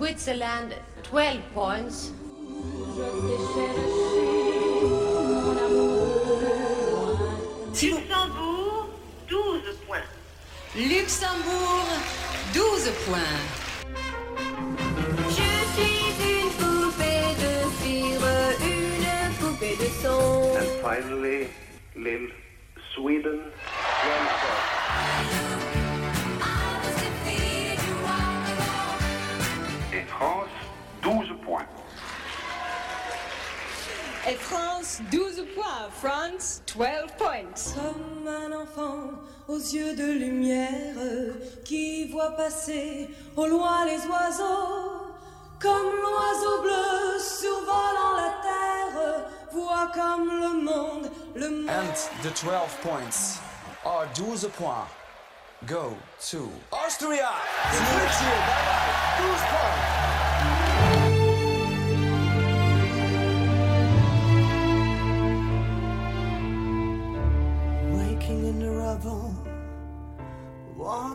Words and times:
Switzerland, 0.00 0.74
12 1.12 1.42
points. 1.52 2.12
Luxembourg, 7.82 8.86
12 9.28 9.76
points. 9.86 10.08
Luxembourg, 10.74 11.84
12 12.54 12.90
points. 13.04 13.18
Je 15.28 15.50
suis 15.74 16.16
une 16.32 16.50
poupée 16.56 17.36
de 17.44 17.52
cire, 17.82 18.26
une 18.64 19.34
poupée 19.34 19.76
de 19.76 19.88
son. 20.02 20.56
And 20.56 20.70
finally, 20.80 21.48
Lille, 21.94 22.30
Sweden, 22.94 23.40
Et 34.30 34.36
France, 34.36 35.00
12 35.10 35.44
points. 35.56 35.88
France, 36.00 36.62
12 36.76 36.86
points. 37.18 37.74
Comme 37.74 38.28
un 38.28 38.52
enfant 38.62 39.10
aux 39.48 39.58
yeux 39.58 39.96
de 39.96 40.04
lumière 40.04 40.94
qui 41.64 42.08
voit 42.08 42.36
passer 42.36 43.08
au 43.36 43.46
loin 43.46 43.84
les 43.86 43.98
oiseaux. 44.06 45.08
Comme 45.58 45.90
l'oiseau 46.00 46.62
bleu 46.62 47.18
survolant 47.18 48.16
la 48.16 48.32
terre, 48.42 49.26
voit 49.52 49.90
comme 49.92 50.28
le 50.28 50.62
monde, 50.62 51.10
le 51.34 51.50
monde. 51.50 51.68
And 51.68 52.22
the 52.22 52.30
12 52.40 52.78
points 52.82 53.40
are 53.84 54.06
12 54.14 54.48
points 54.56 54.86
go 55.66 55.96
to 56.30 56.48
Austria. 56.72 57.30
Bye 57.64 57.80
bye. 57.80 59.26
12 59.26 59.40
points. 59.50 59.99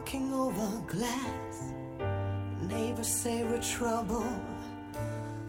Walking 0.05 0.31
over 0.33 0.69
glass. 0.87 1.73
Neighbors 2.61 3.07
say 3.07 3.43
we're 3.43 3.59
trouble. 3.59 4.27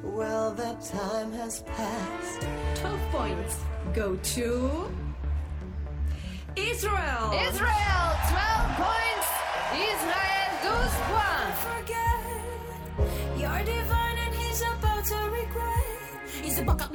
Well, 0.03 0.53
that 0.55 0.83
time 0.83 1.31
has 1.33 1.61
passed. 1.77 2.47
12 2.77 3.01
points 3.13 3.59
go 3.93 4.17
to 4.17 4.91
Israel. 6.57 7.33
Israel, 7.49 8.07
12 8.33 8.81
points. 8.81 9.29
Israel, 9.93 10.49
12 10.63 11.05
points. 11.13 11.59
Forget, 11.69 12.21
you're 13.37 13.63
divine 13.63 14.19
and 14.25 14.35
he's 14.35 14.63
about 14.63 15.05
to 15.05 15.19
regret. 15.37 15.85
He's 16.43 16.59
a 16.59 16.63
buck 16.63 16.81
up, 16.81 16.93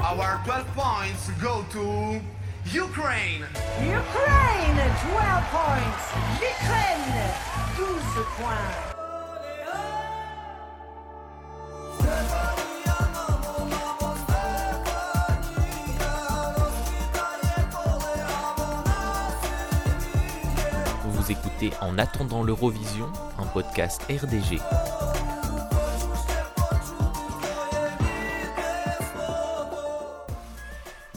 Our 0.00 0.40
12 0.44 0.66
points 0.74 1.30
go 1.42 1.62
to 1.72 2.20
Ukraine. 2.72 3.44
Ukraine, 3.80 4.80
12 5.02 5.42
points. 5.50 5.90
Ukraine, 6.36 7.16
12 7.76 8.24
points. 8.38 8.90
Vous 21.04 21.32
écoutez 21.32 21.72
En 21.80 21.98
attendant 21.98 22.44
l'Eurovision, 22.44 23.06
un 23.38 23.46
podcast 23.46 24.02
RDG. 24.08 24.60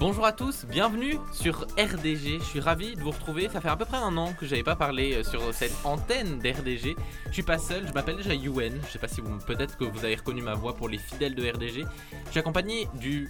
Bonjour 0.05 0.25
à 0.25 0.33
tous, 0.33 0.65
bienvenue 0.65 1.17
sur 1.31 1.61
RDG. 1.77 2.39
Je 2.39 2.43
suis 2.43 2.59
ravi 2.59 2.93
de 2.97 2.99
vous 2.99 3.11
retrouver. 3.11 3.47
Ça 3.47 3.61
fait 3.61 3.69
à 3.69 3.77
peu 3.77 3.85
près 3.85 3.95
un 3.95 4.17
an 4.17 4.33
que 4.33 4.45
j'avais 4.45 4.61
pas 4.61 4.75
parlé 4.75 5.13
euh, 5.13 5.23
sur 5.23 5.53
cette 5.53 5.71
antenne 5.85 6.39
d'RDG. 6.39 6.97
Je 7.27 7.31
suis 7.31 7.41
pas 7.41 7.57
seul, 7.57 7.87
je 7.87 7.93
m'appelle 7.93 8.17
déjà 8.17 8.33
Yuen. 8.33 8.81
Je 8.85 8.91
sais 8.91 8.99
pas 8.99 9.07
si 9.07 9.21
peut-être 9.47 9.77
que 9.77 9.85
vous 9.85 10.03
avez 10.03 10.15
reconnu 10.15 10.41
ma 10.41 10.55
voix 10.55 10.75
pour 10.75 10.89
les 10.89 10.97
fidèles 10.97 11.35
de 11.35 11.49
RDG. 11.49 11.85
Je 12.25 12.31
suis 12.31 12.39
accompagné 12.41 12.89
du 12.95 13.29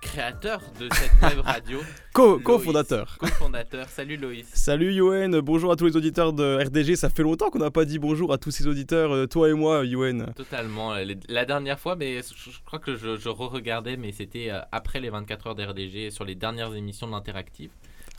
créateur 0.00 0.60
de 0.78 0.88
cette 0.92 1.12
web 1.22 1.40
radio, 1.44 1.80
Co- 2.12 2.38
Co-fondateur. 2.38 3.16
Co-fondateur. 3.18 3.88
Salut 3.88 4.16
Loïs. 4.16 4.46
Salut 4.52 4.92
Yoen, 4.92 5.40
bonjour 5.40 5.72
à 5.72 5.76
tous 5.76 5.86
les 5.86 5.96
auditeurs 5.96 6.32
de 6.32 6.62
RDG. 6.64 6.96
Ça 6.96 7.10
fait 7.10 7.22
longtemps 7.22 7.50
qu'on 7.50 7.58
n'a 7.58 7.70
pas 7.70 7.84
dit 7.84 7.98
bonjour 7.98 8.32
à 8.32 8.38
tous 8.38 8.50
ces 8.50 8.66
auditeurs, 8.66 9.12
euh, 9.12 9.26
toi 9.26 9.48
et 9.48 9.54
moi, 9.54 9.84
Yoen. 9.84 10.32
Totalement. 10.36 10.94
euh, 10.94 11.04
La 11.28 11.44
dernière 11.44 11.78
fois, 11.78 11.96
mais 11.96 12.20
je 12.22 12.50
crois 12.64 12.78
que 12.78 12.96
je, 12.96 13.16
je 13.16 13.28
re-regardais, 13.28 13.96
mais 13.96 14.12
c'était 14.12 14.50
euh, 14.50 14.60
après 14.72 15.00
les 15.00 15.10
24 15.10 15.46
heures 15.48 15.54
d'RDG 15.54 16.10
sur 16.10 16.24
les 16.24 16.34
dernières 16.34 16.74
émissions 16.74 17.06
de 17.06 17.12
l'interactive. 17.12 17.70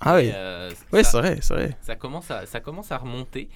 Ah 0.01 0.15
oui, 0.15 0.29
euh, 0.33 0.69
ça- 0.91 1.03
c'est 1.03 1.17
vrai, 1.17 1.37
c'est 1.41 1.53
vrai. 1.53 1.77
ça 1.81 1.95
commence 1.95 2.29
à 2.29 2.45
ça 2.45 2.59
commence 2.59 2.91
à 2.91 2.97
remonter. 2.97 3.47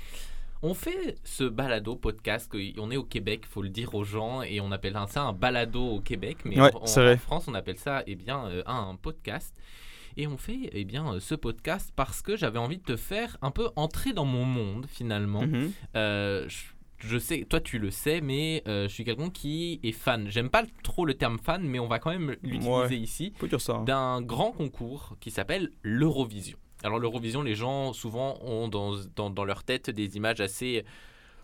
On 0.61 0.73
fait 0.73 1.15
ce 1.23 1.45
balado 1.45 1.95
podcast, 1.95 2.51
on 2.77 2.91
est 2.91 2.97
au 2.97 3.03
Québec, 3.03 3.45
faut 3.45 3.61
le 3.61 3.69
dire 3.69 3.95
aux 3.95 4.03
gens, 4.03 4.41
et 4.41 4.59
on 4.59 4.71
appelle 4.73 4.97
ça 5.07 5.23
un 5.23 5.31
balado 5.33 5.81
au 5.81 6.01
Québec, 6.01 6.39
mais 6.43 6.59
Ouais, 6.59 6.71
en. 6.75 6.85
France 7.17 7.47
on 7.47 7.53
appelle 7.53 7.77
ça 7.77 8.03
eh 8.07 8.15
bien 8.15 8.45
euh, 8.47 8.61
un 8.65 8.95
podcast. 9.01 9.55
Et 10.17 10.27
on 10.27 10.35
fait 10.37 10.69
eh 10.73 10.83
bien 10.83 11.13
euh, 11.13 11.19
ce 11.21 11.33
podcast 11.35 11.93
parce 11.95 12.21
que 12.21 12.35
j'avais 12.35 12.59
envie 12.59 12.77
de 12.77 12.83
te 12.83 12.97
faire 12.97 13.37
un 13.41 13.51
peu 13.51 13.69
entrer 13.77 14.11
dans 14.11 14.25
mon 14.25 14.43
monde 14.43 14.85
finalement. 14.89 15.43
Mhm. 15.47 15.71
Euh, 15.95 16.45
je, 16.49 16.63
je 17.07 17.17
sais, 17.17 17.45
toi 17.49 17.61
tu 17.61 17.79
le 17.79 17.89
sais, 17.89 18.19
mais 18.19 18.61
euh, 18.67 18.89
je 18.89 18.93
suis 18.93 19.05
quelqu'un 19.05 19.29
qui 19.29 19.79
est 19.83 19.93
fan. 19.93 20.27
J'aime 20.27 20.49
pas 20.49 20.63
trop 20.83 21.05
le 21.05 21.13
terme 21.13 21.39
fan, 21.39 21.63
mais 21.63 21.79
on 21.79 21.87
va 21.87 21.99
quand 21.99 22.09
même 22.09 22.35
l'utiliser 22.43 22.69
Ouais. 22.69 22.97
ici 22.97 23.33
hein. 23.69 23.83
d'un 23.85 24.21
grand 24.21 24.51
concours 24.51 25.15
qui 25.21 25.31
s'appelle 25.31 25.71
l'Eurovision. 25.83 26.57
Alors 26.83 26.99
l'Eurovision, 26.99 27.41
les 27.41 27.55
gens 27.55 27.93
souvent 27.93 28.37
ont 28.41 28.67
dans, 28.67 28.95
dans, 29.15 29.29
dans 29.29 29.45
leur 29.45 29.63
tête 29.63 29.89
des 29.89 30.15
images 30.17 30.39
assez... 30.39 30.85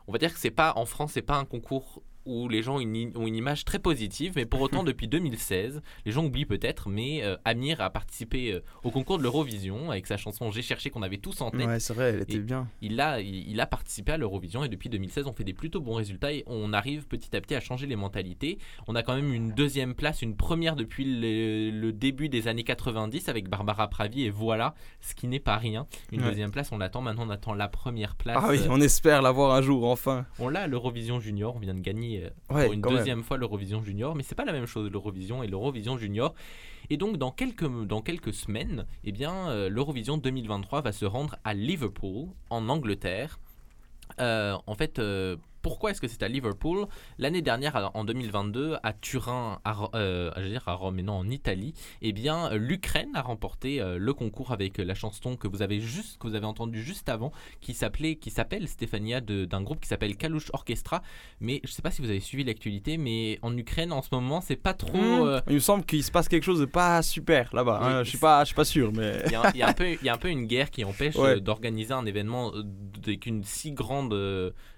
On 0.07 0.11
va 0.11 0.17
dire 0.19 0.33
que 0.33 0.39
c'est 0.39 0.51
pas 0.51 0.73
en 0.75 0.85
France, 0.85 1.13
c'est 1.13 1.21
pas 1.21 1.37
un 1.37 1.45
concours 1.45 2.03
où 2.25 2.47
les 2.49 2.61
gens 2.63 2.75
ont 2.75 2.79
une, 2.79 2.95
i- 2.95 3.11
ont 3.15 3.27
une 3.27 3.35
image 3.35 3.65
très 3.65 3.79
positive, 3.79 4.33
mais 4.35 4.45
pour 4.45 4.61
autant 4.61 4.83
depuis 4.83 5.07
2016, 5.07 5.81
les 6.05 6.11
gens 6.11 6.25
oublient 6.25 6.45
peut-être, 6.45 6.89
mais 6.89 7.23
euh, 7.23 7.35
Amir 7.45 7.81
a 7.81 7.89
participé 7.89 8.51
euh, 8.53 8.61
au 8.83 8.91
concours 8.91 9.17
de 9.17 9.23
l'Eurovision 9.23 9.91
avec 9.91 10.07
sa 10.07 10.17
chanson 10.17 10.51
J'ai 10.51 10.61
cherché 10.61 10.89
qu'on 10.89 11.01
avait 11.03 11.17
tous 11.17 11.41
en 11.41 11.51
tête. 11.51 11.67
Ouais, 11.67 11.79
c'est 11.79 11.93
vrai, 11.93 12.09
elle 12.09 12.21
était 12.21 12.35
Et- 12.35 12.39
bien. 12.39 12.67
Il 12.81 12.99
a, 13.01 13.19
il, 13.21 13.49
il 13.49 13.59
a 13.61 13.65
participé 13.65 14.13
à 14.13 14.17
l'Eurovision 14.17 14.63
et 14.63 14.69
depuis 14.69 14.89
2016, 14.89 15.25
on 15.27 15.33
fait 15.33 15.43
des 15.43 15.53
plutôt 15.53 15.81
bons 15.81 15.95
résultats 15.95 16.31
et 16.33 16.43
on 16.47 16.73
arrive 16.73 17.07
petit 17.07 17.35
à 17.35 17.41
petit 17.41 17.55
à 17.55 17.59
changer 17.59 17.87
les 17.87 17.95
mentalités. 17.95 18.57
On 18.87 18.95
a 18.95 19.03
quand 19.03 19.15
même 19.15 19.33
une 19.33 19.51
deuxième 19.51 19.93
place, 19.95 20.21
une 20.21 20.35
première 20.35 20.75
depuis 20.75 21.05
le, 21.05 21.69
le 21.71 21.93
début 21.93 22.29
des 22.29 22.47
années 22.47 22.63
90 22.63 23.29
avec 23.29 23.49
Barbara 23.49 23.87
Pravi 23.87 24.23
et 24.23 24.29
voilà, 24.29 24.73
ce 25.01 25.13
qui 25.15 25.27
n'est 25.27 25.39
pas 25.39 25.57
rien. 25.57 25.87
Une 26.11 26.21
Ouais. 26.21 26.29
deuxième 26.29 26.51
place, 26.51 26.71
on 26.71 26.77
l'attend 26.77 27.01
maintenant, 27.01 27.27
on 27.27 27.29
attend 27.29 27.53
la 27.53 27.67
première 27.67 28.15
place. 28.15 28.37
Ah 28.39 28.47
oui, 28.49 28.59
Euh, 28.59 28.67
on 28.69 28.81
espère 28.81 29.21
l'avoir 29.21 29.53
un 29.53 29.61
jour, 29.61 29.85
enfin. 29.89 30.25
on 30.39 30.49
l'a 30.49 30.61
à 30.61 30.67
l'Eurovision 30.67 31.19
Junior, 31.19 31.55
on 31.55 31.59
vient 31.59 31.73
de 31.73 31.81
gagner 31.81 32.14
euh, 32.23 32.53
Ouais, 32.53 32.65
pour 32.65 32.73
une 32.73 32.81
même. 32.81 32.97
deuxième 32.97 33.23
fois 33.23 33.37
l'Eurovision 33.37 33.81
Junior, 33.83 34.15
mais 34.15 34.23
c'est 34.23 34.35
pas 34.35 34.45
la 34.45 34.53
même 34.53 34.65
chose 34.65 34.89
l'Eurovision 34.91 35.43
et 35.43 35.47
l'Eurovision 35.47 35.97
Junior. 35.97 36.33
Et 36.89 36.97
donc 36.97 37.17
dans 37.17 37.31
quelques, 37.31 37.67
dans 37.85 38.01
quelques 38.01 38.33
semaines, 38.33 38.85
eh 39.03 39.11
bien 39.11 39.49
euh, 39.49 39.69
l'Eurovision 39.69 40.17
2023 40.17 40.81
va 40.81 40.91
se 40.91 41.05
rendre 41.05 41.35
à 41.43 41.53
Liverpool, 41.53 42.27
en 42.49 42.69
Angleterre. 42.69 43.39
Euh, 44.19 44.55
en 44.67 44.75
fait, 44.75 44.99
euh, 44.99 45.35
pourquoi 45.65 45.89
est-ce 45.89 45.99
que 45.99 46.07
c'est 46.07 46.21
à 46.21 46.27
Liverpool? 46.27 46.85
L'année 47.17 47.41
dernière, 47.41 47.89
en 47.95 48.03
2022, 48.03 48.75
à 48.83 48.93
Turin, 48.93 49.59
à, 49.65 49.75
euh, 49.95 50.29
je 50.37 50.41
veux 50.43 50.49
dire 50.49 50.61
à 50.67 50.73
Rome, 50.73 50.93
mais 50.93 51.01
non, 51.01 51.13
en 51.13 51.27
Italie, 51.27 51.73
eh 52.03 52.13
bien, 52.13 52.51
euh, 52.51 52.57
l'Ukraine 52.57 53.09
a 53.15 53.23
remporté 53.23 53.81
euh, 53.81 53.97
le 53.97 54.13
concours 54.13 54.51
avec 54.51 54.77
la 54.77 54.93
chanson 54.93 55.35
que 55.35 55.47
vous 55.47 55.63
avez 55.63 55.79
juste, 55.79 56.19
que 56.19 56.27
vous 56.27 56.35
avez 56.35 56.45
entendue 56.45 56.83
juste 56.83 57.09
avant, 57.09 57.31
qui 57.61 57.73
s'appelait, 57.73 58.15
qui 58.17 58.29
s'appelle 58.29 58.67
Stéphania 58.67 59.21
de- 59.21 59.45
d'un 59.45 59.63
groupe 59.63 59.79
qui 59.81 59.87
s'appelle 59.87 60.15
Kalush 60.17 60.51
Orchestra. 60.53 61.01
Mais 61.39 61.61
je 61.63 61.71
sais 61.71 61.81
pas 61.81 61.89
si 61.89 62.03
vous 62.03 62.11
avez 62.11 62.19
suivi 62.19 62.43
l'actualité, 62.43 62.97
mais 62.97 63.39
en 63.41 63.57
Ukraine 63.57 63.91
en 63.91 64.03
ce 64.03 64.09
moment, 64.11 64.41
c'est 64.41 64.55
pas 64.57 64.75
trop. 64.75 64.95
Hmm, 64.95 65.21
euh, 65.27 65.41
Il 65.47 65.55
me 65.55 65.59
semble 65.59 65.83
qu'il 65.83 66.03
se 66.03 66.11
passe 66.11 66.27
quelque 66.27 66.43
chose 66.43 66.59
de 66.59 66.65
pas 66.65 67.01
super 67.01 67.49
là-bas. 67.55 67.79
Oui, 67.81 67.87
hein. 67.89 68.03
Je 68.03 68.09
suis 68.09 68.19
pas, 68.19 68.41
je 68.43 68.49
suis 68.49 68.55
pas 68.55 68.65
sûr, 68.65 68.91
mais. 68.93 69.23
Il 69.25 69.31
y, 69.31 69.35
a, 69.35 69.49
il 69.55 69.57
y 69.57 69.63
a 69.63 69.69
un 69.69 69.73
peu, 69.81 69.89
il 69.89 70.03
y 70.05 70.09
a 70.09 70.13
un 70.13 70.17
peu 70.19 70.29
une 70.29 70.45
guerre 70.45 70.69
qui 70.69 70.83
empêche 70.83 71.15
Ouais. 71.15 71.41
d'organiser 71.41 71.93
un 71.93 72.05
événement 72.05 72.51
avec 73.03 73.25
une 73.25 73.43
si 73.43 73.71
grande, 73.71 74.13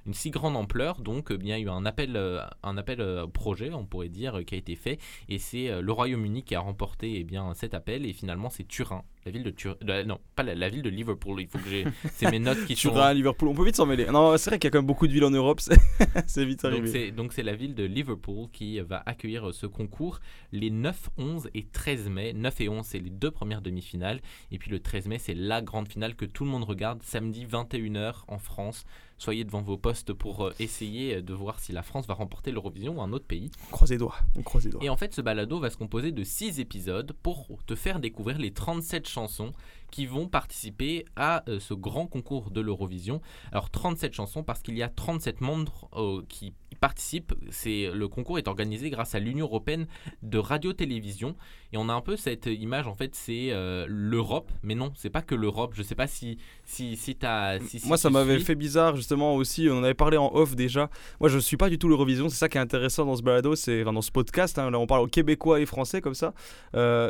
une 0.07 0.13
si 0.13 0.31
grande 0.31 0.55
ampleur. 0.55 1.01
Donc, 1.01 1.31
euh, 1.31 1.37
bien, 1.37 1.57
il 1.57 1.65
y 1.65 1.69
a 1.69 1.71
eu 1.71 1.75
un 1.75 1.85
appel, 1.85 2.15
euh, 2.15 2.41
un 2.63 2.77
appel 2.77 3.01
euh, 3.01 3.27
projet, 3.27 3.71
on 3.73 3.85
pourrait 3.85 4.09
dire, 4.09 4.39
euh, 4.39 4.43
qui 4.43 4.55
a 4.55 4.57
été 4.57 4.75
fait. 4.75 4.99
Et 5.29 5.37
c'est 5.37 5.81
le 5.81 5.91
Royaume-Uni 5.91 6.43
qui 6.43 6.55
a 6.55 6.61
remporté 6.61 7.19
eh 7.19 7.37
cet 7.53 7.73
appel. 7.73 8.05
Et 8.05 8.13
finalement, 8.13 8.49
c'est 8.49 8.67
Turin, 8.67 9.03
La 9.27 9.31
ville 9.31 9.43
de 9.43 9.49
Tur... 9.49 9.75
non, 10.05 10.21
pas 10.37 10.43
la, 10.43 10.55
la 10.55 10.69
ville 10.69 10.81
de 10.81 10.89
Liverpool. 10.89 11.41
Il 11.41 11.49
faut 11.49 11.57
que 11.57 11.67
j'ai. 11.69 11.85
C'est 12.13 12.31
mes 12.31 12.39
notes 12.39 12.63
qui 12.65 12.75
sont. 12.77 12.91
Turin, 12.91 13.13
Liverpool, 13.13 13.49
on 13.49 13.53
peut 13.53 13.65
vite 13.65 13.75
s'en 13.75 13.85
mêler. 13.85 14.05
Non, 14.05 14.37
c'est 14.37 14.51
vrai 14.51 14.57
qu'il 14.57 14.69
y 14.69 14.69
a 14.69 14.71
quand 14.71 14.77
même 14.77 14.85
beaucoup 14.85 15.05
de 15.05 15.11
villes 15.11 15.25
en 15.25 15.31
Europe, 15.31 15.59
c'est 15.59 16.45
vite 16.45 16.63
arrivé. 16.63 17.11
donc 17.11 17.33
c'est 17.33 17.43
la 17.43 17.53
ville 17.53 17.75
de 17.75 17.83
Liverpool 17.83 18.47
qui 18.53 18.79
va 18.79 19.03
accueillir 19.05 19.49
euh, 19.49 19.51
ce 19.51 19.65
concours 19.65 20.21
les 20.53 20.69
9, 20.69 21.09
11 21.17 21.49
et 21.53 21.65
13 21.65 22.07
mai. 22.07 22.31
9 22.31 22.61
et 22.61 22.69
11, 22.69 22.85
c'est 22.85 22.99
les 22.99 23.09
deux 23.09 23.29
premières 23.29 23.61
demi-finales. 23.61 24.21
Et 24.51 24.59
puis 24.59 24.71
le 24.71 24.79
13 24.79 25.07
mai, 25.07 25.19
c'est 25.19 25.35
la 25.35 25.61
grande 25.61 25.89
finale 25.89 26.15
que 26.15 26.23
tout 26.23 26.45
le 26.45 26.49
monde 26.49 26.63
regarde 26.63 27.03
samedi 27.03 27.45
21h 27.45 28.23
en 28.29 28.37
France. 28.37 28.85
Soyez 29.19 29.43
devant 29.43 29.63
vos 29.63 29.77
postes 29.77 30.13
pour 30.13 30.45
euh, 30.45 30.53
essayer 30.59 31.15
euh, 31.15 31.21
de 31.23 31.33
voir 31.33 31.59
si 31.59 31.71
la 31.71 31.81
France 31.81 32.05
va 32.05 32.13
remporter 32.13 32.51
l'Eurovision 32.51 32.99
ou 32.99 33.01
un 33.01 33.11
autre 33.11 33.25
pays. 33.25 33.49
On 33.69 33.71
croise 33.71 33.89
les 33.89 33.97
doigts, 33.97 34.15
on 34.35 34.43
croise 34.43 34.65
les 34.65 34.69
doigts. 34.69 34.83
Et 34.83 34.89
en 34.89 34.95
fait, 34.95 35.13
ce 35.13 35.21
balado 35.21 35.59
va 35.59 35.71
se 35.71 35.77
composer 35.77 36.11
de 36.11 36.23
6 36.23 36.59
épisodes 36.59 37.13
pour 37.23 37.47
te 37.65 37.73
faire 37.73 37.99
découvrir 37.99 38.37
les 38.37 38.51
37 38.51 39.07
chansons 39.17 39.53
qui 39.91 40.05
vont 40.05 40.27
participer 40.27 41.05
à 41.15 41.43
euh, 41.49 41.59
ce 41.59 41.73
grand 41.73 42.07
concours 42.07 42.51
de 42.51 42.61
l'Eurovision. 42.61 43.21
Alors 43.51 43.69
37 43.69 44.13
chansons 44.13 44.43
parce 44.43 44.61
qu'il 44.61 44.77
y 44.77 44.83
a 44.83 44.89
37 44.89 45.41
membres 45.41 45.89
euh, 45.95 46.21
qui 46.27 46.53
participent. 46.79 47.33
C'est 47.49 47.89
le 47.91 48.07
concours 48.07 48.37
est 48.37 48.47
organisé 48.47 48.89
grâce 48.89 49.15
à 49.15 49.19
l'Union 49.19 49.45
européenne 49.45 49.87
de 50.21 50.37
radio-télévision 50.37 51.35
et 51.73 51.77
on 51.77 51.89
a 51.89 51.93
un 51.93 52.01
peu 52.01 52.15
cette 52.15 52.45
image 52.45 52.87
en 52.87 52.93
fait 52.93 53.15
c'est 53.15 53.49
euh, 53.51 53.85
l'Europe, 53.89 54.51
mais 54.61 54.75
non, 54.75 54.91
c'est 54.95 55.09
pas 55.09 55.21
que 55.21 55.35
l'Europe. 55.35 55.73
Je 55.75 55.83
sais 55.83 55.95
pas 55.95 56.07
si 56.07 56.37
si 56.65 56.95
si 56.95 57.15
t'as 57.15 57.59
si, 57.59 57.79
si 57.79 57.87
Moi, 57.87 57.97
ça 57.97 58.09
m'avait 58.09 58.39
fait 58.39 58.55
bizarre 58.55 58.95
justement 58.95 59.35
aussi. 59.35 59.67
On 59.69 59.79
en 59.79 59.83
avait 59.83 59.93
parlé 59.93 60.17
en 60.17 60.31
off 60.33 60.55
déjà. 60.55 60.89
Moi, 61.19 61.29
je 61.29 61.39
suis 61.39 61.57
pas 61.57 61.69
du 61.69 61.79
tout 61.79 61.87
l'Eurovision. 61.87 62.29
C'est 62.29 62.37
ça 62.37 62.49
qui 62.49 62.57
est 62.57 62.61
intéressant 62.61 63.05
dans 63.05 63.15
ce 63.15 63.23
balado, 63.23 63.55
c'est 63.55 63.81
enfin, 63.81 63.93
dans 63.93 64.01
ce 64.01 64.11
podcast. 64.11 64.59
hein, 64.59 64.69
là, 64.69 64.79
on 64.79 64.87
parle 64.87 65.01
aux 65.01 65.07
Québécois 65.07 65.59
et 65.59 65.65
Français 65.65 66.01
comme 66.01 66.15
ça. 66.15 66.33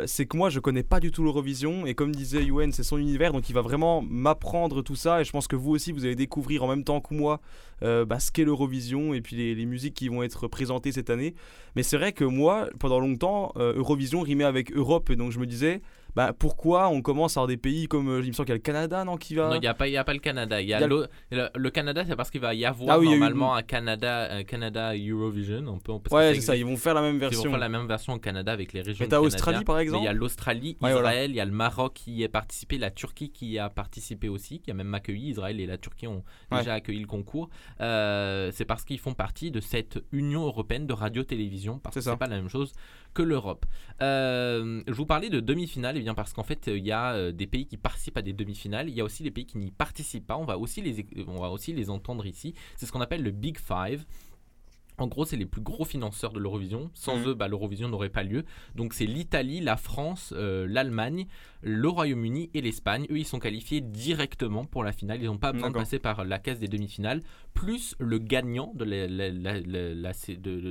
C'est 0.05 0.25
que 0.25 0.37
moi, 0.37 0.49
je 0.49 0.59
connais 0.59 0.83
pas 0.83 0.99
du 0.99 1.11
tout 1.11 1.23
l'Eurovision 1.23 1.85
et 1.85 1.93
comme 1.93 2.15
disait 2.15 2.43
Yuen, 2.43 2.66
c'est 2.71 2.83
son 2.83 2.97
univers, 2.97 3.31
donc 3.33 3.49
il 3.49 3.53
va 3.53 3.61
vraiment 3.61 4.01
m'apprendre 4.01 4.81
tout 4.81 4.95
ça. 4.95 5.21
Et 5.21 5.23
je 5.23 5.31
pense 5.31 5.47
que 5.47 5.55
vous 5.55 5.71
aussi, 5.71 5.91
vous 5.91 6.05
allez 6.05 6.15
découvrir 6.15 6.63
en 6.63 6.67
même 6.67 6.83
temps 6.83 7.01
que 7.01 7.13
moi 7.13 7.39
euh, 7.83 8.05
bah, 8.05 8.19
ce 8.19 8.31
qu'est 8.31 8.43
l'Eurovision 8.43 9.13
et 9.13 9.21
puis 9.21 9.35
les, 9.35 9.65
musiques 9.65 9.93
qui 9.93 10.07
vont 10.07 10.23
être 10.23 10.47
présentées 10.47 10.91
cette 10.91 11.09
année. 11.09 11.35
Mais 11.75 11.83
c'est 11.83 11.97
vrai 11.97 12.11
que 12.11 12.23
moi, 12.23 12.69
pendant 12.79 12.99
longtemps, 12.99 13.51
euh, 13.57 13.73
Eurovision 13.75 14.21
rimait 14.21 14.43
avec 14.43 14.71
Europe 14.71 15.09
et 15.09 15.15
donc 15.15 15.31
je 15.31 15.39
me 15.39 15.45
disais. 15.45 15.81
Bah, 16.15 16.33
pourquoi 16.37 16.87
on 16.89 17.01
commence 17.01 17.37
à 17.37 17.41
avoir 17.41 17.47
des 17.47 17.57
pays 17.57 17.87
comme 17.87 18.09
euh, 18.09 18.21
il 18.23 18.27
me 18.29 18.31
semble 18.33 18.45
qu'il 18.47 18.53
y 18.53 18.55
a 18.55 18.57
le 18.57 18.61
Canada 18.61 19.03
non 19.03 19.17
qui 19.17 19.35
va 19.35 19.49
Non, 19.49 19.55
il 19.55 19.61
n'y 19.61 19.67
a, 19.67 19.73
pas- 19.73 19.87
il 19.87 19.91
y 19.93 19.97
a 19.97 20.03
pas 20.03 20.13
le 20.13 20.19
Canada. 20.19 20.61
Il 20.61 20.67
y 20.67 20.73
a 20.73 20.77
Il 20.77 20.81
y 20.81 20.83
a 20.83 20.87
le- 20.87 21.07
le, 21.31 21.49
le 21.55 21.69
Canada, 21.69 22.03
c'est 22.07 22.15
parce 22.15 22.31
qu'il 22.31 22.41
va 22.41 22.53
y 22.53 22.65
avoir 22.65 22.95
Ah 22.95 22.99
oui, 22.99 23.07
il 23.07 23.09
y 23.09 23.13
a 23.13 23.15
eu- 23.17 23.19
normalement 23.19 23.53
un 23.55 23.61
Canada, 23.61 24.29
un 24.33 24.43
Canada 24.43 24.93
Eurovision. 24.95 25.63
On 25.67 25.79
peut, 25.79 25.91
on 25.91 25.99
peut 25.99 26.15
Ouais, 26.15 26.33
c'est 26.35 26.41
ça, 26.41 26.55
ils 26.55 26.65
vont 26.65 26.77
faire 26.77 26.93
la 26.95 27.01
même 27.01 27.15
Ils 27.15 27.21
vont 27.21 27.29
version. 27.29 27.49
faire 27.51 27.59
la 27.59 27.69
même 27.69 27.87
version 27.87 28.13
au 28.13 28.19
Canada 28.19 28.51
avec 28.51 28.73
les 28.73 28.81
régions. 28.81 29.05
Mais 29.05 29.09
t'as. 29.09 29.19
Australie, 29.19 29.63
par 29.63 29.79
exemple 29.79 30.03
Il 30.03 30.05
y 30.05 30.09
a 30.09 30.13
l'Australie, 30.13 30.77
Ouais, 30.81 30.89
Israël, 30.89 31.01
voilà. 31.01 31.25
il 31.25 31.35
y 31.35 31.39
a 31.39 31.45
le 31.45 31.51
Maroc 31.51 31.93
qui 31.95 32.13
y 32.13 32.23
a 32.23 32.29
participé, 32.29 32.77
la 32.77 32.89
Turquie 32.91 33.29
qui 33.29 33.47
y 33.51 33.59
a 33.59 33.69
participé 33.69 34.29
aussi, 34.29 34.59
qui 34.59 34.71
a 34.71 34.73
même 34.73 34.93
accueilli. 34.93 35.29
Israël 35.29 35.59
et 35.59 35.65
la 35.67 35.77
Turquie 35.77 36.07
ont 36.07 36.23
Ouais. 36.51 36.59
déjà 36.59 36.73
accueilli 36.73 36.99
le 36.99 37.07
concours. 37.07 37.49
Euh, 37.81 38.51
c'est 38.53 38.65
parce 38.65 38.83
qu'ils 38.85 38.99
font 38.99 39.13
partie 39.13 39.51
de 39.51 39.59
cette 39.59 39.99
Union 40.11 40.45
européenne 40.45 40.87
de 40.87 40.93
radio-télévision, 40.93 41.79
parce 41.79 41.95
que 41.95 42.01
c'est 42.01 42.15
pas 42.17 42.27
la 42.27 42.37
même 42.37 42.49
chose 42.49 42.71
l'Europe. 43.23 43.65
Euh, 44.01 44.83
je 44.87 44.93
vous 44.93 45.05
parlais 45.05 45.29
de 45.29 45.39
demi-finale, 45.39 45.97
et 45.97 46.01
bien 46.01 46.13
parce 46.13 46.33
qu'en 46.33 46.43
fait, 46.43 46.67
il 46.67 46.85
y 46.85 46.91
a 46.91 47.13
euh, 47.13 47.31
des 47.31 47.47
pays 47.47 47.65
qui 47.65 47.77
participent 47.77 48.17
à 48.17 48.21
des 48.21 48.33
demi-finales. 48.33 48.89
Il 48.89 48.95
y 48.95 49.01
a 49.01 49.03
aussi 49.03 49.23
des 49.23 49.31
pays 49.31 49.45
qui 49.45 49.57
n'y 49.57 49.71
participent 49.71 50.27
pas. 50.27 50.37
On 50.37 50.45
va 50.45 50.57
aussi 50.57 50.81
les, 50.81 51.05
on 51.27 51.39
va 51.39 51.49
aussi 51.49 51.73
les 51.73 51.89
entendre 51.89 52.25
ici. 52.25 52.53
C'est 52.75 52.85
ce 52.85 52.91
qu'on 52.91 53.01
appelle 53.01 53.23
le 53.23 53.31
Big 53.31 53.57
Five. 53.57 54.05
En 54.99 55.05
gros, 55.07 55.25
c'est 55.25 55.37
les 55.37 55.45
plus 55.45 55.61
gros 55.61 55.85
financeurs 55.85 56.33
de 56.33 56.39
l'Eurovision. 56.39 56.89
Sans 56.95 57.17
Mhm. 57.17 57.27
eux, 57.29 57.33
bah, 57.35 57.47
l'Eurovision 57.47 57.87
n'aurait 57.87 58.09
pas 58.09 58.23
lieu. 58.23 58.43
Donc, 58.75 58.93
c'est 58.93 59.05
l'Italie, 59.05 59.59
la 59.59 59.77
France, 59.77 60.33
euh, 60.35 60.65
l'Allemagne, 60.67 61.27
le 61.61 61.87
Royaume-Uni 61.87 62.49
et 62.55 62.61
l'Espagne. 62.61 63.05
Eux, 63.11 63.19
ils 63.19 63.25
sont 63.25 63.37
qualifiés 63.39 63.81
directement 63.81 64.65
pour 64.65 64.83
la 64.83 64.91
finale. 64.91 65.21
Ils 65.21 65.25
n'ont 65.27 65.37
pas 65.37 65.51
besoin 65.53 65.69
de 65.69 65.75
passer 65.75 65.99
par 65.99 66.25
la 66.25 66.39
case 66.39 66.57
des 66.59 66.67
demi-finales. 66.67 67.21
Plus 67.53 67.95
le 67.99 68.17
gagnant 68.17 68.71
de 68.75 68.85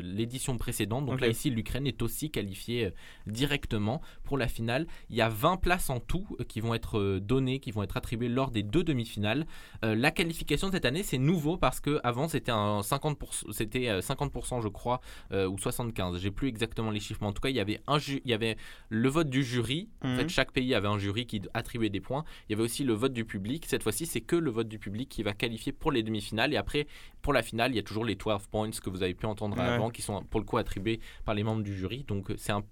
l'édition 0.01 0.57
précédente. 0.57 1.07
Donc 1.07 1.21
là, 1.21 1.29
ici, 1.29 1.51
l'Ukraine 1.51 1.87
est 1.87 2.03
aussi 2.03 2.31
qualifiée 2.31 2.87
euh, 2.87 2.91
directement 3.27 4.01
pour 4.25 4.39
la 4.39 4.49
finale. 4.49 4.87
Il 5.11 5.17
y 5.17 5.21
a 5.23 5.29
20 5.29 5.57
places 5.59 5.91
en 5.91 6.01
tout 6.01 6.27
euh, 6.41 6.45
qui 6.45 6.61
vont 6.61 6.75
être 6.75 7.19
données, 7.19 7.61
qui 7.61 7.71
vont 7.71 7.83
être 7.83 7.97
attribuées 7.97 8.29
lors 8.29 8.51
des 8.51 8.63
deux 8.63 8.83
demi-finales. 8.83 9.47
La 9.83 10.11
qualification 10.11 10.69
de 10.69 10.73
cette 10.73 10.85
année, 10.85 11.03
c'est 11.03 11.19
nouveau 11.19 11.57
parce 11.57 11.81
que 11.81 12.01
avant 12.03 12.29
c'était 12.29 12.51
un 12.51 12.81
50%, 12.81 13.53
c'était 13.53 13.89
euh, 13.89 14.01
50% 14.17 14.61
je 14.63 14.69
crois, 14.69 15.01
euh, 15.33 15.47
ou 15.49 15.59
75. 15.59 16.19
J'ai 16.19 16.31
plus 16.31 16.49
exactement 16.49 16.91
les 16.91 17.01
chiffres, 17.01 17.21
mais 17.23 17.29
en 17.29 17.33
tout 17.33 17.41
cas 17.41 17.49
il 17.51 17.57
y 17.57 17.61
avait 17.61 17.81
un, 17.87 17.99
il 17.99 18.21
y 18.25 18.33
avait 18.33 18.57
le 18.89 19.09
vote 19.09 19.29
du 19.31 19.43
jury. 19.45 19.89
En 20.03 20.09
Mhm. 20.09 20.17
fait, 20.17 20.29
chaque 20.29 20.53
pays 20.53 20.75
avait 20.75 20.89
un 20.89 20.99
jury 20.99 21.27
qui 21.27 21.43
attribuait 21.55 21.91
des 21.91 22.01
points. 22.01 22.25
Il 22.49 22.53
y 22.53 22.55
avait 22.55 22.63
aussi 22.65 22.85
le 22.85 22.93
vote 22.95 23.13
du 23.13 23.25
public. 23.25 23.65
Cette 23.67 23.83
fois-ci, 23.83 24.07
c'est 24.07 24.21
que 24.21 24.37
le 24.37 24.51
vote 24.51 24.69
du 24.69 24.79
public 24.79 25.09
qui 25.09 25.23
va 25.23 25.33
qualifier 25.33 25.73
pour 25.73 25.93
les 25.93 26.03
demi-finales. 26.03 26.53
Et 26.55 26.57
après, 26.57 26.87
pour 27.23 27.33
la 27.33 27.43
finale, 27.43 27.73
il 27.73 27.77
y 27.77 27.81
a 27.81 27.83
toujours 27.83 28.05
les 28.05 28.15
12 28.17 28.47
points 28.49 28.71
que 28.71 28.91
vous 28.91 29.03
avez 29.03 29.15
pu 29.15 29.27
entendre 29.27 29.57
Ouais. 29.57 29.63
avant, 29.63 29.91
qui 29.91 30.03
sont 30.03 30.23
pour 30.25 30.41
le 30.41 30.47
coup 30.47 30.57
attribués 30.59 31.01
par 31.25 31.35
les 31.35 31.43
membres 31.43 31.63
du 31.63 31.77
jury. 31.77 32.05
Donc 32.09 32.33
c'est 32.37 32.53
un, 32.53 32.63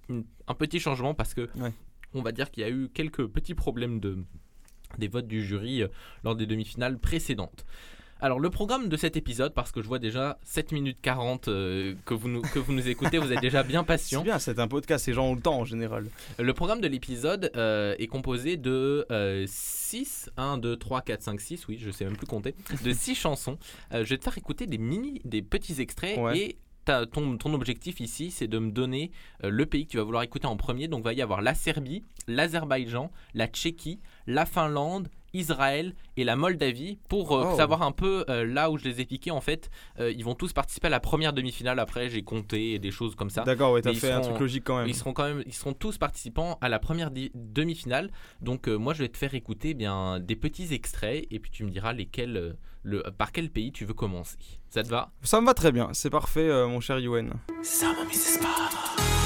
petit 0.59 0.79
changement 0.81 1.15
parce 1.15 1.35
que 1.35 1.49
Ouais. 1.57 1.73
on 2.15 2.23
va 2.23 2.33
dire 2.33 2.51
qu'il 2.51 2.63
y 2.63 2.67
a 2.67 2.71
eu 2.71 2.89
quelques 2.93 3.27
petits 3.27 3.55
problèmes 3.55 4.01
de 4.01 4.19
des 4.99 5.09
votes 5.09 5.27
du 5.27 5.43
jury 5.45 5.83
euh, 5.83 5.89
lors 6.23 6.37
des 6.37 6.47
demi-finales 6.47 6.99
précédentes. 7.01 7.65
Alors 8.21 8.41
le 8.41 8.49
programme 8.49 8.89
de 8.89 8.97
cet 8.97 9.17
épisode, 9.17 9.53
parce 9.53 9.71
que 9.71 9.83
je 9.83 9.87
vois 9.89 9.99
déjà 9.99 10.39
7 10.45 10.73
minutes 10.73 10.99
40 11.03 11.49
euh, 11.49 11.95
que, 12.07 12.15
vous 12.15 12.29
nous, 12.29 12.41
que 12.43 12.59
vous 12.59 12.73
nous 12.73 12.89
écoutez, 12.89 13.19
vous 13.19 13.33
êtes 13.33 13.41
déjà 13.41 13.63
bien 13.63 13.81
C'est 13.83 13.87
patient. 13.87 14.23
bien, 14.23 14.39
c'est 14.39 14.59
un 14.59 14.69
podcast, 14.69 15.07
les 15.07 15.13
gens 15.13 15.27
ont 15.27 15.35
le 15.35 15.41
temps 15.43 15.59
en 15.59 15.65
général. 15.65 16.07
Le 16.39 16.55
programme 16.55 16.81
de 16.81 16.89
l'épisode 16.89 17.51
euh, 17.57 17.95
est 17.99 18.07
composé 18.07 18.57
de 18.57 19.05
6, 19.47 20.31
1, 20.37 20.59
2, 20.59 20.77
3, 20.77 21.03
4, 21.03 21.23
5, 21.23 21.41
6, 21.41 21.69
oui, 21.69 21.79
je 21.81 21.91
sais 21.91 22.05
même 22.05 22.17
plus 22.17 22.27
compter, 22.27 22.55
de 22.83 22.93
6 22.95 23.15
chansons. 23.15 23.59
Euh, 23.93 24.05
je 24.05 24.11
vais 24.11 24.19
te 24.19 24.25
faire 24.25 24.39
écouter 24.39 24.67
des 24.67 24.79
mini, 24.79 25.21
des 25.25 25.43
petits 25.43 25.81
extraits 25.81 26.19
Ouais. 26.19 26.39
et 26.39 26.59
ta- 26.85 27.07
ton, 27.07 27.37
ton 27.37 27.53
objectif 27.55 28.01
ici, 28.01 28.31
c'est 28.31 28.47
de 28.47 28.59
me 28.59 28.71
donner 28.71 29.11
euh, 29.43 29.51
le 29.51 29.67
pays 29.67 29.87
que 29.87 29.91
tu 29.93 29.97
vas 29.97 30.03
vouloir 30.05 30.23
écouter 30.23 30.47
en 30.47 30.57
premier. 30.57 30.89
Donc, 30.89 31.01
il 31.01 31.05
va 31.05 31.13
y 31.13 31.23
avoir 31.23 31.43
la 31.43 31.55
Serbie, 31.55 32.05
l'Azerbaïdjan, 32.29 33.11
la 33.35 33.47
Tchéquie, 33.49 34.01
la 34.27 34.47
Finlande, 34.47 35.09
Israël 35.35 35.95
et 36.17 36.25
la 36.25 36.37
Moldavie. 36.37 36.99
Pour 37.09 37.37
euh, 37.37 37.51
Oh. 37.53 37.57
savoir 37.57 37.83
un 37.83 37.93
peu 37.93 38.25
euh, 38.31 38.47
là 38.47 38.71
où 38.71 38.79
je 38.79 38.85
les 38.85 39.01
ai 39.01 39.05
piqués, 39.05 39.31
en 39.31 39.41
fait, 39.43 39.69
euh, 40.01 40.11
ils 40.11 40.25
vont 40.25 40.35
tous 40.35 40.53
participer 40.55 40.87
à 40.87 40.91
la 40.91 41.01
première 41.01 41.33
demi-finale. 41.35 41.79
Après, 41.79 42.09
j'ai 42.09 42.23
compté 42.23 42.73
et 42.73 42.79
des 42.79 42.91
choses 42.91 43.15
comme 43.15 43.29
ça. 43.31 43.43
D'accord, 43.43 43.73
ouais, 43.73 43.83
t'as 43.83 43.93
fait 43.93 44.11
un 44.11 44.23
seront- 44.23 44.31
truc 44.31 44.41
logique 44.41 44.65
quand 44.65 44.79
même. 44.79 44.89
Ils 44.89 44.95
seront 44.95 45.13
quand 45.13 45.25
même, 45.25 45.43
ils 45.47 45.53
seront 45.53 45.75
tous 45.75 45.99
participants 45.99 46.57
à 46.61 46.69
la 46.69 46.79
première 46.79 47.11
demi-finale. 47.35 48.11
Donc 48.41 48.69
euh, 48.69 48.77
moi 48.77 48.95
je 48.95 49.03
vais 49.03 49.09
te 49.09 49.17
faire 49.19 49.35
écouter 49.35 49.71
eh 49.71 49.75
bien 49.75 50.21
des 50.21 50.37
petits 50.37 50.73
extraits 50.73 51.27
et 51.31 51.39
puis 51.39 51.51
tu 51.51 51.65
me 51.65 51.71
diras 51.71 51.93
lesquels, 51.93 52.37
euh, 52.37 52.53
le, 52.83 53.03
par 53.17 53.33
quel 53.33 53.51
pays 53.51 53.73
tu 53.73 53.85
veux 53.85 53.95
commencer. 53.95 54.37
Ça 54.71 54.83
te 54.83 54.89
va? 54.89 55.11
Ça 55.23 55.41
me 55.41 55.47
va 55.47 55.55
très 55.55 55.73
bien, 55.73 55.89
c'est 55.93 56.11
parfait, 56.11 56.49
euh, 56.49 56.67
mon 56.67 56.81
cher 56.81 56.99
Yuen. 56.99 57.33
Tell 57.63 59.24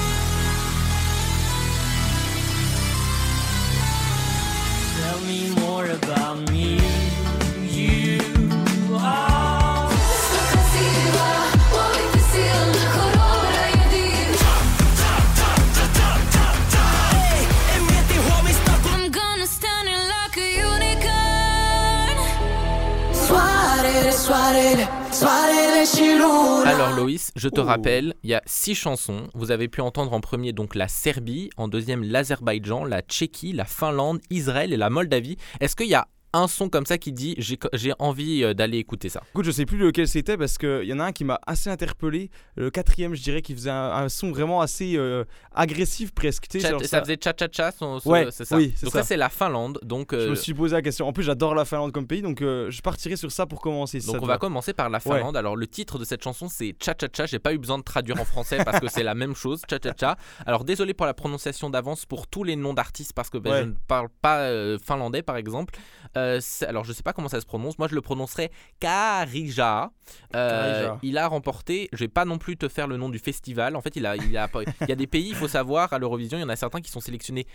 Alors 26.65 26.95
Loïs, 26.95 27.31
je 27.35 27.49
te 27.49 27.59
rappelle, 27.59 28.13
il 28.23 28.29
y 28.29 28.33
a 28.33 28.41
six 28.45 28.73
chansons. 28.73 29.27
Vous 29.33 29.51
avez 29.51 29.67
pu 29.67 29.81
entendre 29.81 30.13
en 30.13 30.21
premier 30.21 30.53
donc 30.53 30.75
la 30.75 30.87
Serbie, 30.87 31.49
en 31.57 31.67
deuxième 31.67 32.03
l'Azerbaïdjan, 32.03 32.85
la 32.85 33.01
Tchéquie, 33.01 33.51
la 33.51 33.65
Finlande, 33.65 34.21
Israël 34.29 34.71
et 34.71 34.77
la 34.77 34.89
Moldavie. 34.89 35.37
Est-ce 35.59 35.75
qu'il 35.75 35.87
y 35.87 35.95
a 35.95 36.07
un 36.33 36.47
son 36.47 36.69
comme 36.69 36.85
ça 36.85 36.97
qui 36.97 37.11
dit 37.11 37.35
j'ai 37.37 37.93
envie 37.99 38.43
euh, 38.43 38.53
d'aller 38.53 38.77
écouter 38.77 39.09
ça 39.09 39.21
Écoute, 39.33 39.45
je 39.45 39.51
sais 39.51 39.65
plus 39.65 39.77
lequel 39.77 40.07
c'était 40.07 40.37
parce 40.37 40.57
qu'il 40.57 40.83
y 40.83 40.93
en 40.93 40.99
a 40.99 41.05
un 41.05 41.11
qui 41.11 41.23
m'a 41.23 41.39
assez 41.47 41.69
interpellé. 41.69 42.29
Le 42.55 42.69
quatrième, 42.69 43.15
je 43.15 43.21
dirais, 43.23 43.41
qui 43.41 43.53
faisait 43.55 43.69
un, 43.71 43.91
un 43.91 44.09
son 44.09 44.31
vraiment 44.31 44.61
assez 44.61 44.95
euh, 44.95 45.23
agressif 45.53 46.11
presque. 46.13 46.45
Genre 46.59 46.81
ça, 46.81 46.87
ça- 46.87 47.01
faisait 47.01 47.17
cha 47.23 47.33
cha 47.37 47.47
cha, 47.51 47.71
son- 47.71 47.99
son- 47.99 48.09
Ouais, 48.09 48.27
c'est 48.31 48.45
ça. 48.45 48.55
oui, 48.57 48.73
c'est 48.75 48.85
donc 48.85 48.93
ça. 48.93 48.99
ça, 49.01 49.07
c'est 49.07 49.17
la 49.17 49.29
Finlande. 49.29 49.79
Donc 49.83 50.09
Je 50.13 50.17
euh, 50.17 50.29
me 50.31 50.35
suis 50.35 50.53
posé 50.53 50.75
la 50.75 50.81
question. 50.81 51.07
En 51.07 51.13
plus, 51.13 51.23
j'adore 51.23 51.55
la 51.55 51.65
Finlande 51.65 51.91
comme 51.91 52.07
pays, 52.07 52.21
donc 52.21 52.41
euh, 52.41 52.69
je 52.69 52.81
partirai 52.81 53.15
sur 53.15 53.31
ça 53.31 53.45
pour 53.45 53.61
commencer. 53.61 53.99
si 53.99 54.07
Donc 54.07 54.21
on 54.21 54.25
va 54.25 54.37
commencer 54.37 54.73
par 54.73 54.89
la 54.89 54.99
Finlande. 54.99 55.35
Alors 55.37 55.55
le 55.55 55.67
titre 55.67 55.97
de 55.97 56.05
cette 56.05 56.23
chanson 56.23 56.47
c'est 56.49 56.75
Cha 56.81 56.93
Cha 56.99 57.07
Cha. 57.11 57.25
J'ai 57.25 57.39
pas 57.39 57.53
eu 57.53 57.57
besoin 57.57 57.77
de 57.79 57.83
traduire 57.83 58.19
en 58.19 58.25
français 58.25 58.57
parce 58.63 58.79
que 58.79 58.87
c'est 58.87 59.03
la 59.03 59.15
même 59.15 59.35
chose. 59.35 59.61
Cha 59.69 59.77
Cha 59.83 59.93
Cha. 59.99 60.17
Alors 60.45 60.63
désolé 60.63 60.93
pour 60.93 61.05
la 61.05 61.13
prononciation 61.13 61.69
d'avance 61.69 62.05
pour 62.05 62.27
tous 62.27 62.43
les 62.43 62.55
noms 62.55 62.73
d'artistes 62.73 63.13
parce 63.13 63.29
que 63.29 63.37
ben, 63.37 63.49
Ouais. 63.51 63.59
je 63.61 63.65
ne 63.65 63.73
parle 63.87 64.09
pas 64.21 64.41
euh, 64.41 64.77
finlandais 64.77 65.23
par 65.23 65.37
exemple. 65.37 65.73
Euh, 66.19 66.39
alors 66.67 66.83
je 66.83 66.93
sais 66.93 67.03
pas 67.03 67.13
comment 67.13 67.29
ça 67.29 67.39
se 67.41 67.45
prononce. 67.45 67.79
Moi 67.79 67.87
je 67.87 67.95
le 67.95 68.01
prononcerais 68.01 68.51
Karija. 68.79 69.91
Euh, 70.35 70.71
Karija. 70.81 70.99
il 71.03 71.17
a 71.17 71.27
remporté. 71.27 71.89
Je 71.93 71.99
vais 71.99 72.07
pas 72.07 72.25
non 72.25 72.37
plus 72.37 72.57
te 72.57 72.67
faire 72.67 72.87
le 72.87 72.97
nom 72.97 73.09
du 73.09 73.19
festival. 73.19 73.75
En 73.75 73.81
fait, 73.81 73.95
il 73.95 74.05
a, 74.05 74.15
il 74.15 74.37
a, 74.37 74.49
il 74.81 74.87
y 74.89 74.91
a 74.91 74.95
des 74.95 75.07
pays. 75.07 75.29
Il 75.29 75.35
faut 75.35 75.47
savoir 75.47 75.93
à 75.93 75.99
l'Eurovision, 75.99 76.37
il 76.37 76.41
y 76.41 76.43
en 76.43 76.49
a 76.49 76.55
certains 76.55 76.81
qui 76.81 76.91
sont 76.91 76.99
sélectionnés 76.99 77.45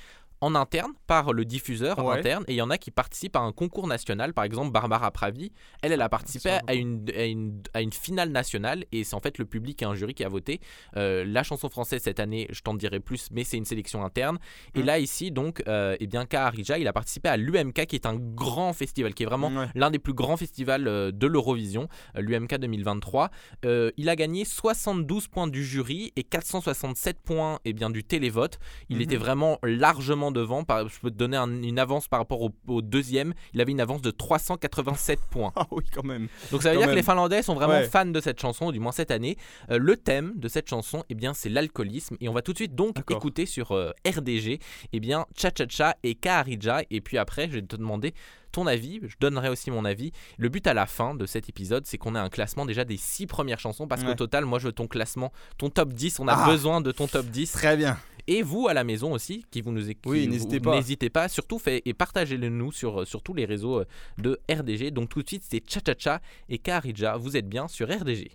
en 0.40 0.54
interne 0.54 0.92
par 1.06 1.32
le 1.32 1.44
diffuseur 1.44 1.98
Ouais. 2.04 2.18
interne 2.18 2.44
et 2.48 2.52
il 2.52 2.56
y 2.56 2.62
en 2.62 2.68
a 2.70 2.76
qui 2.76 2.90
participent 2.90 3.36
à 3.36 3.40
un 3.40 3.52
concours 3.52 3.86
national. 3.86 4.34
Par 4.34 4.44
exemple, 4.44 4.72
Barbara 4.72 5.10
Pravi, 5.10 5.52
elle, 5.82 5.92
elle 5.92 6.02
a 6.02 6.08
participé 6.08 6.58
à 6.66 6.74
une, 6.74 7.04
à, 7.16 7.24
une, 7.24 7.62
à 7.72 7.80
une 7.80 7.92
finale 7.92 8.28
nationale 8.30 8.84
et 8.92 9.04
c'est 9.04 9.14
en 9.14 9.20
fait 9.20 9.38
le 9.38 9.46
public 9.46 9.80
et 9.82 9.84
un 9.86 9.94
jury 9.94 10.12
qui 10.14 10.24
a 10.24 10.28
voté. 10.28 10.60
Euh, 10.96 11.24
la 11.26 11.42
chanson 11.44 11.68
française 11.68 12.02
cette 12.02 12.20
année, 12.20 12.46
je 12.50 12.60
t'en 12.60 12.74
dirai 12.74 13.00
plus, 13.00 13.28
mais 13.32 13.44
c'est 13.44 13.56
une 13.56 13.64
sélection 13.64 14.04
interne. 14.04 14.38
Et 14.74 14.80
Mm. 14.82 14.86
là, 14.86 14.98
ici, 14.98 15.30
donc, 15.30 15.62
euh, 15.66 15.96
eh 16.00 16.06
bien, 16.06 16.26
Kaharija, 16.26 16.78
il 16.78 16.88
a 16.88 16.92
participé 16.92 17.28
à 17.28 17.36
l'UMK 17.36 17.86
qui 17.86 17.96
est 17.96 18.06
un 18.06 18.16
grand 18.16 18.53
festival, 18.72 19.14
qui 19.14 19.22
est 19.22 19.26
vraiment 19.26 19.48
Ouais. 19.48 19.66
l'un 19.74 19.90
des 19.90 19.98
plus 19.98 20.14
grands 20.14 20.36
festivals 20.36 20.88
euh, 20.88 21.10
de 21.12 21.26
l'Eurovision, 21.26 21.88
euh, 22.16 22.20
l'UMK 22.20 22.56
2023. 22.58 23.30
Euh, 23.64 23.90
il 23.96 24.08
a 24.08 24.16
gagné 24.16 24.44
72 24.44 25.28
points 25.28 25.46
du 25.46 25.64
jury 25.64 26.12
et 26.16 26.22
467 26.22 27.18
points 27.22 27.58
eh 27.64 27.72
bien, 27.72 27.90
du 27.90 28.04
télévote. 28.04 28.58
Il 28.88 28.96
Mhm. 28.96 29.02
était 29.02 29.16
vraiment 29.16 29.58
largement 29.62 30.30
devant. 30.32 30.64
Par- 30.64 30.88
je 30.88 30.98
peux 31.00 31.10
te 31.10 31.16
donner 31.16 31.36
un- 31.36 31.62
une 31.62 31.78
avance 31.78 32.08
par 32.08 32.20
rapport 32.20 32.42
au, 32.42 32.50
au 32.68 32.82
deuxième. 32.82 33.34
Il 33.52 33.60
avait 33.60 33.72
une 33.72 33.80
avance 33.80 34.02
de 34.02 34.10
387 34.10 35.18
points. 35.30 35.52
Ah 35.56 35.66
oui, 35.70 35.84
quand 35.92 36.04
même. 36.04 36.28
Donc 36.50 36.62
ça 36.62 36.70
veut 36.70 36.76
Quand 36.76 36.82
dire 36.82 36.90
que 36.90 36.96
les 36.96 37.02
Finlandais 37.02 37.42
sont 37.42 37.54
vraiment 37.54 37.74
Ouais. 37.74 37.88
fans 37.88 38.06
de 38.06 38.20
cette 38.20 38.40
chanson, 38.40 38.70
du 38.72 38.80
moins 38.80 38.92
cette 38.92 39.10
année. 39.10 39.36
Euh, 39.70 39.78
le 39.78 39.96
thème 39.96 40.32
de 40.36 40.48
cette 40.48 40.68
chanson, 40.68 41.04
eh 41.08 41.14
bien, 41.14 41.34
c'est 41.34 41.48
l'alcoolisme. 41.48 42.16
Et 42.20 42.28
on 42.28 42.32
va 42.32 42.42
tout 42.42 42.52
de 42.52 42.58
suite 42.58 42.74
donc 42.74 42.98
écouter 43.10 43.46
sur 43.46 43.72
euh, 43.72 43.90
RDG, 44.06 44.58
eh 44.92 45.00
bien, 45.00 45.26
Cha 45.36 45.50
Cha 45.56 45.66
Cha 45.68 45.96
et 46.02 46.14
Kaharija. 46.14 46.82
Et 46.90 47.00
puis 47.00 47.18
après, 47.18 47.48
je 47.48 47.54
vais 47.54 47.62
te 47.62 47.76
demander 47.76 48.14
ton 48.54 48.66
avis. 48.66 49.00
Je 49.06 49.16
donnerai 49.20 49.48
aussi 49.50 49.70
mon 49.70 49.84
avis. 49.84 50.12
Le 50.38 50.48
but 50.48 50.66
à 50.66 50.74
la 50.74 50.86
fin 50.86 51.14
de 51.14 51.26
cet 51.26 51.48
épisode, 51.48 51.84
c'est 51.86 51.98
qu'on 51.98 52.14
ait 52.14 52.18
un 52.18 52.28
classement 52.30 52.64
déjà 52.64 52.84
des 52.84 52.96
six 52.96 53.26
premières 53.26 53.60
chansons. 53.60 53.86
Parce 53.86 54.02
qu'au 54.04 54.14
total, 54.14 54.44
moi, 54.46 54.58
je 54.58 54.66
veux 54.66 54.72
ton 54.72 54.86
classement, 54.86 55.32
ton 55.58 55.68
top 55.70 55.92
10. 55.92 56.20
On 56.20 56.28
a 56.28 56.34
Ah. 56.34 56.46
besoin 56.50 56.80
de 56.80 56.90
ton 56.92 57.06
top 57.06 57.26
10. 57.26 57.52
Très 57.52 57.76
bien. 57.76 57.98
Et 58.26 58.40
vous 58.42 58.68
à 58.68 58.72
la 58.74 58.84
maison 58.84 59.12
aussi, 59.12 59.44
qui 59.50 59.60
vous 59.60 59.70
nous 59.72 59.90
éc- 59.90 59.98
Oui, 60.06 60.26
n'hésitez 60.28 60.58
pas. 60.58 60.74
N'hésitez 60.76 61.10
pas, 61.10 61.28
surtout 61.28 61.58
fait, 61.58 61.82
et 61.84 61.92
partagez-le 61.92 62.48
nous 62.48 62.72
sur, 62.72 63.06
sur 63.06 63.22
tous 63.22 63.34
les 63.34 63.44
réseaux 63.44 63.80
euh, 63.80 63.84
de 64.16 64.40
RDG. 64.50 64.90
Donc 64.92 65.10
tout 65.10 65.22
de 65.22 65.28
suite, 65.28 65.42
c'est 65.46 65.62
Cha 65.68 65.80
Cha 65.86 65.94
Cha 65.98 66.20
et 66.48 66.56
Kaharija. 66.58 67.18
Vous 67.18 67.36
êtes 67.36 67.48
bien 67.48 67.68
sur 67.68 67.86
RDG. 67.90 68.30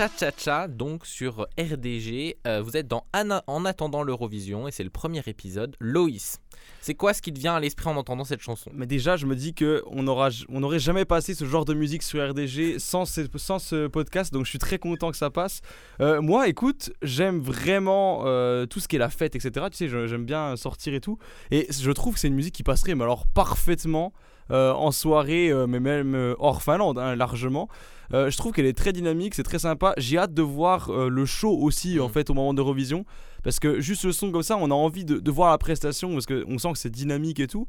Cha 0.00 0.08
Cha 0.18 0.30
Cha 0.34 0.66
donc 0.66 1.04
sur 1.04 1.46
RDG. 1.58 2.38
Euh, 2.46 2.62
vous 2.62 2.74
êtes 2.78 2.88
dans 2.88 3.04
En 3.12 3.64
attendant 3.66 4.02
l'Eurovision 4.02 4.66
et 4.66 4.70
c'est 4.70 4.82
le 4.82 4.88
premier 4.88 5.20
épisode. 5.26 5.76
Loïs, 5.78 6.40
c'est 6.80 6.94
quoi 6.94 7.12
ce 7.12 7.20
qui 7.20 7.34
te 7.34 7.38
vient 7.38 7.54
à 7.54 7.60
l'esprit 7.60 7.90
en 7.90 7.96
entendant 7.96 8.24
cette 8.24 8.40
chanson? 8.40 8.70
Mais 8.74 8.86
déjà, 8.86 9.18
je 9.18 9.26
me 9.26 9.36
dis 9.36 9.52
que 9.52 9.82
on 9.86 10.06
aura, 10.06 10.30
on 10.48 10.60
n'aurait 10.60 10.78
jamais 10.78 11.04
passé 11.04 11.34
ce 11.34 11.44
genre 11.44 11.66
de 11.66 11.74
musique 11.74 12.02
sur 12.02 12.26
RDG 12.26 12.78
sans 12.78 13.04
ce, 13.04 13.26
sans 13.36 13.58
ce 13.58 13.88
podcast, 13.88 14.32
donc 14.32 14.46
je 14.46 14.50
suis 14.50 14.58
très 14.58 14.78
content 14.78 15.10
que 15.10 15.18
ça 15.18 15.28
passe. 15.28 15.60
Euh, 16.00 16.22
moi, 16.22 16.48
écoute, 16.48 16.92
j'aime 17.02 17.38
vraiment 17.38 18.22
euh, 18.24 18.64
tout 18.64 18.80
ce 18.80 18.88
qui 18.88 18.96
est 18.96 19.00
la 19.00 19.10
fête, 19.10 19.36
etc. 19.36 19.66
Tu 19.70 19.76
sais, 19.76 19.88
j'aime 19.88 20.24
bien 20.24 20.56
sortir 20.56 20.94
et 20.94 21.00
tout, 21.02 21.18
et 21.50 21.66
je 21.70 21.90
trouve 21.90 22.14
que 22.14 22.20
c'est 22.20 22.28
une 22.28 22.34
musique 22.34 22.54
qui 22.54 22.62
passerait, 22.62 22.94
mais 22.94 23.04
alors 23.04 23.26
parfaitement 23.26 24.14
en 24.50 24.90
soirée, 24.90 25.50
euh, 25.50 25.66
mais 25.66 25.80
même 25.80 26.14
euh, 26.14 26.34
hors 26.38 26.62
Finlande, 26.62 26.98
hein, 26.98 27.16
largement. 27.16 27.68
Euh, 28.12 28.30
je 28.30 28.36
trouve 28.36 28.52
qu'elle 28.52 28.66
est 28.66 28.76
très 28.76 28.92
dynamique, 28.92 29.34
c'est 29.34 29.44
très 29.44 29.60
sympa. 29.60 29.94
J'ai 29.96 30.18
hâte 30.18 30.34
de 30.34 30.42
voir 30.42 30.90
euh, 30.90 31.08
le 31.08 31.24
show 31.26 31.56
aussi 31.56 32.00
en 32.00 32.08
Mm. 32.08 32.12
fait 32.12 32.30
au 32.30 32.34
moment 32.34 32.52
d'Eurovision 32.54 33.04
parce 33.44 33.60
que 33.60 33.80
juste 33.80 34.04
le 34.04 34.12
son 34.12 34.32
comme 34.32 34.42
ça, 34.42 34.56
on 34.56 34.70
a 34.70 34.74
envie 34.74 35.04
de, 35.04 35.18
de 35.18 35.30
voir 35.30 35.50
la 35.50 35.58
prestation 35.58 36.12
parce 36.12 36.26
qu'on 36.26 36.58
sent 36.58 36.72
que 36.72 36.78
c'est 36.78 36.90
dynamique 36.90 37.38
et 37.38 37.46
tout. 37.46 37.66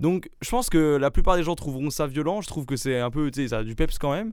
Donc 0.00 0.30
je 0.40 0.48
pense 0.50 0.70
que 0.70 0.96
la 0.96 1.10
plupart 1.10 1.36
des 1.36 1.42
gens 1.42 1.54
trouveront 1.54 1.90
ça 1.90 2.06
violent. 2.06 2.40
Je 2.40 2.48
trouve 2.48 2.64
que 2.64 2.76
c'est 2.76 2.98
un 2.98 3.10
peu, 3.10 3.30
tu 3.30 3.42
sais, 3.42 3.48
ça 3.48 3.58
a 3.58 3.64
du 3.64 3.74
peps 3.74 3.98
quand 3.98 4.12
même. 4.12 4.32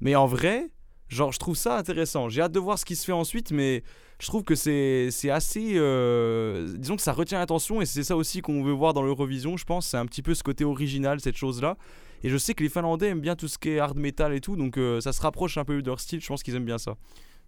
Mais 0.00 0.16
en 0.16 0.26
vrai, 0.26 0.70
Genre, 1.08 1.30
je 1.30 1.38
trouve 1.38 1.54
ça 1.54 1.78
intéressant. 1.78 2.28
J'ai 2.28 2.42
hâte 2.42 2.52
de 2.52 2.58
voir 2.58 2.78
ce 2.78 2.84
qui 2.84 2.96
se 2.96 3.04
fait 3.04 3.12
ensuite, 3.12 3.52
mais 3.52 3.84
je 4.18 4.26
trouve 4.26 4.44
que 4.44 4.54
c'est 4.54 5.10
assez. 5.30 5.72
euh, 5.76 6.74
disons 6.78 6.96
que 6.96 7.02
ça 7.02 7.12
retient 7.12 7.38
l'attention 7.38 7.82
et 7.82 7.86
c'est 7.86 8.04
ça 8.04 8.16
aussi 8.16 8.40
qu'on 8.40 8.62
veut 8.62 8.72
voir 8.72 8.94
dans 8.94 9.02
l'Eurovision, 9.02 9.56
je 9.56 9.64
pense. 9.64 9.86
C'est 9.88 9.98
un 9.98 10.06
petit 10.06 10.22
peu 10.22 10.34
ce 10.34 10.42
côté 10.42 10.64
original, 10.64 11.20
cette 11.20 11.36
chose-là. 11.36 11.76
Et 12.22 12.30
je 12.30 12.36
sais 12.38 12.54
que 12.54 12.62
les 12.62 12.70
Finlandais 12.70 13.08
aiment 13.08 13.20
bien 13.20 13.36
tout 13.36 13.46
ce 13.48 13.58
qui 13.58 13.70
est 13.70 13.78
hard 13.78 13.98
metal 13.98 14.32
et 14.32 14.40
tout, 14.40 14.56
donc 14.56 14.78
euh, 14.78 15.00
ça 15.00 15.12
se 15.12 15.20
rapproche 15.20 15.58
un 15.58 15.64
peu 15.64 15.82
de 15.82 15.86
leur 15.86 16.00
style. 16.00 16.20
Je 16.20 16.26
pense 16.26 16.42
qu'ils 16.42 16.54
aiment 16.54 16.64
bien 16.64 16.78
ça. 16.78 16.96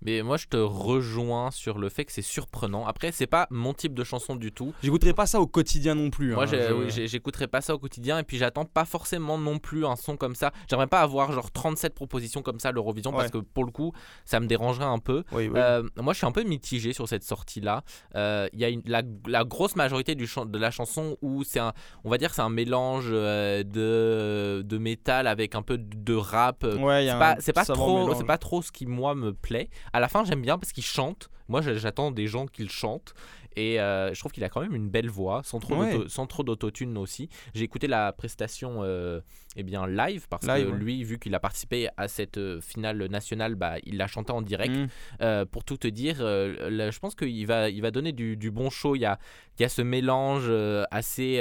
Mais 0.02 0.22
moi, 0.22 0.36
je 0.36 0.46
te 0.46 0.56
rejoins 0.56 1.50
sur 1.50 1.78
le 1.78 1.88
fait 1.88 2.04
que 2.04 2.12
c'est 2.12 2.22
surprenant. 2.22 2.86
Après, 2.86 3.12
c'est 3.12 3.26
pas 3.26 3.46
mon 3.50 3.74
type 3.74 3.94
de 3.94 4.04
chanson 4.04 4.36
du 4.36 4.52
tout. 4.52 4.72
J'écouterai 4.82 5.12
pas 5.12 5.26
ça 5.26 5.40
au 5.40 5.46
quotidien 5.46 5.94
non 5.94 6.10
plus. 6.10 6.32
Moi, 6.34 6.44
hein, 6.44 6.46
j'ai- 6.46 6.68
je- 6.68 6.72
oui, 6.72 7.06
j'écouterai 7.08 7.46
pas 7.48 7.60
ça 7.60 7.74
au 7.74 7.78
quotidien 7.78 8.18
et 8.18 8.22
puis 8.22 8.36
j'attends 8.38 8.64
pas 8.64 8.84
forcément 8.84 9.38
non 9.38 9.58
plus 9.58 9.84
un 9.86 9.96
son 9.96 10.16
comme 10.16 10.34
ça. 10.34 10.52
J'aimerais 10.70 10.86
pas 10.86 11.00
avoir 11.00 11.32
genre 11.32 11.50
37 11.50 11.94
propositions 11.94 12.42
comme 12.42 12.60
ça 12.60 12.68
à 12.68 12.72
l'Eurovision 12.72 13.10
parce 13.12 13.30
que 13.32 13.38
pour 13.38 13.64
le 13.64 13.70
coup, 13.72 13.92
ça 14.24 14.40
me 14.40 14.46
dérangerait 14.46 14.84
un 14.86 14.98
peu. 14.98 15.24
Oui, 15.32 15.48
oui. 15.48 15.58
Euh, 15.58 15.82
moi, 15.96 16.12
je 16.12 16.18
suis 16.18 16.26
un 16.26 16.32
peu 16.32 16.44
mitigé 16.44 16.92
sur 16.92 17.08
cette 17.08 17.24
sortie-là. 17.24 17.82
Euh, 18.14 18.48
Il 18.52 18.60
y 18.60 18.64
a 18.64 18.68
une- 18.68 18.82
la, 18.86 19.02
la 19.26 19.44
grosse 19.44 19.76
majorité 19.76 20.14
du 20.14 20.26
de 20.46 20.58
la 20.58 20.70
chanson 20.70 21.16
où 21.22 21.42
c'est 21.44 21.58
un, 21.58 21.72
on 22.04 22.10
va 22.10 22.18
dire, 22.18 22.32
c'est 22.34 22.42
un 22.42 22.48
mélange 22.50 23.08
euh, 23.10 23.62
de 23.64 24.62
de 24.62 24.78
métal 24.78 25.26
avec 25.26 25.54
un 25.54 25.62
peu 25.62 25.78
de 25.78 26.14
rap. 26.14 26.64
Ouais, 26.64 27.06
c'est 27.06 27.18
pas, 27.18 27.32
un 27.32 27.36
c'est 27.40 27.52
pas 27.52 27.64
savant 27.64 27.84
trop, 27.84 27.98
mélange. 28.04 28.16
c'est 28.18 28.26
pas 28.26 28.38
trop 28.38 28.62
ce 28.62 28.70
qui 28.72 28.86
moi 28.86 29.14
me 29.14 29.32
plaît. 29.32 29.68
À 29.92 30.00
la 30.00 30.08
fin, 30.08 30.24
j'aime 30.24 30.42
bien 30.42 30.58
parce 30.58 30.72
qu'il 30.72 30.84
chante. 30.84 31.30
Moi, 31.48 31.62
j'attends 31.62 32.10
des 32.10 32.26
gens 32.26 32.46
qui 32.46 32.62
le 32.62 32.68
chantent. 32.68 33.14
Et 33.56 33.80
euh, 33.80 34.14
je 34.14 34.20
trouve 34.20 34.30
qu'il 34.30 34.44
a 34.44 34.48
quand 34.48 34.60
même 34.60 34.74
une 34.76 34.88
belle 34.88 35.08
voix, 35.08 35.40
sans 35.42 35.58
trop, 35.58 35.74
Ouais. 35.74 36.04
sans 36.06 36.26
trop 36.28 36.44
d'autotune 36.44 36.96
aussi. 36.96 37.28
J'ai 37.54 37.64
écouté 37.64 37.88
la 37.88 38.12
prestation 38.12 38.82
euh, 38.84 39.20
eh 39.56 39.64
bien, 39.64 39.86
live, 39.88 40.28
parce 40.28 40.46
Live, 40.46 40.66
que 40.66 40.70
ouais. 40.72 40.78
lui, 40.78 41.02
vu 41.02 41.18
qu'il 41.18 41.34
a 41.34 41.40
participé 41.40 41.88
à 41.96 42.06
cette 42.06 42.38
euh, 42.38 42.60
finale 42.60 43.04
nationale, 43.06 43.56
bah, 43.56 43.76
il 43.84 43.96
l'a 43.96 44.06
chanté 44.06 44.30
en 44.30 44.42
direct. 44.42 44.76
Mm. 44.76 44.86
Euh, 45.22 45.44
pour 45.44 45.64
tout 45.64 45.76
te 45.76 45.88
dire, 45.88 46.22
là, 46.22 46.90
je 46.92 46.98
pense 47.00 47.16
qu'il 47.16 47.46
va, 47.48 47.68
il 47.70 47.82
va 47.82 47.90
donner 47.90 48.12
du, 48.12 48.36
du 48.36 48.52
bon 48.52 48.70
show. 48.70 48.94
Il 48.94 49.00
y 49.00 49.06
a, 49.06 49.18
il 49.58 49.62
y 49.62 49.64
a 49.64 49.68
ce 49.68 49.82
mélange 49.82 50.48
assez, 50.92 51.40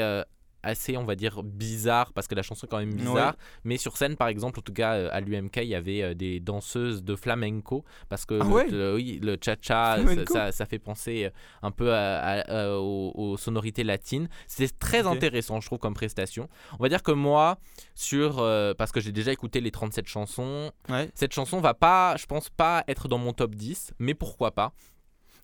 assez, 0.63 0.97
on 0.97 1.05
va 1.05 1.15
dire, 1.15 1.43
bizarre, 1.43 2.13
parce 2.13 2.27
que 2.27 2.35
la 2.35 2.41
chanson 2.41 2.65
est 2.65 2.69
quand 2.69 2.79
même 2.79 2.93
bizarre. 2.93 3.33
Ouais. 3.33 3.39
Mais 3.63 3.77
sur 3.77 3.95
scène, 3.97 4.15
par 4.15 4.27
exemple, 4.27 4.59
en 4.59 4.61
tout 4.61 4.73
cas 4.73 4.93
euh, 4.95 5.09
à 5.11 5.19
l'UMK, 5.21 5.57
il 5.57 5.67
y 5.69 5.75
avait 5.75 6.01
euh, 6.01 6.13
des 6.13 6.39
danseuses 6.39 7.03
de 7.03 7.15
flamenco, 7.15 7.85
parce 8.09 8.25
que 8.25 8.39
Ah 8.41 8.43
le, 8.43 8.49
ouais 8.51 8.67
le- 8.69 8.95
oui, 8.95 9.19
le 9.21 9.37
cha-cha, 9.43 9.97
ça, 10.05 10.25
ça- 10.25 10.51
ça 10.51 10.65
fait 10.65 10.79
penser 10.79 11.25
euh, 11.25 11.29
un 11.61 11.71
peu 11.71 11.93
à- 11.93 12.17
à- 12.19 12.39
à- 12.65 12.77
aux, 12.77 13.11
aux 13.15 13.37
sonorités 13.37 13.83
latines. 13.83 14.27
C'était 14.47 14.73
très 14.77 15.05
intéressant, 15.07 15.61
je 15.61 15.67
trouve, 15.67 15.79
comme 15.79 15.93
prestation. 15.93 16.49
On 16.79 16.83
va 16.83 16.89
dire 16.89 17.03
que 17.03 17.11
moi, 17.11 17.57
sur, 17.95 18.39
euh, 18.39 18.73
parce 18.73 18.91
que 18.91 18.99
j'ai 18.99 19.11
déjà 19.11 19.31
écouté 19.31 19.61
les 19.61 19.71
37 19.71 20.07
chansons, 20.07 20.71
Ouais. 20.89 21.09
cette 21.15 21.33
chanson 21.33 21.59
va 21.61 21.73
pas, 21.73 22.15
je 22.17 22.25
pense 22.25 22.49
pas 22.49 22.83
être 22.87 23.07
dans 23.07 23.17
mon 23.17 23.33
top 23.33 23.55
10, 23.55 23.93
mais 23.99 24.13
pourquoi 24.13 24.51
pas 24.51 24.73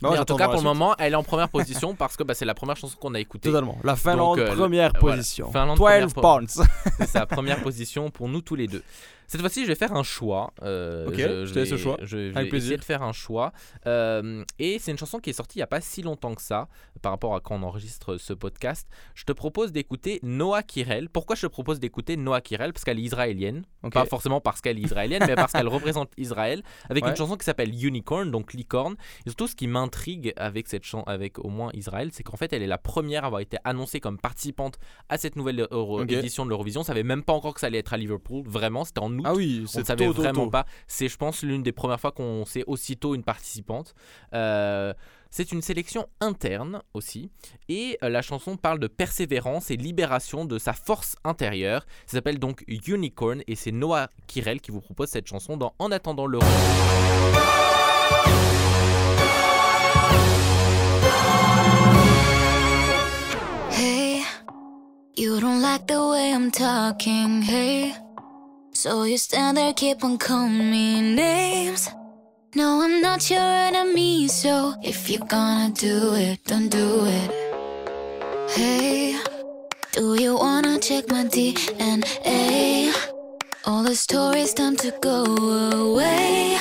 Non, 0.03 0.11
Mais 0.11 0.19
en 0.19 0.25
tout 0.25 0.35
cas, 0.35 0.47
pour 0.49 0.57
le 0.57 0.63
moment, 0.63 0.95
elle 0.99 1.13
est 1.13 1.15
en 1.15 1.23
première 1.23 1.49
position 1.49 1.95
parce 1.97 2.15
que 2.17 2.23
bah, 2.23 2.33
c'est 2.33 2.45
la 2.45 2.53
première 2.53 2.75
chanson 2.77 2.95
qu'on 2.99 3.13
a 3.15 3.19
écoutée. 3.19 3.49
Totalement. 3.49 3.77
La 3.83 3.95
Finlande, 3.95 4.37
Donc, 4.37 4.45
euh, 4.47 4.51
le- 4.51 4.57
première 4.57 4.91
voilà. 4.99 5.15
position. 5.17 5.51
Finlande, 5.51 5.77
12 5.77 5.85
première 5.85 6.07
po- 6.13 6.21
points. 6.21 6.41
C'est 6.99 7.07
sa 7.09 7.25
première 7.25 7.61
position 7.61 8.09
pour 8.11 8.27
nous 8.27 8.41
tous 8.41 8.55
les 8.55 8.67
deux. 8.67 8.83
Cette 9.33 9.41
fois-ci, 9.41 9.63
je 9.63 9.67
vais 9.69 9.73
faire 9.75 9.93
un 9.95 10.03
choix. 10.03 10.53
euh, 10.61 11.07
Ok, 11.07 11.15
je 11.17 11.51
te 11.51 11.57
laisse 11.57 11.71
le 11.71 11.77
choix. 11.77 11.97
Je 12.03 12.17
vais 12.17 12.37
Avec 12.37 12.51
plaisir. 12.51 12.67
essayer 12.67 12.77
de 12.77 12.83
faire 12.83 13.01
un 13.01 13.13
choix. 13.13 13.51
Euh, 13.87 14.43
et 14.59 14.77
c'est 14.77 14.91
une 14.91 14.97
chanson 14.99 15.17
qui 15.17 15.31
est 15.31 15.33
sortie 15.33 15.57
il 15.57 15.59
n'y 15.61 15.63
a 15.63 15.67
pas 15.67 15.81
si 15.81 16.03
longtemps 16.03 16.35
que 16.35 16.41
ça, 16.43 16.67
par 17.01 17.11
rapport 17.11 17.33
à 17.35 17.39
quand 17.41 17.55
on 17.55 17.63
enregistre 17.63 18.17
ce 18.17 18.31
podcast. 18.33 18.87
Je 19.15 19.23
te 19.23 19.31
propose 19.31 19.71
d'écouter 19.71 20.19
Noah 20.21 20.61
Kirel. 20.61 21.09
Pourquoi 21.09 21.35
je 21.35 21.41
te 21.41 21.47
propose 21.47 21.79
d'écouter 21.79 22.15
Noah 22.15 22.41
Kirel 22.41 22.73
Parce 22.73 22.83
qu'elle 22.83 22.99
est 22.99 23.03
israélienne. 23.03 23.63
Pas 23.91 24.05
forcément 24.05 24.39
parce 24.39 24.61
qu'elle 24.61 24.77
est 24.77 24.81
israélienne, 24.83 25.23
mais 25.27 25.33
parce 25.35 25.51
qu'elle 25.53 25.67
représente 25.97 26.11
Israël. 26.17 26.61
Avec 26.91 27.03
Ouais. 27.03 27.09
une 27.09 27.15
chanson 27.15 27.35
qui 27.35 27.43
s'appelle 27.45 27.73
Unicorn, 27.83 28.29
donc 28.29 28.53
licorne. 28.53 28.95
Et 29.25 29.29
surtout, 29.29 29.47
ce 29.47 29.55
qui 29.55 29.65
m'intrigue 29.67 30.31
avec 30.37 30.67
cette 30.67 30.83
chanson, 30.83 31.03
avec 31.07 31.39
au 31.39 31.49
moins 31.49 31.71
Israël, 31.73 32.09
c'est 32.13 32.21
qu'en 32.21 32.37
fait, 32.37 32.53
elle 32.53 32.61
est 32.61 32.67
la 32.67 32.77
première 32.77 33.23
à 33.23 33.27
avoir 33.27 33.41
été 33.41 33.57
annoncée 33.63 33.99
comme 33.99 34.19
participante 34.19 34.77
à 35.09 35.17
cette 35.17 35.35
nouvelle 35.35 35.67
Euro- 35.71 36.03
édition 36.03 36.45
de 36.45 36.49
l'Eurovision. 36.51 36.81
On 36.81 36.83
savait 36.83 37.01
même 37.03 37.23
pas 37.23 37.33
encore 37.33 37.55
que 37.55 37.59
ça 37.59 37.67
allait 37.67 37.79
être 37.79 37.93
à 37.93 37.97
Liverpool. 37.97 38.43
Vraiment, 38.45 38.83
c'était 38.85 38.99
en 38.99 39.11
août. 39.17 39.22
Ah 39.23 39.33
oui, 39.33 39.61
on 39.63 39.67
c'est 39.67 39.79
ne 39.79 39.85
savait 39.85 40.05
tôt, 40.05 40.13
vraiment 40.13 40.45
tôt. 40.45 40.49
pas. 40.51 40.65
C'est, 40.87 41.07
je 41.07 41.17
pense, 41.17 41.43
l'une 41.43 41.63
des 41.63 41.71
premières 41.71 41.99
fois 41.99 42.11
qu'on 42.11 42.45
sait 42.45 42.63
aussitôt 42.67 43.15
une 43.15 43.23
participante. 43.23 43.93
Euh, 44.33 44.93
c'est 45.29 45.51
une 45.51 45.61
sélection 45.63 46.07
interne 46.21 46.81
aussi. 46.93 47.31
Et 47.67 47.97
euh, 48.03 48.09
la 48.09 48.21
chanson 48.21 48.55
parle 48.55 48.77
de 48.79 48.87
persévérance 48.87 49.71
et 49.71 49.77
libération 49.77 50.45
de 50.45 50.59
sa 50.59 50.73
force 50.73 51.15
intérieure. 51.23 51.85
Ça 52.05 52.17
s'appelle 52.17 52.37
donc 52.37 52.63
Unicorn 52.67 53.41
et 53.47 53.55
c'est 53.55 53.71
Noah 53.71 54.09
Kirel 54.27 54.61
qui 54.61 54.69
vous 54.71 54.81
propose 54.81 55.09
cette 55.09 55.27
chanson 55.27 55.57
dans 55.57 55.73
En 55.79 55.91
attendant 55.91 56.27
l'Euro. 56.27 56.45
Hey, 63.71 64.23
you 65.15 65.39
don't 65.39 65.61
like 65.61 65.87
the 65.87 65.99
way 65.99 66.31
I'm 66.31 66.51
talking, 66.51 67.41
hey. 67.41 67.95
So 68.83 69.03
you 69.03 69.17
stand 69.17 69.55
there, 69.55 69.71
keep 69.71 70.03
on 70.03 70.17
calling 70.17 70.69
me 70.69 70.99
names. 71.15 71.89
No, 72.53 72.81
I'm 72.81 73.01
not 73.01 73.29
your 73.29 73.39
enemy, 73.39 74.27
so 74.27 74.75
if 74.83 75.09
you're 75.09 75.25
gonna 75.25 75.73
do 75.73 76.13
it, 76.15 76.43
don't 76.43 76.67
do 76.67 77.05
it. 77.05 77.31
Hey, 78.51 79.17
do 79.93 80.15
you 80.21 80.35
wanna 80.35 80.79
check 80.79 81.07
my 81.09 81.23
DNA? 81.23 82.93
All 83.63 83.83
the 83.83 83.95
stories 83.95 84.53
time 84.53 84.75
to 84.75 84.91
go 84.99 85.23
away. 85.85 86.57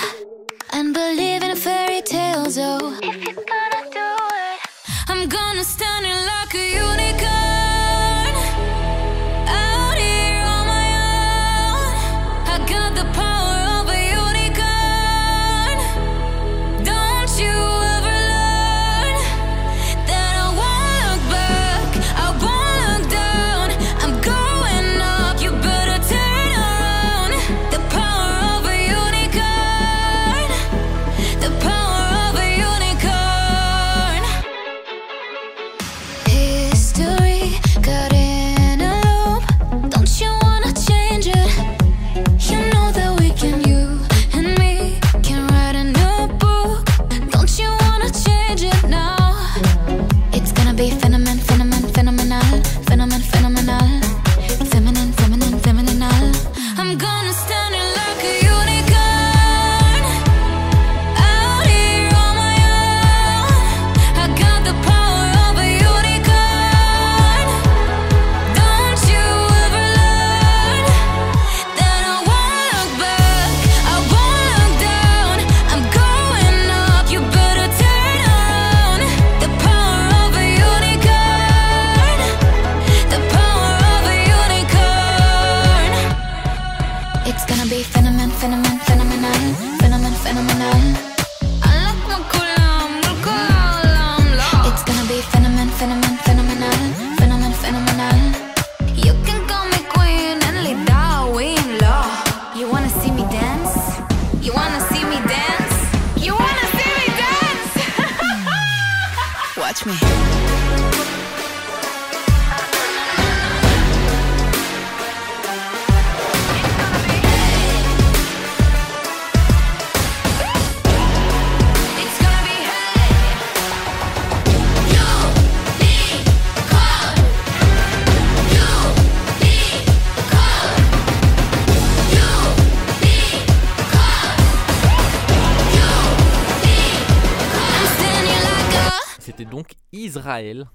And 0.73 0.95
believe 0.95 1.43
in 1.43 1.57
fairy 1.57 2.03
tales, 2.03 2.57
oh. 2.57 2.97
If 3.03 3.17
you're 3.25 3.35
gonna 3.35 3.83
do 3.99 4.11
it, 4.47 4.61
I'm 5.09 5.29
gonna 5.29 5.65
stand 5.65 6.07
in 6.07 6.19
like 6.25 6.55
a 6.55 6.71
unicorn. 6.71 7.12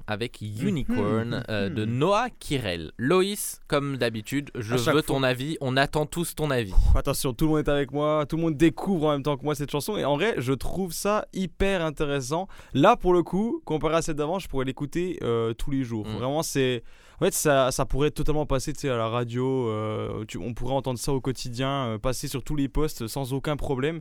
Avec 0.07 0.41
Unicorn 0.41 1.43
euh, 1.49 1.69
de 1.69 1.85
Noah 1.85 2.29
Kirel. 2.39 2.91
Loïs, 2.97 3.59
comme 3.67 3.97
d'habitude, 3.97 4.49
je 4.55 4.73
À 4.73 4.77
chaque 4.77 4.95
veux 4.95 5.01
fois. 5.01 5.15
ton 5.17 5.23
avis. 5.23 5.57
On 5.61 5.75
attend 5.77 6.05
tous 6.05 6.33
ton 6.35 6.49
avis. 6.49 6.73
Attention, 6.95 7.33
tout 7.33 7.45
le 7.45 7.51
monde 7.51 7.59
est 7.67 7.69
avec 7.69 7.91
moi, 7.91 8.25
tout 8.27 8.37
le 8.37 8.41
monde 8.43 8.57
découvre 8.57 9.07
en 9.07 9.11
même 9.11 9.23
temps 9.23 9.37
que 9.37 9.43
moi 9.43 9.55
cette 9.55 9.71
chanson 9.71 9.97
et 9.97 10.05
en 10.05 10.15
vrai, 10.15 10.35
je 10.37 10.53
trouve 10.53 10.93
ça 10.93 11.25
hyper 11.33 11.83
intéressant. 11.83 12.47
Là, 12.73 12.95
pour 12.95 13.13
le 13.13 13.23
coup, 13.23 13.61
comparé 13.65 13.95
à 13.95 14.01
celle 14.01 14.15
d'avant, 14.15 14.39
je 14.39 14.47
pourrais 14.47 14.65
l'écouter 14.65 15.19
euh, 15.23 15.53
tous 15.53 15.71
les 15.71 15.83
jours. 15.83 16.07
Mm. 16.07 16.13
Vraiment, 16.17 16.43
c'est. 16.43 16.83
En 17.19 17.25
fait, 17.25 17.33
ça, 17.33 17.71
ça 17.71 17.83
pourrait 17.85 18.11
totalement 18.11 18.45
passer 18.45 18.73
tu 18.73 18.81
sais, 18.81 18.89
à 18.89 18.95
la 18.97 19.07
radio. 19.09 19.69
euh, 19.69 20.23
tu- 20.27 20.37
on 20.37 20.53
pourrait 20.53 20.75
entendre 20.75 20.99
ça 20.99 21.11
au 21.13 21.19
quotidien, 21.19 21.69
euh, 21.87 21.97
passer 21.97 22.27
sur 22.27 22.43
tous 22.43 22.55
les 22.55 22.67
postes 22.67 23.07
sans 23.07 23.33
aucun 23.33 23.57
problème. 23.57 23.99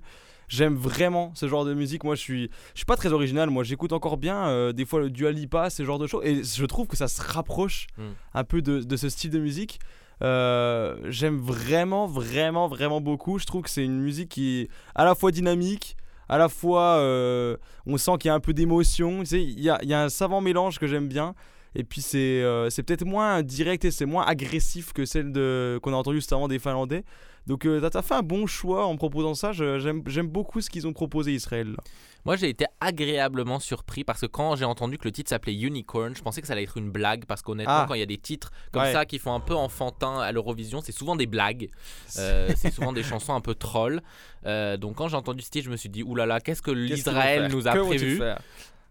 J'aime 0.48 0.74
vraiment 0.76 1.32
ce 1.35 1.48
genre 1.48 1.64
de 1.64 1.74
musique. 1.74 2.04
Moi, 2.04 2.14
je 2.14 2.20
suis, 2.20 2.50
je 2.74 2.78
suis 2.78 2.85
pas 2.87 2.96
très 2.96 3.12
original. 3.12 3.50
Moi, 3.50 3.64
j'écoute 3.64 3.92
encore 3.92 4.16
bien 4.16 4.46
euh, 4.48 4.72
des 4.72 4.85
fois 4.85 5.00
le 5.00 5.11
Dua 5.11 5.32
Lipa, 5.32 5.70
ce 5.70 5.85
genre 5.85 5.98
de 5.98 6.06
choses. 6.06 6.24
Et 6.24 6.42
je 6.44 6.64
trouve 6.66 6.87
que 6.87 6.96
ça 6.96 7.09
se 7.09 7.20
rapproche 7.22 7.87
Mm. 7.98 8.02
un 8.35 8.44
peu 8.44 8.62
de, 8.62 8.80
de 8.80 8.96
ce 8.96 9.09
style 9.09 9.30
de 9.30 9.38
musique. 9.38 9.78
Euh, 10.22 10.96
J'aime 11.11 11.38
vraiment, 11.38 12.06
vraiment, 12.06 12.68
vraiment 12.68 13.00
beaucoup. 13.00 13.38
Je 13.38 13.44
trouve 13.46 13.62
que 13.62 13.70
c'est 13.70 13.85
une 13.85 14.00
musique 14.00 14.30
qui 14.30 14.61
est 14.61 14.68
à 14.94 15.04
la 15.04 15.14
fois 15.14 15.30
dynamique, 15.30 15.96
à 16.28 16.38
la 16.38 16.48
fois 16.48 16.96
euh, 16.98 17.56
on 17.87 17.96
sent 17.98 18.12
qu'il 18.20 18.28
y 18.28 18.30
a 18.30 18.35
un 18.35 18.40
peu 18.40 18.52
d'émotion. 18.52 19.20
Tu 19.20 19.26
sais, 19.26 19.42
il 19.42 19.61
y 19.61 19.70
a, 19.70 19.78
y 19.85 19.92
a 19.94 20.02
un 20.02 20.09
savant 20.09 20.40
mélange 20.40 20.78
que 20.78 20.87
j'aime 20.87 21.09
bien. 21.09 21.35
Et 21.78 21.84
puis 21.84 22.00
c'est 22.00 22.40
euh, 22.42 22.68
peut-être 22.74 23.04
moins 23.04 23.42
direct 23.42 23.84
et 23.84 23.90
c'est 23.90 24.06
moins 24.06 24.24
agressif 24.24 24.92
que 24.94 25.04
celle 25.04 25.30
qu'on 25.80 25.92
a 25.92 25.96
entendu 25.96 26.16
juste 26.16 26.32
avant 26.32 26.48
des 26.48 26.58
Finlandais. 26.58 27.04
Donc 27.46 27.64
euh, 27.66 27.86
t'as- 27.90 28.02
fait 28.02 28.14
un 28.14 28.22
bon 28.22 28.46
choix 28.46 28.86
en 28.86 28.96
proposant 28.96 29.34
ça. 29.34 29.52
J'aime 29.52 30.02
beaucoup 30.28 30.60
ce 30.62 30.70
qu'ils 30.70 30.86
ont 30.86 30.92
proposé 30.94 31.32
Israël. 31.32 31.76
Moi, 32.24 32.34
j'ai 32.34 32.48
été 32.48 32.64
agréablement 32.80 33.60
surpris 33.60 34.02
parce 34.02 34.22
que 34.22 34.26
quand 34.26 34.56
j'ai 34.56 34.64
entendu 34.64 34.98
que 34.98 35.04
le 35.04 35.12
titre 35.12 35.28
s'appelait 35.30 35.54
Unicorn, 35.54 36.16
je 36.16 36.22
pensais 36.22 36.40
que 36.40 36.48
ça 36.48 36.54
allait 36.54 36.64
être 36.64 36.76
une 36.76 36.90
blague 36.90 37.24
parce 37.24 37.40
qu'honnêtement, 37.42 37.72
Ah. 37.82 37.84
quand 37.86 37.94
il 37.94 38.00
y 38.00 38.02
a 38.02 38.06
des 38.06 38.18
titres 38.18 38.50
comme 38.72 38.82
Ouais. 38.82 38.92
ça 38.92 39.04
qui 39.04 39.20
font 39.20 39.32
un 39.32 39.38
peu 39.38 39.54
enfantin 39.54 40.18
à 40.18 40.32
l'Eurovision, 40.32 40.80
c'est 40.80 40.90
souvent 40.90 41.14
des 41.14 41.26
blagues. 41.26 41.68
Euh, 42.18 42.48
c'est 42.56 42.72
souvent 42.72 42.92
des 42.92 43.04
chansons 43.04 43.34
un 43.34 43.40
peu 43.40 43.54
trolls. 43.54 44.00
Euh, 44.44 44.76
donc 44.76 44.96
quand 44.96 45.06
j'ai 45.06 45.16
entendu 45.16 45.42
ce 45.44 45.50
titre, 45.50 45.66
je 45.66 45.70
me 45.70 45.76
suis 45.76 45.88
dit, 45.90 46.02
oulala, 46.02 46.40
qu'est-ce 46.40 46.62
que 46.62 46.72
l'Israël 46.72 47.48
nous 47.52 47.68
a 47.68 47.76
prévu? 47.76 48.20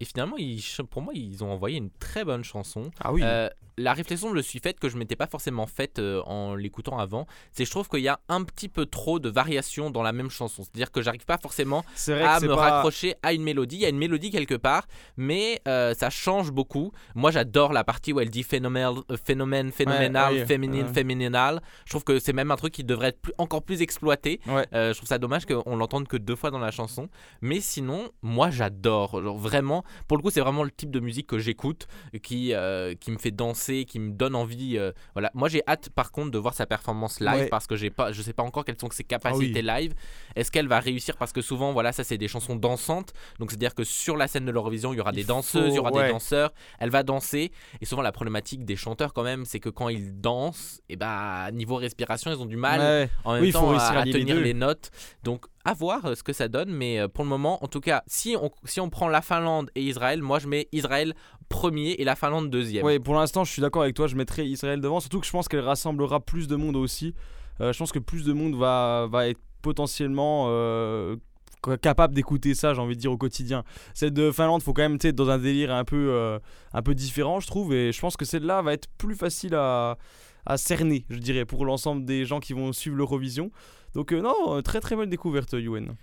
Et 0.00 0.04
finalement, 0.04 0.36
ils- 0.36 0.62
pour 0.90 1.02
moi, 1.02 1.12
ils 1.14 1.42
ont 1.42 1.50
envoyé 1.50 1.78
une 1.78 1.90
très 1.90 2.24
bonne 2.24 2.44
chanson. 2.44 2.90
Ah 3.00 3.12
oui. 3.12 3.22
Euh, 3.24 3.48
la 3.78 3.92
réflexion, 3.92 4.30
je 4.30 4.34
me 4.34 4.42
suis 4.42 4.58
faite 4.58 4.80
que 4.80 4.88
je 4.88 4.96
m'étais 4.96 5.16
pas 5.16 5.26
forcément 5.26 5.66
faite 5.66 5.98
euh, 5.98 6.22
en 6.22 6.54
l'écoutant 6.54 6.98
avant. 6.98 7.26
C'est 7.52 7.64
que 7.64 7.66
je 7.66 7.70
trouve 7.70 7.88
qu'il 7.88 8.00
y 8.00 8.08
a 8.08 8.20
un 8.28 8.42
petit 8.42 8.68
peu 8.68 8.86
trop 8.86 9.18
de 9.18 9.28
variations 9.28 9.90
dans 9.90 10.02
la 10.02 10.12
même 10.12 10.30
chanson. 10.30 10.62
C'est-à-dire 10.62 10.90
que 10.90 11.02
j'arrive 11.02 11.26
pas 11.26 11.36
forcément 11.38 11.84
à 12.08 12.40
me 12.40 12.48
pas- 12.48 12.56
raccrocher 12.56 13.16
à 13.22 13.32
une 13.34 13.42
mélodie. 13.42 13.76
Il 13.76 13.82
y 13.82 13.86
a 13.86 13.90
une 13.90 13.98
mélodie 13.98 14.30
quelque 14.30 14.54
part, 14.54 14.86
mais 15.18 15.60
euh, 15.68 15.92
ça 15.94 16.08
change 16.10 16.52
beaucoup. 16.52 16.92
Moi, 17.14 17.30
j'adore 17.30 17.72
la 17.74 17.84
partie 17.84 18.12
où 18.14 18.20
elle 18.20 18.30
dit 18.30 18.42
phénomène, 18.44 18.94
euh, 19.10 19.16
phénomène, 19.22 19.70
phénoménal, 19.72 20.32
oui, 20.34 20.46
féminine, 20.46 20.86
ouais. 20.86 20.92
fémininal. 20.94 21.60
Je 21.84 21.90
trouve 21.90 22.04
que 22.04 22.18
c'est 22.18 22.32
même 22.32 22.50
un 22.50 22.56
truc 22.56 22.72
qui 22.72 22.84
devrait 22.84 23.08
être 23.08 23.20
plus- 23.20 23.34
encore 23.36 23.62
plus 23.62 23.82
exploité. 23.82 24.40
Ouais. 24.46 24.66
Je 24.72 24.92
trouve 24.96 25.08
ça 25.08 25.18
dommage 25.18 25.44
qu'on 25.44 25.76
l'entende 25.76 26.08
que 26.08 26.16
deux 26.16 26.36
fois 26.36 26.50
dans 26.50 26.58
la 26.58 26.70
chanson. 26.70 27.08
Mais 27.42 27.60
sinon, 27.60 28.08
moi, 28.22 28.50
j'adore. 28.50 29.20
Vraiment, 29.38 29.84
pour 30.08 30.16
le 30.16 30.22
coup, 30.22 30.30
c'est 30.30 30.40
vraiment 30.40 30.64
le 30.64 30.70
type 30.70 30.90
de 30.90 31.00
musique 31.00 31.26
que 31.26 31.38
j'écoute, 31.38 31.88
qui, 32.22 32.54
qui 33.00 33.10
me 33.10 33.18
fait 33.18 33.30
danser, 33.30 33.65
qui 33.84 33.98
me 33.98 34.10
donne 34.12 34.34
envie. 34.34 34.78
euh, 34.78 34.92
voilà. 35.14 35.30
Moi, 35.34 35.48
j'ai 35.48 35.62
hâte, 35.66 35.90
par 35.90 36.12
contre, 36.12 36.30
de 36.30 36.38
voir 36.38 36.54
sa 36.54 36.66
performance 36.66 37.20
live 37.20 37.34
Ouais. 37.34 37.48
parce 37.48 37.66
que 37.66 37.76
j'ai 37.76 37.90
pas, 37.90 38.12
je 38.12 38.22
sais 38.22 38.32
pas 38.32 38.42
encore 38.42 38.64
quelles 38.64 38.78
sont 38.80 38.90
ses 38.90 39.04
capacités 39.04 39.62
Ah 39.68 39.80
live. 39.80 39.94
Est-ce 40.36 40.50
qu'elle 40.50 40.68
va 40.68 40.80
réussir? 40.80 41.16
Parce 41.16 41.32
que 41.32 41.42
souvent, 41.42 41.72
voilà, 41.72 41.92
ça, 41.92 42.04
c'est 42.04 42.18
des 42.18 42.28
chansons 42.28 42.56
dansantes. 42.56 43.12
Donc, 43.38 43.50
c'est-à-dire 43.50 43.74
que 43.74 43.84
sur 43.84 44.16
la 44.16 44.28
scène 44.28 44.44
de 44.44 44.50
l'Eurovision, 44.50 44.92
il 44.92 44.96
y 44.96 45.00
aura 45.00 45.10
Il 45.12 45.16
des 45.16 45.24
danseuses, 45.24 45.72
il 45.72 45.76
y 45.76 45.78
aura 45.78 45.92
ouais. 45.92 46.06
des 46.06 46.12
danseurs. 46.12 46.52
Elle 46.78 46.90
va 46.90 47.02
danser. 47.02 47.52
Et 47.80 47.84
souvent, 47.86 48.02
la 48.02 48.12
problématique 48.12 48.64
des 48.64 48.76
chanteurs, 48.76 49.12
quand 49.12 49.22
même, 49.24 49.44
c'est 49.44 49.60
que 49.60 49.68
quand 49.68 49.88
ils 49.88 50.20
dansent, 50.20 50.80
et 50.88 50.96
bah, 50.96 51.50
niveau 51.52 51.76
respiration, 51.76 52.30
ils 52.30 52.38
ont 52.40 52.46
du 52.46 52.56
mal 52.56 52.80
Ouais. 52.80 53.10
en 53.24 53.32
même 53.34 53.42
Oui, 53.42 53.52
temps 53.52 53.70
à, 53.76 54.04
les 54.04 54.12
tenir 54.12 54.36
deux. 54.36 54.42
les 54.42 54.54
notes. 54.54 54.90
Donc, 55.22 55.46
à 55.66 55.74
voir 55.74 56.06
euh, 56.06 56.14
ce 56.14 56.22
que 56.22 56.32
ça 56.32 56.48
donne. 56.48 56.70
Mais 56.70 57.00
euh, 57.00 57.08
pour 57.08 57.24
le 57.24 57.28
moment, 57.30 57.62
en 57.62 57.66
tout 57.66 57.80
cas, 57.80 58.02
si 58.06 58.36
on, 58.40 58.50
si 58.64 58.80
on 58.80 58.88
prend 58.88 59.08
la 59.08 59.20
Finlande 59.20 59.70
et 59.74 59.82
Israël, 59.82 60.22
moi, 60.22 60.38
je 60.38 60.46
mets 60.46 60.68
Israël 60.72 61.12
premier 61.48 61.90
et 61.92 62.04
la 62.04 62.14
Finlande 62.14 62.50
deuxième. 62.50 62.84
Ouais, 62.84 63.00
pour 63.00 63.14
l'instant, 63.14 63.44
je 63.44 63.52
suis 63.52 63.60
d'accord 63.60 63.82
avec 63.82 63.96
toi. 63.96 64.06
Je 64.06 64.14
mettrai 64.14 64.46
Israël 64.46 64.80
devant. 64.80 65.00
Surtout 65.00 65.20
que 65.20 65.26
je 65.26 65.32
pense 65.32 65.48
qu'elle 65.48 65.60
rassemblera 65.60 66.20
plus 66.20 66.46
de 66.46 66.54
monde 66.56 66.76
aussi. 66.76 67.14
Euh, 67.60 67.72
je 67.72 67.78
pense 67.78 67.90
que 67.90 67.98
plus 67.98 68.24
de 68.24 68.32
monde 68.32 68.54
va, 68.54 69.08
va 69.10 69.28
être 69.28 69.40
potentiellement 69.60 70.46
capable 71.82 72.14
d'écouter 72.14 72.54
ça, 72.54 72.74
j'ai 72.74 72.80
envie 72.80 72.94
de 72.94 73.00
dire, 73.00 73.10
au 73.10 73.16
quotidien. 73.16 73.64
Celle 73.92 74.12
de 74.12 74.30
Finlande, 74.30 74.62
faut 74.62 74.72
quand 74.72 74.82
même 74.82 74.98
être 75.02 75.16
dans 75.16 75.30
un 75.30 75.38
délire 75.38 75.74
un 75.74 75.82
peu, 75.82 76.38
un 76.72 76.82
peu 76.82 76.94
différent, 76.94 77.40
je 77.40 77.48
trouve. 77.48 77.74
Et 77.74 77.90
je 77.90 78.00
pense 78.00 78.16
que 78.16 78.24
celle-là 78.24 78.62
va 78.62 78.72
être 78.74 78.86
plus 78.98 79.16
facile 79.16 79.56
à, 79.56 79.98
à 80.44 80.56
cerner, 80.56 81.04
je 81.10 81.18
dirais, 81.18 81.44
pour 81.44 81.64
l'ensemble 81.64 82.04
des 82.04 82.24
gens 82.24 82.38
qui 82.38 82.52
vont 82.52 82.72
suivre 82.72 82.96
l'Eurovision. 82.96 83.50
Donc, 83.96 84.12
euh, 84.12 84.20
non, 84.20 84.58
euh, 84.58 84.60
très 84.60 84.80
très 84.80 84.94
bonne 84.94 85.08
découverte, 85.08 85.54
Yuen. 85.54 85.96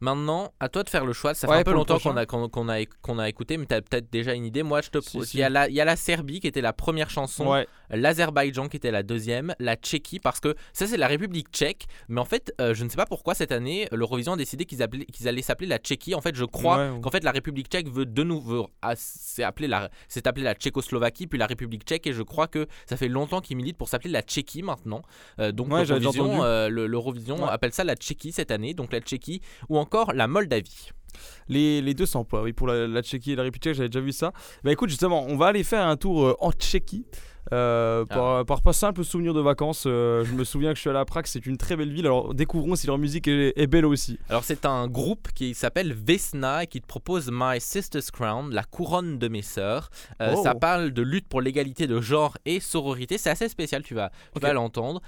Maintenant, 0.00 0.52
à 0.60 0.68
toi 0.68 0.82
de 0.82 0.88
faire 0.88 1.04
le 1.04 1.12
choix. 1.12 1.34
Ça 1.34 1.46
fait 1.46 1.52
Ouais, 1.52 1.60
un 1.60 1.64
peu 1.64 1.72
longtemps 1.72 1.98
qu'on 1.98 2.16
a, 2.16 2.24
qu'on, 2.26 2.48
qu'on 2.48 2.68
a, 2.68 2.84
qu'on 3.02 3.18
a 3.18 3.28
écouté, 3.28 3.56
mais 3.58 3.66
tu 3.66 3.74
as 3.74 3.82
peut-être 3.82 4.10
déjà 4.10 4.32
une 4.34 4.44
idée. 4.46 4.62
Moi, 4.62 4.80
je 4.80 4.90
te 4.90 5.00
Si, 5.00 5.10
propose. 5.10 5.28
si. 5.28 5.36
Il, 5.36 5.40
y 5.40 5.42
a 5.42 5.50
la, 5.50 5.68
il 5.68 5.74
y 5.74 5.80
a 5.80 5.84
la 5.84 5.96
Serbie 5.96 6.40
qui 6.40 6.46
était 6.46 6.60
la 6.62 6.72
première 6.72 7.10
chanson, 7.10 7.48
Ouais. 7.50 7.66
l'Azerbaïdjan 7.90 8.68
qui 8.68 8.76
était 8.78 8.90
la 8.90 9.02
deuxième, 9.02 9.54
la 9.58 9.76
Tchéquie, 9.76 10.18
parce 10.20 10.40
que 10.40 10.54
ça, 10.72 10.86
c'est 10.86 10.96
la 10.96 11.06
République 11.06 11.48
tchèque. 11.52 11.86
Mais 12.08 12.20
en 12.20 12.24
fait, 12.24 12.54
euh, 12.60 12.72
je 12.74 12.84
ne 12.84 12.88
sais 12.88 12.96
pas 12.96 13.06
pourquoi 13.06 13.34
cette 13.34 13.52
année, 13.52 13.88
l'Eurovision 13.92 14.32
a 14.32 14.36
décidé 14.36 14.64
qu'ils, 14.64 14.82
appelaient- 14.82 15.04
qu'ils 15.06 15.28
allaient 15.28 15.42
s'appeler 15.42 15.68
la 15.68 15.78
Tchéquie. 15.78 16.14
En 16.14 16.20
fait, 16.20 16.34
je 16.34 16.44
crois 16.44 16.78
Ouais. 16.78 17.00
qu'en 17.02 17.10
fait, 17.10 17.22
la 17.24 17.32
République 17.32 17.68
tchèque 17.68 17.88
veut 17.88 18.06
de 18.06 18.22
nouveau. 18.22 18.68
ah, 18.82 18.94
c'est, 18.96 19.42
appelé 19.42 19.68
la, 19.68 19.90
c'est 20.08 20.26
appelé 20.26 20.44
la 20.44 20.54
Tchécoslovaquie, 20.54 21.26
puis 21.26 21.38
la 21.38 21.46
République 21.46 21.82
tchèque, 21.84 22.06
et 22.06 22.12
je 22.12 22.22
crois 22.22 22.46
que 22.48 22.66
ça 22.86 22.96
fait 22.96 23.08
longtemps 23.08 23.40
qu'ils 23.42 23.56
militent 23.58 23.76
pour 23.76 23.88
s'appeler 23.88 24.10
la 24.10 24.22
Tchéquie 24.22 24.62
maintenant. 24.62 25.02
Euh, 25.38 25.52
donc, 25.52 25.68
l'Eurovision, 25.68 26.42
euh, 26.42 26.68
le- 26.68 26.86
l'Eurovision 26.86 27.44
appelle 27.46 27.72
ça 27.72 27.84
la 27.84 27.96
Tchéquie 27.96 28.32
cette 28.32 28.50
année, 28.50 28.72
donc 28.72 28.92
la 28.92 29.00
Tchéquie, 29.00 29.40
ou 29.68 29.76
encore 29.78 29.89
la 30.14 30.26
Moldavie. 30.26 30.90
Les, 31.48 31.82
les 31.82 31.94
deux 31.94 32.06
s'emploient, 32.06 32.42
oui, 32.42 32.52
pour 32.52 32.66
la, 32.68 32.86
la 32.86 33.02
Tchéquie 33.02 33.32
et 33.32 33.36
la 33.36 33.42
République 33.42 33.74
j'avais 33.74 33.88
déjà 33.88 34.00
vu 34.00 34.12
ça. 34.12 34.32
Bah 34.62 34.72
écoute, 34.72 34.88
justement, 34.88 35.24
on 35.26 35.36
va 35.36 35.46
aller 35.46 35.64
faire 35.64 35.84
un 35.86 35.96
tour 35.96 36.24
euh, 36.24 36.36
en 36.40 36.52
Tchéquie. 36.52 37.04
Euh, 37.52 38.04
Ah. 38.10 38.14
par, 38.14 38.44
par 38.46 38.62
pas 38.62 38.72
simple 38.72 39.04
souvenir 39.04 39.34
de 39.34 39.40
vacances. 39.40 39.84
Euh, 39.86 40.24
je 40.24 40.32
me 40.32 40.44
souviens 40.44 40.70
que 40.70 40.76
je 40.76 40.80
suis 40.80 40.90
allé 40.90 40.98
à 40.98 41.04
Prague, 41.04 41.26
c'est 41.26 41.46
une 41.46 41.56
très 41.56 41.76
belle 41.76 41.92
ville. 41.92 42.06
Alors 42.06 42.34
découvrons 42.34 42.76
si 42.76 42.86
leur 42.86 42.98
musique 42.98 43.28
est, 43.28 43.52
est 43.56 43.66
belle 43.66 43.86
aussi. 43.86 44.18
Alors 44.28 44.44
c'est 44.44 44.64
un 44.66 44.86
groupe 44.88 45.28
qui 45.34 45.54
s'appelle 45.54 45.92
Vesna 45.92 46.64
et 46.64 46.66
qui 46.66 46.80
te 46.80 46.86
propose 46.86 47.30
My 47.32 47.60
Sister's 47.60 48.10
Crown, 48.10 48.52
la 48.52 48.64
couronne 48.64 49.18
de 49.18 49.28
mes 49.28 49.42
sœurs. 49.42 49.90
Euh, 50.20 50.34
Oh. 50.36 50.42
Ça 50.44 50.54
parle 50.54 50.92
de 50.92 51.02
lutte 51.02 51.28
pour 51.28 51.40
l'égalité 51.40 51.86
de 51.86 52.00
genre 52.00 52.36
et 52.44 52.60
sororité. 52.60 53.18
C'est 53.18 53.30
assez 53.30 53.48
spécial, 53.48 53.82
tu 53.82 53.94
vas, 53.94 54.10
vas 54.40 54.52
l'entendre. 54.52 55.00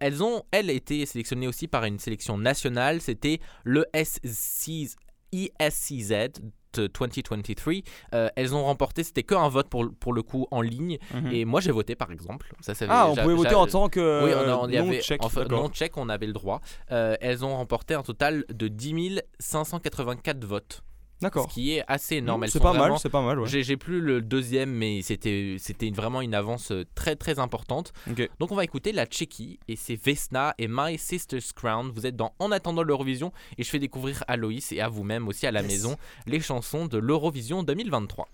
Elles 0.00 0.22
ont, 0.22 0.42
elles, 0.50 0.70
été 0.70 1.06
sélectionnées 1.06 1.46
aussi 1.46 1.68
par 1.68 1.84
une 1.84 1.98
sélection 1.98 2.38
nationale. 2.38 3.00
C'était 3.00 3.40
le 3.64 3.86
SC 3.94 4.96
ESCZ. 5.32 6.40
De 6.74 6.86
2023, 6.86 7.74
Euh, 8.14 8.28
elles 8.36 8.54
ont 8.54 8.64
remporté, 8.64 9.02
c'était 9.04 9.22
que 9.22 9.34
un 9.34 9.48
vote 9.48 9.68
pour, 9.68 9.86
pour 10.00 10.12
le 10.12 10.22
coup 10.22 10.46
en 10.50 10.60
ligne, 10.60 10.98
Mhm. 11.14 11.32
et 11.32 11.44
moi 11.44 11.60
j'ai 11.60 11.70
voté 11.72 11.94
par 11.96 12.10
exemple. 12.12 12.52
Ça, 12.60 12.74
ça 12.74 12.86
Ah, 12.88 13.08
on 13.10 13.14
pouvait 13.16 13.34
voter 13.34 13.54
en 13.54 13.66
tant 13.66 13.88
que 13.88 14.24
oui, 14.24 14.32
on 14.34 14.48
a- 14.50 14.56
on 14.56 14.68
y 14.68 14.76
non 14.76 14.88
avait- 14.88 15.00
tchèque. 15.00 15.20
d'accord. 15.20 15.62
non 15.62 15.68
tchèque, 15.68 15.96
on 15.96 16.08
avait 16.08 16.26
le 16.26 16.32
droit. 16.32 16.60
Euh, 16.92 17.16
elles 17.20 17.44
ont 17.44 17.56
remporté 17.56 17.94
un 17.94 18.02
total 18.02 18.44
de 18.52 18.68
10 18.68 19.20
584 19.38 20.44
votes. 20.44 20.82
D'accord. 21.20 21.48
Ce 21.48 21.54
qui 21.54 21.74
est 21.74 21.82
assez 21.88 22.16
énorme. 22.16 22.40
Mmh, 22.40 22.44
Elles 22.44 22.50
c'est 22.50 22.60
pas 22.60 22.72
mal, 22.72 22.92
c'est 22.98 23.08
pas 23.08 23.22
mal, 23.22 23.40
ouais. 23.40 23.48
J'ai 23.48 23.76
plus 23.76 24.00
le 24.00 24.22
deuxième, 24.22 24.70
mais 24.70 25.02
c'était 25.02 25.56
c'était 25.58 25.90
vraiment 25.90 26.20
une 26.20 26.34
avance 26.34 26.70
euh, 26.70 26.84
très 26.94 27.16
très 27.16 27.38
importante. 27.38 27.92
Donc 28.38 28.52
on 28.52 28.54
va 28.54 28.64
écouter 28.64 28.92
la 28.92 29.06
Tchéquie 29.06 29.58
et 29.68 29.76
c'est 29.76 29.96
Vesna 29.96 30.54
et 30.58 30.68
My 30.68 30.96
Sister's 30.98 31.52
Crown. 31.52 31.90
Vous 31.94 32.06
êtes 32.06 32.16
dans 32.16 32.32
En 32.38 32.52
attendant 32.52 32.82
l'Eurovision 32.82 33.32
et 33.58 33.64
je 33.64 33.68
fais 33.70 33.78
découvrir 33.80 34.22
à 34.28 34.36
Loïs 34.36 34.70
et 34.72 34.80
à 34.80 34.88
vous-même 34.88 35.26
aussi 35.28 35.46
à 35.46 35.50
la 35.52 35.62
maison 35.62 35.96
les 36.26 36.40
chansons 36.40 36.86
de 36.86 36.98
l'Eurovision 36.98 37.62
2023. 37.62 38.28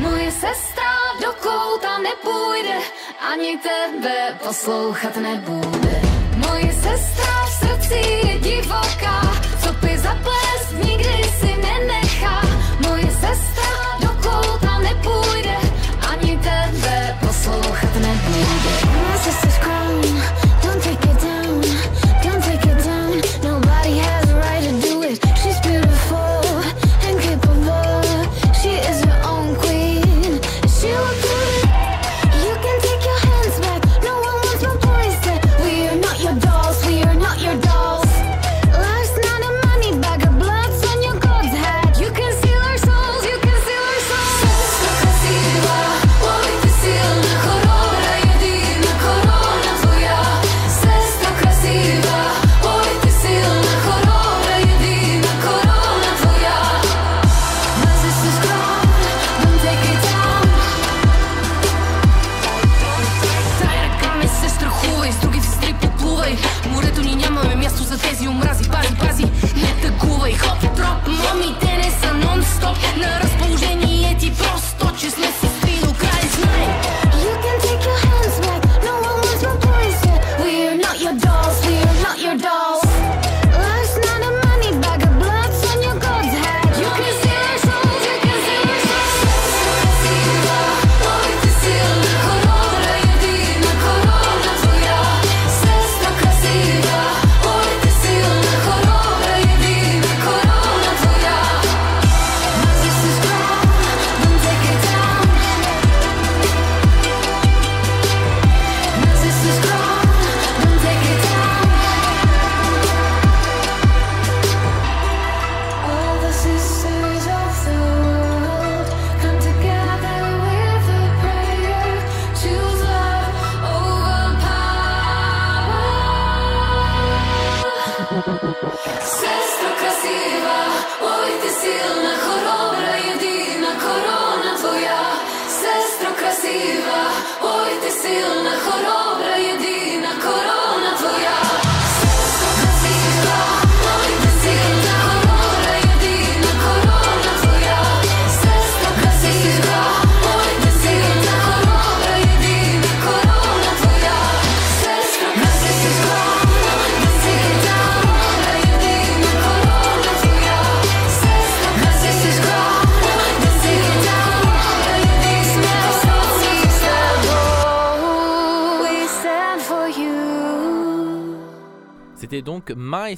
Moje 0.00 0.30
sestra, 0.30 0.92
dokud 1.22 1.80
tam 1.80 2.02
nepůjde, 2.02 2.78
ani 3.32 3.58
tebe 3.58 4.38
poslouchat 4.44 5.16
nebude. 5.16 6.02
Moje 6.36 6.72
sestra 6.72 7.46
v 7.46 7.50
srdci 7.52 7.94
je 8.26 8.38
divoká, 8.38 9.20
co 9.62 9.72
by 9.86 9.98
za 9.98 10.14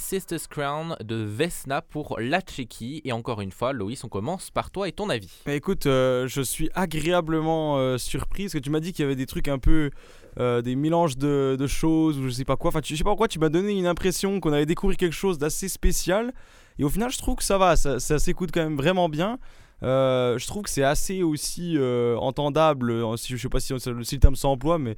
Sister's 0.08 0.46
Crown 0.46 0.94
de 1.02 1.16
Vesna 1.16 1.82
pour 1.82 2.16
la 2.20 2.40
Tchéquie. 2.40 3.02
Et 3.04 3.10
encore 3.10 3.40
une 3.40 3.50
fois, 3.50 3.72
Loïs, 3.72 4.04
on 4.04 4.08
commence 4.08 4.52
par 4.52 4.70
toi 4.70 4.86
et 4.86 4.92
ton 4.92 5.10
avis. 5.10 5.42
Mais 5.46 5.56
écoute, 5.56 5.86
euh, 5.86 6.28
je 6.28 6.42
suis 6.42 6.70
agréablement 6.76 7.76
euh, 7.76 7.98
surpris 7.98 8.44
parce 8.44 8.52
que 8.52 8.58
tu 8.58 8.70
m'as 8.70 8.78
dit 8.78 8.92
qu'il 8.92 9.02
y 9.02 9.06
avait 9.06 9.16
des 9.16 9.26
trucs 9.26 9.48
un 9.48 9.58
peu. 9.58 9.90
euh, 10.38 10.62
des 10.62 10.76
mélanges 10.76 11.16
de, 11.16 11.66
choses 11.66 12.18
ou 12.18 12.26
je 12.26 12.30
sais 12.30 12.44
pas 12.44 12.56
quoi. 12.56 12.68
Enfin, 12.68 12.78
je 12.84 12.94
sais 12.94 13.02
pas 13.02 13.10
pourquoi 13.10 13.26
tu 13.26 13.40
m'as 13.40 13.48
donné 13.48 13.76
une 13.76 13.86
impression 13.86 14.38
qu'on 14.38 14.52
allait 14.52 14.66
découvrir 14.66 14.96
quelque 14.96 15.12
chose 15.12 15.38
d'assez 15.38 15.68
spécial. 15.68 16.32
Et 16.78 16.84
au 16.84 16.88
final, 16.88 17.10
je 17.10 17.18
trouve 17.18 17.34
que 17.34 17.44
ça 17.44 17.58
va, 17.58 17.74
ça, 17.74 18.18
s'écoute 18.20 18.50
quand 18.54 18.62
même 18.62 18.76
vraiment 18.76 19.08
bien. 19.08 19.40
Euh, 19.82 20.38
je 20.38 20.46
trouve 20.46 20.62
que 20.62 20.70
c'est 20.70 20.84
assez 20.84 21.24
aussi 21.24 21.76
entendable, 22.16 23.18
si, 23.18 23.36
je 23.36 23.42
sais 23.42 23.48
pas 23.48 23.58
si, 23.60 23.74
si 23.80 23.90
le 23.90 24.20
terme 24.20 24.36
s'emploie, 24.36 24.78
mais 24.78 24.96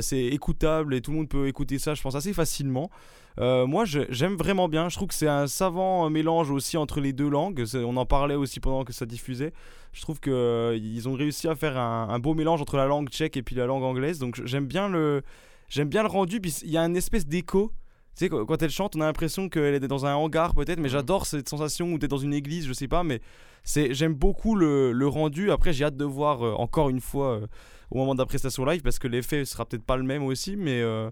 c'est 0.00 0.24
écoutable 0.24 0.92
et 0.94 1.02
tout 1.02 1.12
le 1.12 1.18
monde 1.18 1.28
peut 1.28 1.46
écouter 1.46 1.78
ça, 1.78 1.94
je 1.94 2.02
pense, 2.02 2.16
assez 2.16 2.32
facilement. 2.32 2.90
Euh, 3.38 3.66
moi, 3.66 3.84
j'aime 3.84 4.34
vraiment 4.34 4.68
bien. 4.68 4.88
Je 4.88 4.96
trouve 4.96 5.08
que 5.08 5.14
c'est 5.14 5.28
un 5.28 5.46
savant 5.46 6.10
mélange 6.10 6.50
aussi 6.50 6.76
entre 6.76 7.00
les 7.00 7.12
deux 7.12 7.28
langues. 7.28 7.64
On 7.74 7.96
en 7.96 8.06
parlait 8.06 8.34
aussi 8.34 8.60
pendant 8.60 8.84
que 8.84 8.92
ça 8.92 9.06
diffusait. 9.06 9.52
Je 9.92 10.02
trouve 10.02 10.20
que 10.20 10.30
euh, 10.30 11.08
ont 11.08 11.14
réussi 11.14 11.48
à 11.48 11.54
faire 11.54 11.78
un, 11.78 12.08
un 12.10 12.18
beau 12.18 12.34
mélange 12.34 12.60
entre 12.60 12.76
la 12.76 12.86
langue 12.86 13.08
tchèque 13.08 13.36
et 13.36 13.42
puis 13.42 13.54
la 13.56 13.66
langue 13.66 13.82
anglaise. 13.82 14.18
Donc 14.18 14.40
j'aime 14.44 14.66
bien 14.66 14.88
le, 14.88 15.22
j'aime 15.68 15.88
bien 15.88 16.02
le 16.02 16.08
rendu. 16.08 16.40
Puis 16.40 16.56
il 16.62 16.70
y 16.70 16.78
a 16.78 16.82
une 16.82 16.96
espèce 16.96 17.26
d'écho. 17.26 17.72
Tu 18.16 18.26
sais, 18.26 18.28
quand 18.28 18.60
elle 18.60 18.70
chante, 18.70 18.96
on 18.96 19.00
a 19.00 19.06
l'impression 19.06 19.48
qu'elle 19.48 19.74
est 19.74 19.80
dans 19.88 20.04
un 20.04 20.14
hangar 20.14 20.54
peut-être, 20.54 20.80
mais 20.80 20.88
j'adore 20.88 21.26
cette 21.26 21.48
sensation 21.48 21.92
où 21.92 21.98
t'es 21.98 22.08
dans 22.08 22.18
une 22.18 22.34
église, 22.34 22.66
je 22.66 22.72
sais 22.72 22.88
pas, 22.88 23.04
mais 23.04 23.20
c'est, 23.62 23.94
j'aime 23.94 24.14
beaucoup 24.14 24.56
le, 24.56 24.92
le 24.92 25.06
rendu. 25.06 25.50
Après, 25.52 25.72
j'ai 25.72 25.84
hâte 25.84 25.96
de 25.96 26.04
voir 26.04 26.44
euh, 26.44 26.52
encore 26.54 26.90
une 26.90 27.00
fois 27.00 27.36
euh, 27.36 27.46
au 27.90 27.98
moment 27.98 28.14
de 28.14 28.18
la 28.20 28.26
prestation 28.26 28.64
live 28.64 28.82
parce 28.82 28.98
que 28.98 29.06
l'effet 29.08 29.44
sera 29.44 29.64
peut-être 29.64 29.84
pas 29.84 29.96
le 29.96 30.02
même 30.02 30.24
aussi, 30.24 30.56
mais 30.56 30.80
euh, 30.80 31.10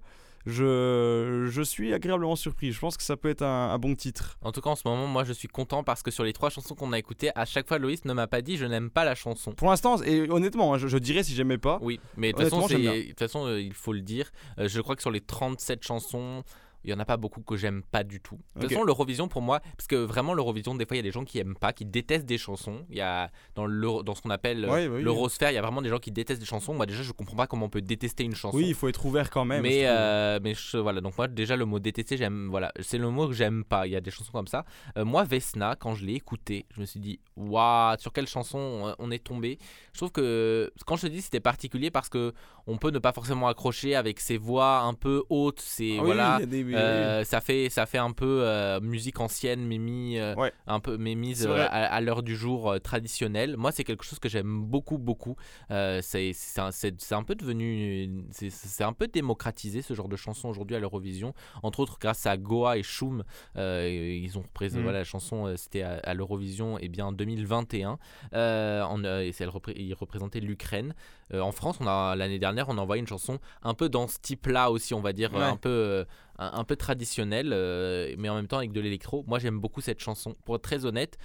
je, 0.48 1.46
je 1.50 1.62
suis 1.62 1.92
agréablement 1.92 2.36
surpris. 2.36 2.72
Je 2.72 2.80
pense 2.80 2.96
que 2.96 3.02
ça 3.02 3.16
peut 3.16 3.28
être 3.28 3.42
un, 3.42 3.70
un 3.70 3.78
bon 3.78 3.94
titre. 3.94 4.38
En 4.42 4.50
tout 4.52 4.60
cas, 4.60 4.70
en 4.70 4.76
ce 4.76 4.86
moment, 4.86 5.06
moi, 5.06 5.24
je 5.24 5.32
suis 5.32 5.48
content 5.48 5.84
parce 5.84 6.02
que 6.02 6.10
sur 6.10 6.24
les 6.24 6.32
trois 6.32 6.50
chansons 6.50 6.74
qu'on 6.74 6.92
a 6.92 6.98
écoutées, 6.98 7.30
à 7.34 7.44
chaque 7.44 7.68
fois, 7.68 7.78
Loïs 7.78 8.04
ne 8.04 8.12
m'a 8.12 8.26
pas 8.26 8.40
dit 8.40 8.56
je 8.56 8.64
n'aime 8.64 8.90
pas 8.90 9.04
la 9.04 9.14
chanson. 9.14 9.52
Pour 9.52 9.68
l'instant, 9.68 10.02
et 10.02 10.28
honnêtement, 10.30 10.74
hein, 10.74 10.78
je, 10.78 10.88
je 10.88 10.98
dirais 10.98 11.22
si 11.22 11.34
j'aimais 11.34 11.58
pas. 11.58 11.78
Oui, 11.82 12.00
mais 12.16 12.32
toute 12.32 12.42
façon, 12.44 12.66
de 12.66 13.08
toute 13.08 13.18
façon, 13.18 13.46
euh, 13.46 13.60
il 13.60 13.74
faut 13.74 13.92
le 13.92 14.00
dire. 14.00 14.30
Euh, 14.58 14.68
je 14.68 14.80
crois 14.80 14.96
que 14.96 15.02
sur 15.02 15.10
les 15.10 15.20
37 15.20 15.84
chansons, 15.84 16.42
il 16.88 16.92
y 16.92 16.94
en 16.94 16.98
a 17.00 17.04
pas 17.04 17.16
beaucoup 17.16 17.42
que 17.42 17.56
j'aime 17.56 17.82
pas 17.90 18.02
du 18.04 18.20
tout. 18.20 18.38
De 18.56 18.62
toute 18.62 18.70
façon, 18.70 18.82
l'Eurovision 18.84 19.28
pour 19.28 19.42
moi, 19.42 19.60
parce 19.76 19.86
que 19.86 19.96
vraiment 19.96 20.34
l'Eurovision, 20.34 20.74
des 20.74 20.86
fois, 20.86 20.96
il 20.96 20.98
y 20.98 21.00
a 21.00 21.02
des 21.02 21.10
gens 21.12 21.24
qui 21.24 21.38
aiment 21.38 21.56
pas, 21.56 21.72
qui 21.72 21.84
détestent 21.84 22.26
des 22.26 22.38
chansons. 22.38 22.84
Il 22.90 22.96
y 22.96 23.00
a 23.00 23.30
dans 23.54 23.66
l'euro- 23.66 24.02
dans 24.02 24.14
ce 24.14 24.22
qu'on 24.22 24.30
appelle 24.30 24.64
Ouais, 24.66 24.88
oui. 24.88 25.02
l'Eurosphère, 25.02 25.50
il 25.50 25.54
y 25.54 25.58
a 25.58 25.62
vraiment 25.62 25.82
des 25.82 25.88
gens 25.90 25.98
qui 25.98 26.10
détestent 26.10 26.40
des 26.40 26.46
chansons. 26.46 26.74
Moi, 26.74 26.86
déjà, 26.86 27.02
je 27.02 27.12
comprends 27.12 27.36
pas 27.36 27.46
comment 27.46 27.66
on 27.66 27.70
peut 27.70 27.82
détester 27.82 28.24
une 28.24 28.34
chanson. 28.34 28.56
Oui, 28.56 28.66
il 28.68 28.74
faut 28.74 28.88
être 28.88 29.04
ouvert 29.06 29.30
quand 29.30 29.44
même. 29.44 29.62
Mais, 29.62 29.82
euh, 29.86 30.38
mais 30.42 30.54
je- 30.54 30.78
voilà, 30.78 31.00
donc 31.00 31.16
moi 31.18 31.28
déjà 31.28 31.56
le 31.56 31.64
mot 31.66 31.78
détester, 31.78 32.16
j'aime, 32.16 32.48
voilà, 32.50 32.72
c'est 32.80 32.98
le 32.98 33.10
mot 33.10 33.28
que 33.28 33.34
j'aime 33.34 33.64
pas. 33.64 33.86
Il 33.86 33.92
y 33.92 33.96
a 33.96 34.00
des 34.00 34.10
chansons 34.10 34.32
comme 34.32 34.46
ça. 34.46 34.64
Euh, 34.96 35.04
moi, 35.04 35.24
Vesna, 35.24 35.76
quand 35.78 35.94
je 35.94 36.04
l'ai 36.06 36.14
écouté, 36.14 36.66
je 36.74 36.80
me 36.80 36.86
suis 36.86 37.00
dit, 37.00 37.20
waouh, 37.36 37.96
sur 37.98 38.12
quelle 38.12 38.26
chanson 38.26 38.58
on- 38.58 38.94
on 38.98 39.10
est 39.10 39.22
tombé? 39.22 39.58
Je 39.92 39.98
trouve 39.98 40.12
que 40.12 40.72
quand 40.86 40.96
je 40.96 41.02
te 41.02 41.12
dis 41.12 41.20
c'était 41.22 41.40
particulier 41.40 41.90
parce 41.90 42.08
que 42.08 42.32
on 42.68 42.76
peut 42.78 42.90
ne 42.90 42.98
pas 43.00 43.12
forcément 43.12 43.48
accrocher 43.48 43.96
avec 43.96 44.20
ses 44.20 44.36
voix 44.36 44.80
un 44.82 44.94
peu 44.94 45.24
hautes, 45.30 45.60
c'est 45.60 45.96
Ah 45.98 46.02
oui, 46.02 46.04
voilà, 46.04 46.38
des- 46.46 46.46
euh, 46.74 47.24
ça 47.24 47.40
fait 47.40 47.68
ça 47.70 47.86
fait 47.86 47.98
un 47.98 48.12
peu 48.12 48.42
euh, 48.44 48.78
musique 48.80 49.18
ancienne, 49.20 49.66
mais 49.66 49.78
mis 49.78 50.18
euh, 50.18 50.34
un 50.66 50.78
peu 50.78 50.96
mais 50.98 51.14
mise 51.14 51.42
C'est 51.42 51.48
euh, 51.48 51.66
à, 51.66 51.86
à 51.86 52.00
l'heure 52.00 52.22
du 52.22 52.36
jour 52.36 52.76
traditionnelle. 52.80 53.56
Moi, 53.56 53.72
c'est 53.72 53.84
quelque 53.84 54.04
chose 54.04 54.18
que 54.20 54.28
j'aime 54.28 54.62
beaucoup 54.64 54.98
beaucoup. 54.98 55.34
C'est 55.70 56.32
un, 56.58 56.70
un 57.10 57.22
peu 57.24 57.34
devenu 57.34 58.24
c'est 58.30 58.84
un 58.84 58.92
peu 58.92 59.08
démocratisé 59.08 59.82
ce 59.82 59.94
genre 59.94 60.08
de 60.08 60.16
chanson 60.16 60.48
aujourd'hui 60.48 60.76
à 60.76 60.80
l'Eurovision 60.80 61.32
entre 61.62 61.80
autres 61.80 61.98
grâce 62.00 62.26
à 62.26 62.36
Goa 62.36 62.76
et 62.78 62.82
Shum 62.82 63.24
euh, 63.56 63.88
ils 64.22 64.38
ont 64.38 64.44
Mhm. 64.78 64.82
voilà 64.84 64.98
la 64.98 65.04
chanson 65.04 65.54
c'était 65.56 65.82
à, 65.82 65.98
à 65.98 66.14
l'Eurovision 66.14 66.78
et 66.78 66.88
bien 66.88 67.06
en 67.06 67.12
2021 67.12 67.98
euh, 68.34 68.82
en, 68.82 69.02
et 69.04 69.32
c'est 69.32 69.44
elle 69.44 69.50
repré- 69.50 69.74
il 69.76 69.94
représentait 69.94 70.40
l'Ukraine 70.40 70.94
Euh, 71.34 71.40
en 71.40 71.52
France 71.52 71.76
on 71.80 71.86
a 71.86 72.16
l'année 72.16 72.38
dernière 72.38 72.68
on 72.68 72.78
a 72.78 72.80
envoyé 72.80 73.00
une 73.00 73.06
chanson 73.06 73.38
un 73.62 73.74
peu 73.74 73.88
dans 73.88 74.08
ce 74.08 74.18
type 74.20 74.46
là 74.46 74.70
aussi 74.70 74.94
on 74.94 75.00
va 75.00 75.12
dire 75.12 75.32
Ouais. 75.34 75.42
un 75.42 75.56
peu 75.56 75.68
euh, 75.68 76.04
un, 76.38 76.50
un 76.60 76.64
peu 76.64 76.76
traditionnelle 76.76 77.50
euh, 77.52 78.14
mais 78.18 78.28
en 78.28 78.34
même 78.34 78.46
temps 78.48 78.58
avec 78.58 78.72
de 78.72 78.80
l'électro 78.80 79.24
moi 79.26 79.38
j'aime 79.38 79.58
beaucoup 79.60 79.80
cette 79.80 80.00
chanson 80.00 80.34
pour 80.44 80.56
être 80.56 80.62
très 80.62 80.84
honnête 80.84 81.18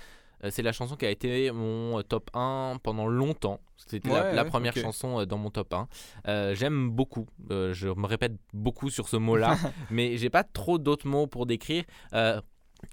c'est 0.49 0.61
la 0.61 0.73
chanson 0.73 0.97
qui 0.97 1.05
a 1.05 1.09
été 1.09 1.51
mon 1.51 2.01
top 2.01 2.29
1 2.33 2.75
pendant 2.83 3.07
longtemps. 3.07 3.61
C'était 3.77 4.09
la, 4.09 4.13
Ouais, 4.13 4.33
la 4.35 4.43
ouais, 4.43 4.49
première 4.49 4.75
chanson 4.75 5.23
dans 5.25 5.37
mon 5.37 5.49
top 5.49 5.73
1. 5.73 5.87
Euh, 6.27 6.53
J'aime 6.53 6.89
beaucoup. 6.89 7.27
Euh, 7.49 7.73
je 7.73 7.87
me 7.87 8.05
répète 8.05 8.33
beaucoup 8.51 8.89
sur 8.89 9.07
ce 9.07 9.15
mot-là, 9.15 9.55
mais 9.89 10.17
j'ai 10.17 10.29
pas 10.29 10.43
trop 10.43 10.79
d'autres 10.79 11.07
mots 11.07 11.27
pour 11.27 11.45
décrire. 11.45 11.85
Euh, 12.13 12.41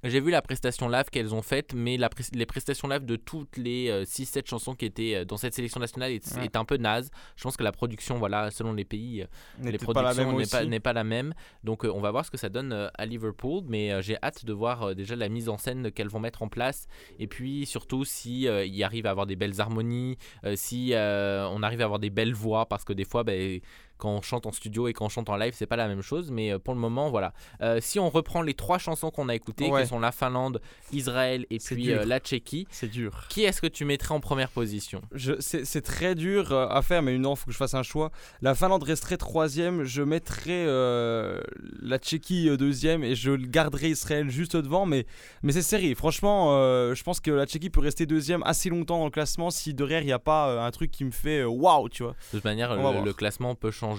j'ai 0.05 0.21
vu 0.21 0.31
la 0.31 0.41
prestation 0.43 0.89
live 0.89 1.05
qu'elles 1.11 1.35
ont 1.35 1.43
faite, 1.43 1.75
mais 1.75 1.97
la 1.97 2.09
pres- 2.09 2.35
les 2.35 2.47
prestations 2.47 2.89
live 2.89 3.05
de 3.05 3.17
toutes 3.17 3.57
les 3.57 4.05
6-7 4.05 4.49
chansons 4.49 4.75
qui 4.75 4.87
étaient 4.87 5.15
euh, 5.17 5.25
dans 5.25 5.37
cette 5.37 5.55
sélection 5.55 5.81
nationale 5.81 6.13
est, 6.13 6.37
Ouais. 6.37 6.45
est 6.47 6.57
un 6.57 6.65
peu 6.65 6.77
naze. 6.77 7.11
Je 7.37 7.43
pense 7.43 7.57
que 7.57 7.63
la 7.63 7.73
production, 7.73 8.17
voilà, 8.19 8.51
selon 8.51 8.73
les 8.73 8.85
pays, 8.85 9.23
euh, 9.23 9.27
les 9.71 9.79
productions 9.79 10.39
n'est 10.69 10.81
pas, 10.81 10.93
la 10.93 11.05
même. 11.05 11.35
Donc 11.65 11.85
euh, 11.85 11.93
on 11.95 12.01
va 12.01 12.11
voir 12.11 12.25
ce 12.25 12.31
que 12.31 12.37
ça 12.39 12.49
donne 12.49 12.73
euh, 12.73 12.89
à 12.95 13.07
Liverpool, 13.07 13.63
mais 13.67 13.93
euh, 13.93 14.01
j'ai 14.03 14.17
hâte 14.23 14.45
de 14.45 14.53
voir 14.53 14.83
euh, 14.83 14.95
déjà 14.95 15.17
la 15.17 15.29
mise 15.29 15.49
en 15.49 15.59
scène 15.59 15.91
qu'elles 15.93 16.09
vont 16.09 16.21
mettre 16.21 16.43
en 16.43 16.49
place, 16.49 16.87
et 17.19 17.27
puis 17.27 17.67
surtout 17.67 18.05
si 18.05 18.49
euh, 18.49 18.65
il 18.65 18.83
arrive 18.83 19.07
à 19.07 19.11
avoir 19.11 19.27
des 19.27 19.37
belles 19.37 19.61
harmonies, 19.61 20.17
euh, 20.45 20.55
si 20.57 20.95
euh, 20.95 21.47
on 21.51 21.63
arrive 21.63 21.81
à 21.81 21.85
avoir 21.85 21.99
des 22.01 22.11
belles 22.11 22.35
voix, 22.35 22.67
parce 22.67 22.85
que 22.85 22.93
des 22.93 23.05
fois, 23.05 23.23
ben, 23.25 23.61
quand 24.01 24.11
on 24.11 24.23
chante 24.23 24.47
en 24.47 24.53
studio 24.53 24.89
et 24.89 24.93
quand 24.93 25.05
on 25.07 25.09
chante 25.09 25.29
en 25.29 25.37
live, 25.37 25.53
c'est 25.57 25.67
pas 25.67 25.77
la 25.77 25.87
même 25.87 26.03
chose, 26.03 26.31
mais 26.31 26.53
euh, 26.53 26.59
pour 26.59 26.75
le 26.75 26.81
moment, 26.81 27.11
voilà. 27.11 27.33
Euh, 27.61 27.79
si 27.81 27.99
on 28.01 28.09
reprend 28.11 28.43
les 28.43 28.55
trois 28.55 28.79
chansons 28.79 29.11
qu'on 29.11 29.29
a 29.29 29.35
écoutées, 29.35 29.71
Ouais. 29.71 29.83
qui 29.83 29.89
sont 29.89 30.01
la 30.01 30.11
Finlande, 30.11 30.61
Israël 30.93 31.47
et 31.51 31.59
puis 31.59 31.93
euh, 31.93 32.05
la 32.05 32.19
Tchéquie, 32.19 32.67
c'est 32.71 32.89
dur. 32.89 33.27
Qui 33.29 33.45
est-ce 33.45 33.61
que 33.61 33.67
tu 33.67 33.85
mettrais 33.85 34.15
en 34.15 34.21
première 34.21 34.49
position? 34.51 35.03
Je- 35.13 35.35
C'est 35.41 35.65
c'est 35.65 35.83
très 35.83 36.15
dur 36.15 36.53
à 36.53 36.81
faire, 36.83 37.03
mais 37.03 37.17
non, 37.19 37.35
il 37.35 37.37
faut 37.37 37.47
que 37.47 37.53
je 37.53 37.57
fasse 37.59 37.75
un 37.75 37.83
choix. 37.83 38.11
La 38.43 38.55
Finlande 38.55 38.83
resterait 38.83 39.19
troisième, 39.19 39.85
je 39.85 40.03
mettrais 40.03 40.65
euh, 40.67 41.41
la 41.83 41.99
Tchéquie 41.99 42.57
deuxième 42.57 43.05
et 43.05 43.15
je 43.15 43.33
garderais 43.33 43.91
Israël 43.91 44.31
juste 44.31 44.57
devant, 44.57 44.87
mais, 44.87 45.07
mais 45.43 45.53
c'est 45.53 45.63
serré. 45.63 45.95
Franchement, 45.95 46.51
je 46.95 47.03
pense 47.03 47.21
que 47.21 47.31
la 47.31 47.47
Tchéquie 47.47 47.71
peut 47.71 47.81
rester 47.81 48.07
deuxième 48.07 48.43
assez 48.45 48.71
longtemps 48.71 48.99
dans 48.99 49.05
le 49.05 49.11
classement 49.11 49.51
si 49.51 49.75
derrière 49.75 50.01
il 50.03 50.07
n'y 50.07 50.13
a 50.13 50.19
pas 50.19 50.65
un 50.65 50.71
truc 50.71 50.91
qui 50.91 51.05
me 51.05 51.11
fait 51.11 51.45
waouh, 51.45 51.89
tu 51.89 52.03
vois. 52.03 52.13
De 52.33 52.39
toute 52.39 52.45
manière, 52.45 52.75
le 53.05 53.13
classement 53.13 53.55
peut 53.55 53.71
changer. 53.71 53.90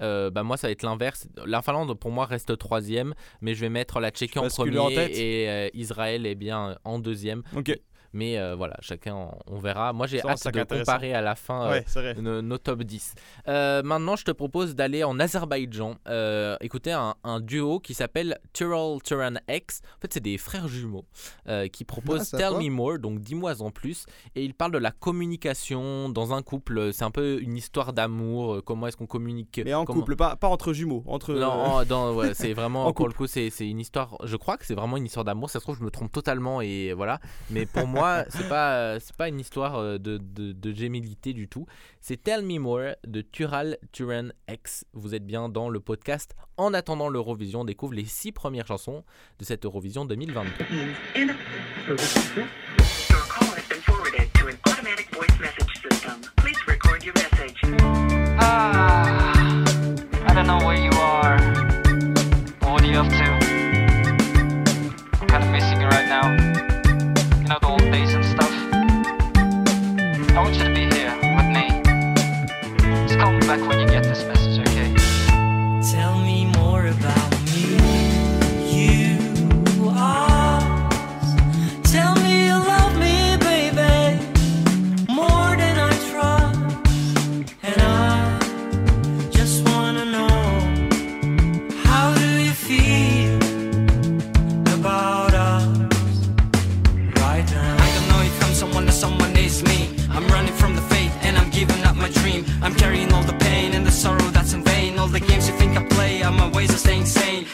Euh, 0.00 0.30
bah 0.30 0.42
moi, 0.42 0.56
ça 0.56 0.68
va 0.68 0.72
être 0.72 0.82
l'inverse. 0.82 1.28
La 1.46 1.62
Finlande, 1.62 1.92
pour 1.98 2.10
moi, 2.10 2.26
reste 2.26 2.56
troisième, 2.58 3.14
mais 3.40 3.54
je 3.54 3.60
vais 3.60 3.68
mettre 3.68 4.00
la 4.00 4.10
Tchéquie 4.10 4.38
en 4.38 4.48
premier 4.48 4.78
en 4.78 4.88
et 4.90 5.48
euh, 5.48 5.68
Israël 5.74 6.26
est 6.26 6.34
bien 6.34 6.76
en 6.84 6.98
deuxième. 6.98 7.42
Mais 8.12 8.38
euh, 8.38 8.54
voilà, 8.56 8.76
chacun, 8.80 9.14
on- 9.14 9.38
on 9.46 9.58
verra. 9.58 9.92
Moi, 9.92 10.06
j'ai 10.06 10.20
hâte 10.26 10.44
de 10.52 10.62
comparer 10.64 11.14
à 11.14 11.20
la 11.20 11.34
fin 11.34 11.66
euh, 11.66 11.80
Ouais, 11.96 12.14
nos, 12.20 12.42
nos 12.42 12.58
top 12.58 12.82
10. 12.82 13.14
Euh, 13.48 13.82
maintenant, 13.82 14.16
je 14.16 14.24
te 14.24 14.30
propose 14.32 14.74
d'aller 14.74 15.04
en 15.04 15.18
Azerbaïdjan. 15.20 15.96
Écouter 16.60 16.92
un, 16.92 17.14
un 17.24 17.40
duo 17.40 17.80
qui 17.80 17.94
s'appelle 17.94 18.38
Tural 18.52 18.98
Turan 19.02 19.34
X. 19.48 19.80
En 19.96 20.00
fait, 20.00 20.12
c'est 20.12 20.20
des 20.20 20.38
frères 20.38 20.68
jumeaux 20.68 21.04
qui 21.72 21.84
proposent 21.84 22.34
Ah, 22.34 22.38
Tell. 22.38 22.52
Me 22.58 22.68
More, 22.70 22.98
donc 22.98 23.20
dis-moi 23.20 23.60
en 23.62 23.70
plus. 23.70 24.06
Et 24.34 24.44
ils 24.44 24.54
parlent 24.54 24.72
de 24.72 24.78
la 24.78 24.90
communication 24.90 26.08
dans 26.08 26.32
un 26.34 26.42
couple. 26.42 26.92
C'est 26.92 27.04
un 27.04 27.10
peu 27.10 27.40
une 27.40 27.56
histoire 27.56 27.92
d'amour. 27.92 28.62
Comment 28.64 28.86
est-ce 28.86 28.96
qu'on 28.96 29.06
communique 29.06 29.60
Mais 29.64 29.74
en 29.74 29.84
comment- 29.84 30.00
couple, 30.00 30.16
pas, 30.16 30.36
pas 30.36 30.48
entre 30.48 30.72
jumeaux. 30.72 31.02
Entre, 31.06 31.34
non, 31.34 32.14
ouais, 32.16 32.34
c'est 32.34 32.52
vraiment 32.52 32.86
En 32.86 32.92
pour 32.92 33.08
le 33.08 33.14
coup, 33.14 33.26
c'est 33.26 33.50
c'est 33.50 33.68
une 33.68 33.80
histoire. 33.80 34.16
Je 34.24 34.36
crois 34.36 34.56
que 34.56 34.66
c'est 34.66 34.74
vraiment 34.74 34.96
une 34.96 35.06
histoire 35.06 35.24
d'amour. 35.24 35.50
Ça 35.50 35.58
se 35.60 35.64
trouve, 35.64 35.78
je 35.78 35.84
me 35.84 35.90
trompe 35.90 36.12
totalement 36.12 36.60
et 36.60 36.92
voilà. 36.92 37.20
Mais 37.50 37.66
pour 37.66 37.86
moi, 37.86 37.99
c'est 38.28 38.48
pas 38.48 38.98
c'est 39.00 39.16
pas 39.16 39.28
une 39.28 39.40
histoire 39.40 39.76
euh, 39.76 39.98
de, 39.98 40.18
de, 40.18 40.52
de 40.52 40.72
gémilité 40.72 41.32
du 41.32 41.48
tout. 41.48 41.66
C'est 42.00 42.22
Tell 42.22 42.42
Me 42.42 42.58
More 42.58 42.94
de 43.06 43.20
Tural 43.20 43.76
Turan 43.92 44.28
X. 44.48 44.84
Vous 44.92 45.14
êtes 45.14 45.26
bien 45.26 45.48
dans 45.48 45.68
le 45.68 45.80
podcast. 45.80 46.34
En 46.56 46.74
attendant 46.74 47.08
l'Eurovision, 47.08 47.60
on 47.60 47.64
découvre 47.64 47.94
les 47.94 48.04
six 48.04 48.32
premières 48.32 48.66
chansons 48.66 49.04
de 49.38 49.44
cette 49.44 49.64
Eurovision 49.64 50.04
2022. 50.04 50.50
Your 53.08 53.18
call 53.28 53.48
has 53.54 53.66
been 53.68 53.80
forwarded 53.82 54.32
to 54.34 54.48
an 54.48 54.58
automatic 54.68 55.08
voice 55.14 55.38
message 55.40 55.82
system. 55.82 56.20
Please 56.36 56.58
record 56.66 57.02
your 57.04 57.14
message. 57.14 57.60
Ah, 58.38 59.32
I 60.26 60.34
don't 60.34 60.46
know 60.46 60.58
where 60.66 60.76
you 60.76 60.90
are. 60.98 61.38
What 62.70 62.82
are 62.82 62.86
you 62.86 62.98
up 62.98 63.08
to? 63.08 63.39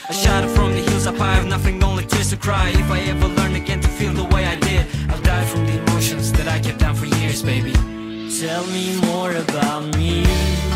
I 0.09 0.13
shout 0.13 0.49
from 0.51 0.71
the 0.73 0.83
hills 0.83 1.07
up 1.09 1.19
I 1.21 1.35
have 1.35 1.47
nothing, 1.47 1.83
only 1.83 2.05
tears 2.05 2.31
to 2.31 2.37
cry. 2.37 2.69
If 2.69 2.91
I 2.93 3.01
ever 3.11 3.27
learn 3.27 3.57
again 3.57 3.81
to 3.81 3.89
feel 3.89 4.13
the 4.13 4.25
way 4.25 4.47
I 4.47 4.55
did, 4.55 4.87
I'll 5.11 5.21
die 5.21 5.45
from 5.47 5.67
the 5.67 5.79
emotions 5.83 6.31
that 6.33 6.47
I 6.47 6.61
kept 6.61 6.79
down 6.79 6.95
for 6.95 7.07
years, 7.07 7.43
baby. 7.43 7.73
Tell 8.39 8.65
me 8.69 9.01
more 9.01 9.33
about 9.33 9.97
me. 9.97 10.76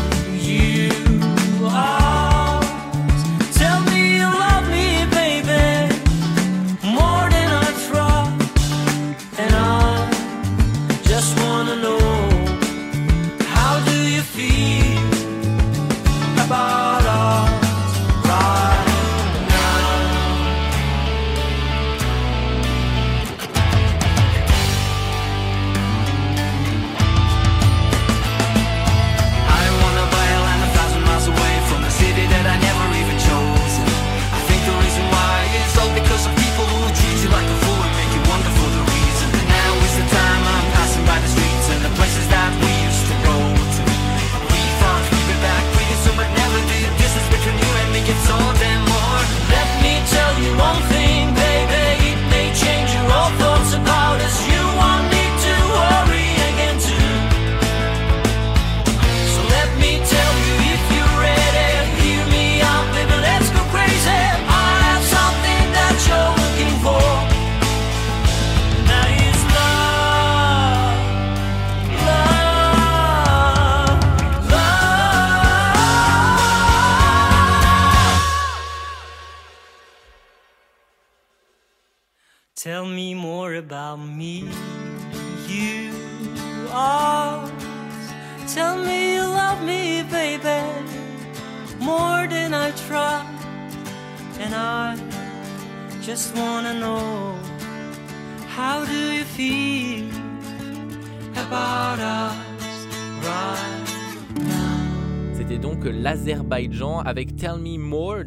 l'Azerbaïdjan 106.61 106.99
avec 106.99 107.35
Tell 107.35 107.57
Me 107.57 107.77
More 107.77 108.23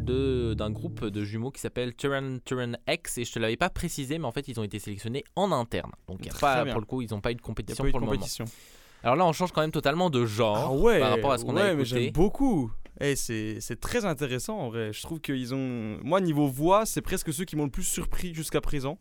d'un 0.57 0.71
groupe 0.71 1.05
de 1.05 1.25
jumeaux 1.25 1.51
qui 1.51 1.61
s'appelle 1.61 1.95
Turan 1.95 2.39
Turan 2.45 2.73
X 2.89 3.19
et 3.19 3.25
je 3.25 3.33
te 3.33 3.39
l'avais 3.39 3.57
pas 3.57 3.71
précisé 3.71 4.19
mais 4.19 4.25
en 4.25 4.33
fait 4.33 4.49
ils 4.49 4.59
ont 4.59 4.65
été 4.65 4.79
sélectionnés 4.79 5.25
en 5.37 5.53
interne 5.53 5.93
donc 6.09 6.25
y 6.25 6.31
a 6.31 6.33
pas 6.35 6.65
pour 6.67 6.81
le 6.81 6.87
coup 6.87 7.03
ils 7.03 7.11
n'ont 7.11 7.21
pas 7.21 7.33
eu 7.33 7.37
de 7.37 7.41
compétition 7.43 7.85
de 7.85 7.91
pour 7.91 8.01
le 8.01 8.07
compétition. 8.07 8.45
moment. 8.45 8.55
Alors 9.03 9.17
là 9.17 9.27
on 9.27 9.33
change 9.33 9.53
quand 9.53 9.61
même 9.61 9.71
totalement 9.71 10.11
de 10.11 10.25
genre 10.25 10.57
Ah 10.57 10.73
ouais, 10.73 11.01
par 11.01 11.11
rapport 11.11 11.33
à 11.33 11.39
ce 11.39 11.45
qu'on 11.45 11.55
ouais, 11.57 11.63
a 11.63 11.75
mais 11.75 11.83
écouté. 11.83 12.05
j'aime 12.05 12.13
beaucoup. 12.13 12.73
Eh, 13.01 13.17
c'est 13.17 13.81
très 13.81 14.05
intéressant 14.05 14.59
en 14.59 14.69
vrai. 14.69 14.93
Je 14.93 15.03
trouve 15.03 15.21
qu'ils 15.21 15.53
ont. 15.53 15.99
Moi, 16.05 16.21
niveau 16.21 16.47
voix, 16.47 16.87
c'est 16.87 17.03
presque 17.03 17.33
ceux 17.33 17.45
qui 17.45 17.57
m'ont 17.57 17.65
le 17.65 17.71
plus 17.71 17.83
surpris 17.83 18.33
jusqu'à 18.33 18.61
présent. 18.61 19.01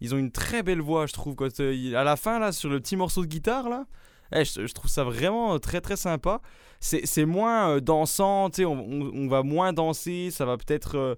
Ils 0.00 0.14
ont 0.14 0.18
une 0.18 0.30
très 0.30 0.62
belle 0.62 0.80
voix, 0.80 1.06
je 1.06 1.12
trouve. 1.12 1.34
Quand, 1.34 1.58
euh, 1.58 1.94
à 1.96 2.04
la 2.04 2.14
fin, 2.14 2.38
là, 2.38 2.52
sur 2.52 2.70
le 2.70 2.78
petit 2.78 2.94
morceau 2.94 3.22
de 3.22 3.26
guitare, 3.26 3.68
là, 3.68 3.86
eh, 4.34 4.44
je, 4.44 4.66
je 4.66 4.72
trouve 4.72 4.90
ça 4.90 5.04
vraiment 5.04 5.54
euh, 5.54 5.58
très 5.58 5.80
très 5.80 5.96
sympa. 5.96 6.40
C'est 6.80 7.06
c'est 7.06 7.24
moins 7.26 7.70
euh, 7.76 7.80
dansant, 7.80 8.50
on, 8.60 8.64
on- 8.66 9.10
on 9.14 9.28
va 9.28 9.42
moins 9.42 9.72
danser, 9.72 10.30
ça 10.30 10.44
va 10.44 10.56
peut-être. 10.56 10.96
euh, 10.96 11.14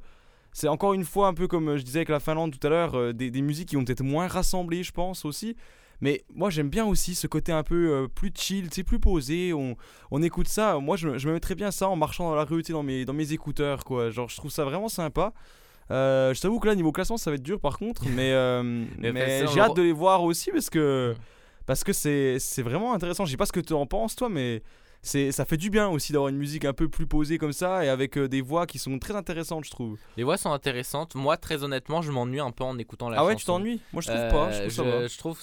c'est 0.52 0.68
encore 0.68 0.94
une 0.94 1.04
fois 1.04 1.26
un 1.28 1.34
peu 1.34 1.48
comme 1.48 1.76
je 1.76 1.82
disais 1.82 1.98
avec 1.98 2.10
la 2.10 2.20
Finlande 2.20 2.56
tout 2.56 2.64
à 2.66 2.70
l'heure, 2.70 2.94
euh, 2.96 3.12
des, 3.12 3.30
des 3.30 3.42
musiques 3.42 3.68
qui 3.70 3.76
vont 3.76 3.84
peut-être 3.84 4.02
moins 4.04 4.28
rassemblées, 4.28 4.82
je 4.82 4.92
pense 4.92 5.24
aussi. 5.24 5.56
Mais 6.00 6.22
moi 6.34 6.50
j'aime 6.50 6.68
bien 6.68 6.84
aussi 6.84 7.14
ce 7.14 7.26
côté 7.26 7.50
un 7.52 7.62
peu 7.62 7.90
euh, 7.92 8.08
plus 8.08 8.30
chill, 8.36 8.68
sais, 8.72 8.82
plus 8.84 9.00
posé. 9.00 9.52
On, 9.54 9.76
on 10.10 10.22
écoute 10.22 10.48
ça. 10.48 10.78
Moi 10.78 10.96
je, 10.96 11.08
me- 11.08 11.18
je 11.18 11.26
me 11.28 11.32
mettrais 11.34 11.54
bien 11.54 11.70
ça 11.70 11.88
en 11.88 11.96
marchant 11.96 12.28
dans 12.28 12.34
la 12.36 12.44
rue, 12.44 12.62
dans 12.62 12.82
mes, 12.82 13.04
dans 13.04 13.12
mes 13.14 13.32
écouteurs, 13.32 13.84
quoi. 13.84 14.10
Genre 14.10 14.28
je 14.28 14.36
trouve 14.36 14.50
ça 14.50 14.64
vraiment 14.64 14.88
sympa. 14.88 15.32
Euh, 15.90 16.32
je 16.34 16.40
t'avoue 16.40 16.60
que 16.60 16.66
là 16.66 16.74
niveau 16.74 16.92
classement 16.92 17.16
ça 17.18 17.30
va 17.30 17.36
être 17.36 17.42
dur 17.42 17.60
par 17.60 17.78
contre, 17.78 18.04
mais, 18.08 18.32
Mais 19.12 19.40
j'ai 19.52 19.60
hâte 19.60 19.76
de 19.76 19.82
les 19.82 19.92
voir 19.92 20.22
aussi 20.22 20.50
parce 20.50 20.70
que 20.70 21.14
parce 21.66 21.84
que 21.84 21.92
c'est 21.92 22.38
vraiment 22.62 22.94
intéressant. 22.94 23.24
Je 23.24 23.30
sais 23.30 23.36
pas 23.36 23.46
ce 23.46 23.52
que 23.52 23.60
tu 23.60 23.72
en 23.72 23.86
penses 23.86 24.16
toi, 24.16 24.28
mais 24.28 24.62
ça 25.02 25.44
fait 25.44 25.56
du 25.58 25.68
bien 25.70 25.88
aussi 25.88 26.12
d'avoir 26.12 26.28
une 26.30 26.38
musique 26.38 26.64
un 26.64 26.72
peu 26.72 26.88
plus 26.88 27.06
posée 27.06 27.36
comme 27.38 27.52
ça 27.52 27.84
et 27.84 27.88
avec 27.88 28.16
euh, 28.16 28.26
des 28.28 28.40
voix 28.40 28.66
qui 28.66 28.78
sont 28.78 28.98
très 28.98 29.14
intéressantes, 29.14 29.64
je 29.64 29.70
trouve. 29.70 29.98
Les 30.16 30.24
voix 30.24 30.36
sont 30.38 30.50
intéressantes. 30.52 31.14
Moi, 31.14 31.36
très 31.36 31.62
honnêtement, 31.62 32.00
je 32.00 32.10
m'ennuie 32.10 32.40
un 32.40 32.50
peu 32.52 32.64
en 32.64 32.78
écoutant 32.78 33.10
la 33.10 33.16
Ah 33.16 33.20
chanson. 33.20 33.28
ouais, 33.28 33.36
tu 33.36 33.44
t'ennuies? 33.44 33.80
Moi, 33.92 34.00
je 34.02 34.08
trouve 34.08 34.28
pas, 34.30 34.50
je 34.52 34.58
trouve 34.60 34.70
ça 34.70 34.82
va. 34.82 34.88
Euh, 34.90 35.08
je 35.08 35.18
trouve 35.18 35.38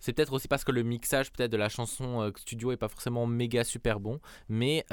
c'est 0.00 0.12
peut-être 0.12 0.32
aussi 0.34 0.48
parce 0.48 0.64
que 0.64 0.72
le 0.72 0.82
mixage 0.82 1.32
peut-être 1.32 1.50
de 1.50 1.56
la 1.56 1.70
chanson 1.70 2.20
euh, 2.20 2.30
studio 2.36 2.72
est 2.72 2.76
pas 2.76 2.88
forcément 2.88 3.26
méga 3.26 3.64
super 3.64 4.00
bon. 4.00 4.20
Mais 4.48 4.84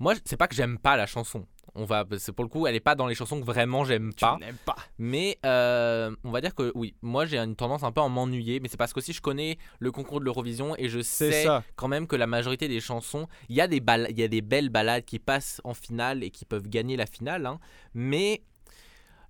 moi, 0.00 0.14
c'est 0.24 0.36
pas 0.36 0.46
que 0.48 0.54
j'aime 0.54 0.78
pas 0.78 0.96
la 0.96 1.06
chanson. 1.06 1.46
On 1.74 1.84
va, 1.84 2.04
c'est 2.18 2.32
pour 2.32 2.44
le 2.44 2.48
coup, 2.48 2.66
elle 2.66 2.74
est 2.74 2.80
pas 2.80 2.94
dans 2.94 3.06
les 3.06 3.14
chansons 3.14 3.40
que 3.40 3.44
vraiment 3.46 3.84
j'aime 3.84 4.12
pas. 4.14 4.36
n'aimes 4.40 4.56
pas. 4.64 4.76
Mais 4.98 5.38
euh, 5.46 6.14
on 6.24 6.30
va 6.30 6.40
dire 6.40 6.54
que 6.54 6.72
oui, 6.74 6.94
moi 7.02 7.26
j'ai 7.26 7.38
une 7.38 7.54
tendance 7.56 7.82
un 7.84 7.92
peu 7.92 8.00
à 8.00 8.08
m'ennuyer, 8.08 8.58
mais 8.60 8.68
c'est 8.68 8.76
parce 8.76 8.92
qu'aussi 8.92 9.12
je 9.12 9.20
connais 9.20 9.58
le 9.78 9.92
concours 9.92 10.20
de 10.20 10.24
l'Eurovision 10.24 10.74
et 10.76 10.88
je 10.88 11.00
sais 11.00 11.44
ça. 11.44 11.62
quand 11.76 11.88
même 11.88 12.06
que 12.06 12.16
la 12.16 12.26
majorité 12.26 12.68
des 12.68 12.80
chansons, 12.80 13.26
il 13.48 13.56
y 13.56 13.60
a 13.60 13.68
des 13.68 13.80
bal- 13.80 14.06
il 14.10 14.18
y 14.18 14.22
a 14.22 14.28
des 14.28 14.40
belles 14.42 14.70
ballades 14.70 15.04
qui 15.04 15.18
passent 15.18 15.60
en 15.64 15.74
finale 15.74 16.24
et 16.24 16.30
qui 16.30 16.44
peuvent 16.44 16.68
gagner 16.68 16.96
la 16.96 17.06
finale, 17.06 17.46
hein, 17.46 17.60
mais 17.94 18.42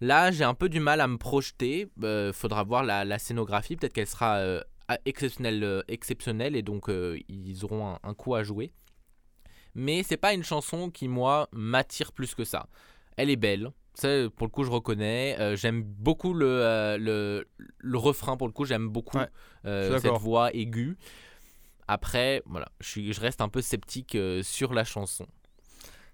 là 0.01 0.31
j'ai 0.31 0.45
un 0.45 0.55
peu 0.55 0.69
du 0.69 0.81
mal 0.81 1.01
à 1.01 1.07
me 1.09 1.19
projeter. 1.19 1.89
Euh, 2.03 2.33
faudra 2.33 2.63
voir 2.65 2.83
la, 2.85 3.05
la 3.05 3.19
scénographie, 3.19 3.77
peut-être 3.77 3.93
qu'elle 3.93 4.07
sera 4.07 4.37
euh, 4.37 4.61
exceptionnelle, 5.05 5.63
euh, 5.65 5.83
exceptionnelle 5.89 6.57
et 6.57 6.63
donc 6.63 6.89
euh, 6.89 7.19
ils 7.29 7.65
auront 7.65 7.87
un, 7.89 7.99
un 8.03 8.15
coup 8.15 8.35
à 8.35 8.43
jouer. 8.43 8.71
Mais 9.75 10.03
c'est 10.03 10.17
pas 10.17 10.35
une 10.35 10.45
chanson 10.45 10.91
qui 10.91 11.09
moi 11.09 11.49
m'attire 11.53 12.13
plus 12.13 12.35
que 12.35 12.45
ça. 12.45 12.69
Elle 13.17 13.31
est 13.31 13.37
belle. 13.37 13.71
Ça, 13.95 14.09
pour 14.37 14.47
le 14.47 14.51
coup, 14.51 14.63
je 14.63 14.71
reconnais. 14.71 15.37
Euh, 15.41 15.57
j'aime 15.57 15.83
beaucoup 15.83 16.33
le, 16.33 16.47
euh, 16.47 16.99
le, 16.99 17.49
le 17.79 17.99
refrain. 17.99 18.37
Pour 18.37 18.47
le 18.47 18.53
coup, 18.53 18.65
j'aime 18.65 18.89
beaucoup 18.89 19.19
Ouais, 19.19 19.29
euh, 19.67 19.99
cette 19.99 20.13
voix 20.13 20.55
aiguë. 20.55 20.97
Après, 21.89 22.43
voilà, 22.47 22.69
je, 22.81 22.89
suis, 22.89 23.13
je 23.13 23.21
reste 23.21 23.41
un 23.41 23.49
peu 23.49 23.61
sceptique 23.61 24.17
sur 24.43 24.73
la 24.73 24.85
chanson. 24.85 25.27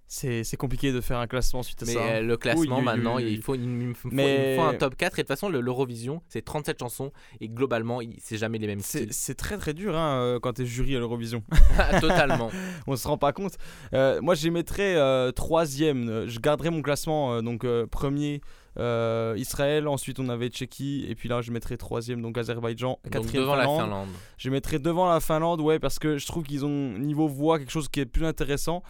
C'est 0.07 0.57
compliqué 0.57 0.93
de 0.93 1.01
faire 1.01 1.19
un 1.19 1.27
classement 1.27 1.63
suite 1.63 1.83
à 1.83 1.87
Mais 1.87 1.93
ça. 1.95 2.01
hein. 2.05 2.09
euh, 2.17 2.21
le 2.21 2.37
classement, 2.37 2.79
Oui, 2.79 2.85
maintenant, 2.85 3.17
oui, 3.17 3.25
oui. 3.25 3.33
il 3.33 3.43
faut, 3.43 3.55
il 3.55 3.67
me 3.67 3.95
faut, 3.95 4.09
Mais- 4.13 4.53
il 4.55 4.57
faut 4.61 4.63
un 4.67 4.75
top 4.75 4.97
4. 4.97 5.19
Et 5.19 5.23
de 5.23 5.27
toute 5.27 5.29
façon, 5.29 5.49
le- 5.49 5.61
l'Eurovision, 5.61 6.23
c'est 6.29 6.43
37 6.45 6.79
chansons. 6.79 7.11
Et 7.41 7.49
globalement, 7.49 8.01
c'est 8.21 8.37
jamais 8.37 8.59
les 8.59 8.67
mêmes 8.67 8.81
C'est 8.81 9.35
très 9.35 9.57
très 9.59 9.75
dur 9.75 9.97
hein, 9.97 10.21
euh, 10.21 10.39
quand 10.41 10.53
t'es 10.53 10.67
jury 10.67 10.95
à 10.95 10.99
l'Eurovision. 11.01 11.43
Totalement. 12.01 12.51
On 12.87 12.95
se 12.97 13.09
rend 13.09 13.19
pas 13.19 13.33
compte. 13.33 13.55
Euh, 13.93 14.21
moi, 14.21 14.35
j'y 14.35 14.51
mettrais 14.51 14.95
euh, 14.97 15.33
troisième. 15.33 16.27
Je 16.29 16.39
garderais 16.39 16.71
mon 16.71 16.83
classement. 16.83 17.35
euh, 17.35 17.41
donc, 17.43 17.67
premier, 17.91 18.41
euh, 18.79 19.35
Israël. 19.37 19.89
Ensuite, 19.89 20.21
on 20.21 20.29
avait 20.29 20.49
Tchéquie. 20.49 21.07
Et 21.09 21.15
puis 21.15 21.29
là, 21.29 21.41
je 21.41 21.51
mettrais 21.51 21.77
troisième, 21.77 22.23
donc 22.23 22.37
Azerbaïdjan. 22.39 22.99
Quatrième, 23.11 23.43
devant 23.45 23.55
la 23.57 23.65
Finlande. 23.65 23.81
Finlande. 23.81 24.09
Je 24.37 24.51
mettrais 24.51 24.79
devant 24.79 25.09
la 25.09 25.21
Finlande, 25.21 25.61
ouais, 25.61 25.79
parce 25.79 25.99
que 25.99 26.19
je 26.19 26.27
trouve 26.27 26.45
qu'ils 26.45 26.65
ont, 26.65 26.99
niveau 26.99 27.27
voix, 27.27 27.59
quelque 27.59 27.73
chose 27.73 27.89
qui 27.89 28.01
est 28.01 28.07
plus 28.07 28.27
intéressant. 28.27 28.83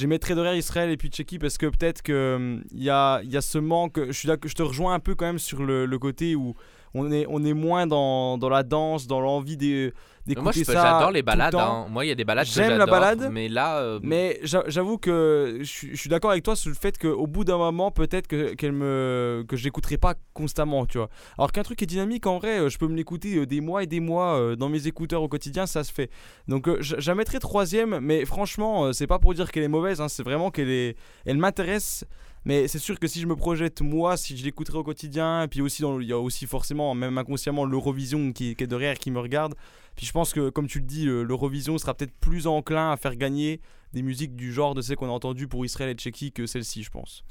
Les 0.00 0.06
mettrais 0.06 0.34
derrière 0.34 0.54
Israël 0.54 0.90
et 0.90 0.96
puis 0.96 1.08
Tchéquie 1.08 1.38
parce 1.38 1.58
que 1.58 1.66
peut-être 1.66 2.02
qu'il 2.02 2.64
y 2.72 2.90
a, 2.90 3.20
y 3.22 3.36
a 3.36 3.40
ce 3.40 3.58
manque. 3.58 4.10
Je, 4.10 4.54
te 4.54 4.62
rejoins 4.62 4.94
un 4.94 5.00
peu 5.00 5.14
quand 5.14 5.26
même 5.26 5.38
sur 5.38 5.62
le 5.62 5.98
côté 5.98 6.34
où 6.34 6.54
on 6.94 7.10
est, 7.10 7.26
on 7.28 7.42
est 7.44 7.54
moins 7.54 7.86
dans, 7.86 8.36
dans 8.38 8.48
la 8.48 8.62
danse, 8.62 9.06
dans 9.06 9.20
l'envie 9.20 9.56
des- 9.56 9.92
d'écouter 10.26 10.62
Moi, 10.68 10.74
j'adore 10.82 11.10
les 11.10 11.18
le 11.20 11.24
balades. 11.24 11.54
hein. 11.56 11.86
Moi, 11.90 12.04
il 12.04 12.08
y 12.08 12.12
a 12.12 12.14
des 12.14 12.24
balades 12.24 12.46
que 12.46 12.52
J'aime 12.52 12.78
la 12.78 12.86
balade, 12.86 13.28
mais 13.32 13.48
là, 13.48 13.78
euh, 13.78 13.98
mais 14.04 14.38
j'a- 14.44 14.62
j'avoue 14.68 14.96
que 14.98 15.58
je 15.60 15.64
suis- 15.64 16.08
d'accord 16.08 16.30
avec 16.30 16.44
toi 16.44 16.54
sur 16.54 16.68
le 16.70 16.76
fait 16.76 16.96
qu'au 16.96 17.26
bout 17.26 17.42
d'un 17.44 17.56
moment, 17.58 17.90
peut-être 17.90 18.28
que 18.28 18.54
qu'elle 18.54 18.70
me 18.72 19.44
que 19.48 19.56
pas 19.96 20.14
constamment, 20.32 20.86
tu 20.86 20.98
vois. 20.98 21.08
Alors 21.38 21.50
qu'un 21.50 21.62
truc 21.64 21.82
est 21.82 21.86
dynamique, 21.86 22.26
en 22.26 22.38
vrai, 22.38 22.60
euh, 22.60 22.68
je 22.68 22.78
peux 22.78 22.86
me 22.86 22.94
l'écouter 22.94 23.36
euh, 23.36 23.46
des 23.46 23.60
mois 23.60 23.82
et 23.82 23.86
des 23.86 23.98
mois 24.00 24.54
dans 24.56 24.68
mes 24.68 24.86
écouteurs 24.86 25.22
au 25.22 25.28
quotidien, 25.28 25.66
ça 25.66 25.82
se 25.82 25.92
fait. 25.92 26.08
Donc 26.46 26.68
je 26.80 26.94
je 26.98 27.10
la 27.10 27.14
mettrai 27.16 27.40
troisième, 27.40 27.98
mais 28.00 28.24
franchement, 28.24 28.92
c'est 28.92 29.08
pas 29.08 29.18
pour 29.18 29.34
dire 29.34 29.50
qu'elle 29.50 29.64
est 29.64 29.68
mauvaise, 29.68 30.00
hein, 30.00 30.08
c'est 30.08 30.22
vraiment 30.22 30.50
qu'elle 30.52 30.70
est, 30.70 30.96
elle 31.26 31.38
m'intéresse. 31.38 32.04
Mais 32.44 32.66
c'est 32.68 32.78
sûr 32.80 32.98
que 32.98 33.06
si 33.06 33.20
je 33.20 33.26
me 33.26 33.36
projette 33.36 33.80
moi, 33.82 34.16
si 34.16 34.36
je 34.36 34.44
l'écouterai 34.44 34.78
au 34.78 34.82
quotidien, 34.82 35.44
et 35.44 35.48
puis 35.48 35.60
aussi 35.60 35.82
il 36.00 36.06
y 36.08 36.12
a 36.12 36.18
aussi 36.18 36.46
forcément, 36.46 36.92
même 36.94 37.16
inconsciemment, 37.18 37.64
l'Eurovision 37.64 38.32
qui, 38.32 38.56
qui 38.56 38.64
est 38.64 38.66
derrière, 38.66 38.98
qui 38.98 39.10
me 39.10 39.20
regarde. 39.20 39.54
Puis 39.94 40.06
je 40.06 40.12
pense 40.12 40.32
que, 40.32 40.48
comme 40.50 40.66
tu 40.66 40.78
le 40.80 40.84
dis, 40.86 41.04
le- 41.04 41.22
l'Eurovision 41.22 41.78
sera 41.78 41.94
peut-être 41.94 42.14
plus 42.20 42.46
enclin 42.46 42.90
à 42.92 42.96
faire 42.96 43.14
gagner 43.14 43.60
des 43.92 44.02
musiques 44.02 44.34
du 44.34 44.52
genre 44.52 44.74
de 44.74 44.82
celles 44.82 44.96
qu'on 44.96 45.08
a 45.08 45.12
entendues 45.12 45.46
pour 45.48 45.64
Israël 45.64 45.90
et 45.90 45.94
Tchéquie 45.94 46.32
que 46.32 46.46
celle-ci, 46.46 46.82
je 46.82 46.90
pense. 46.90 47.22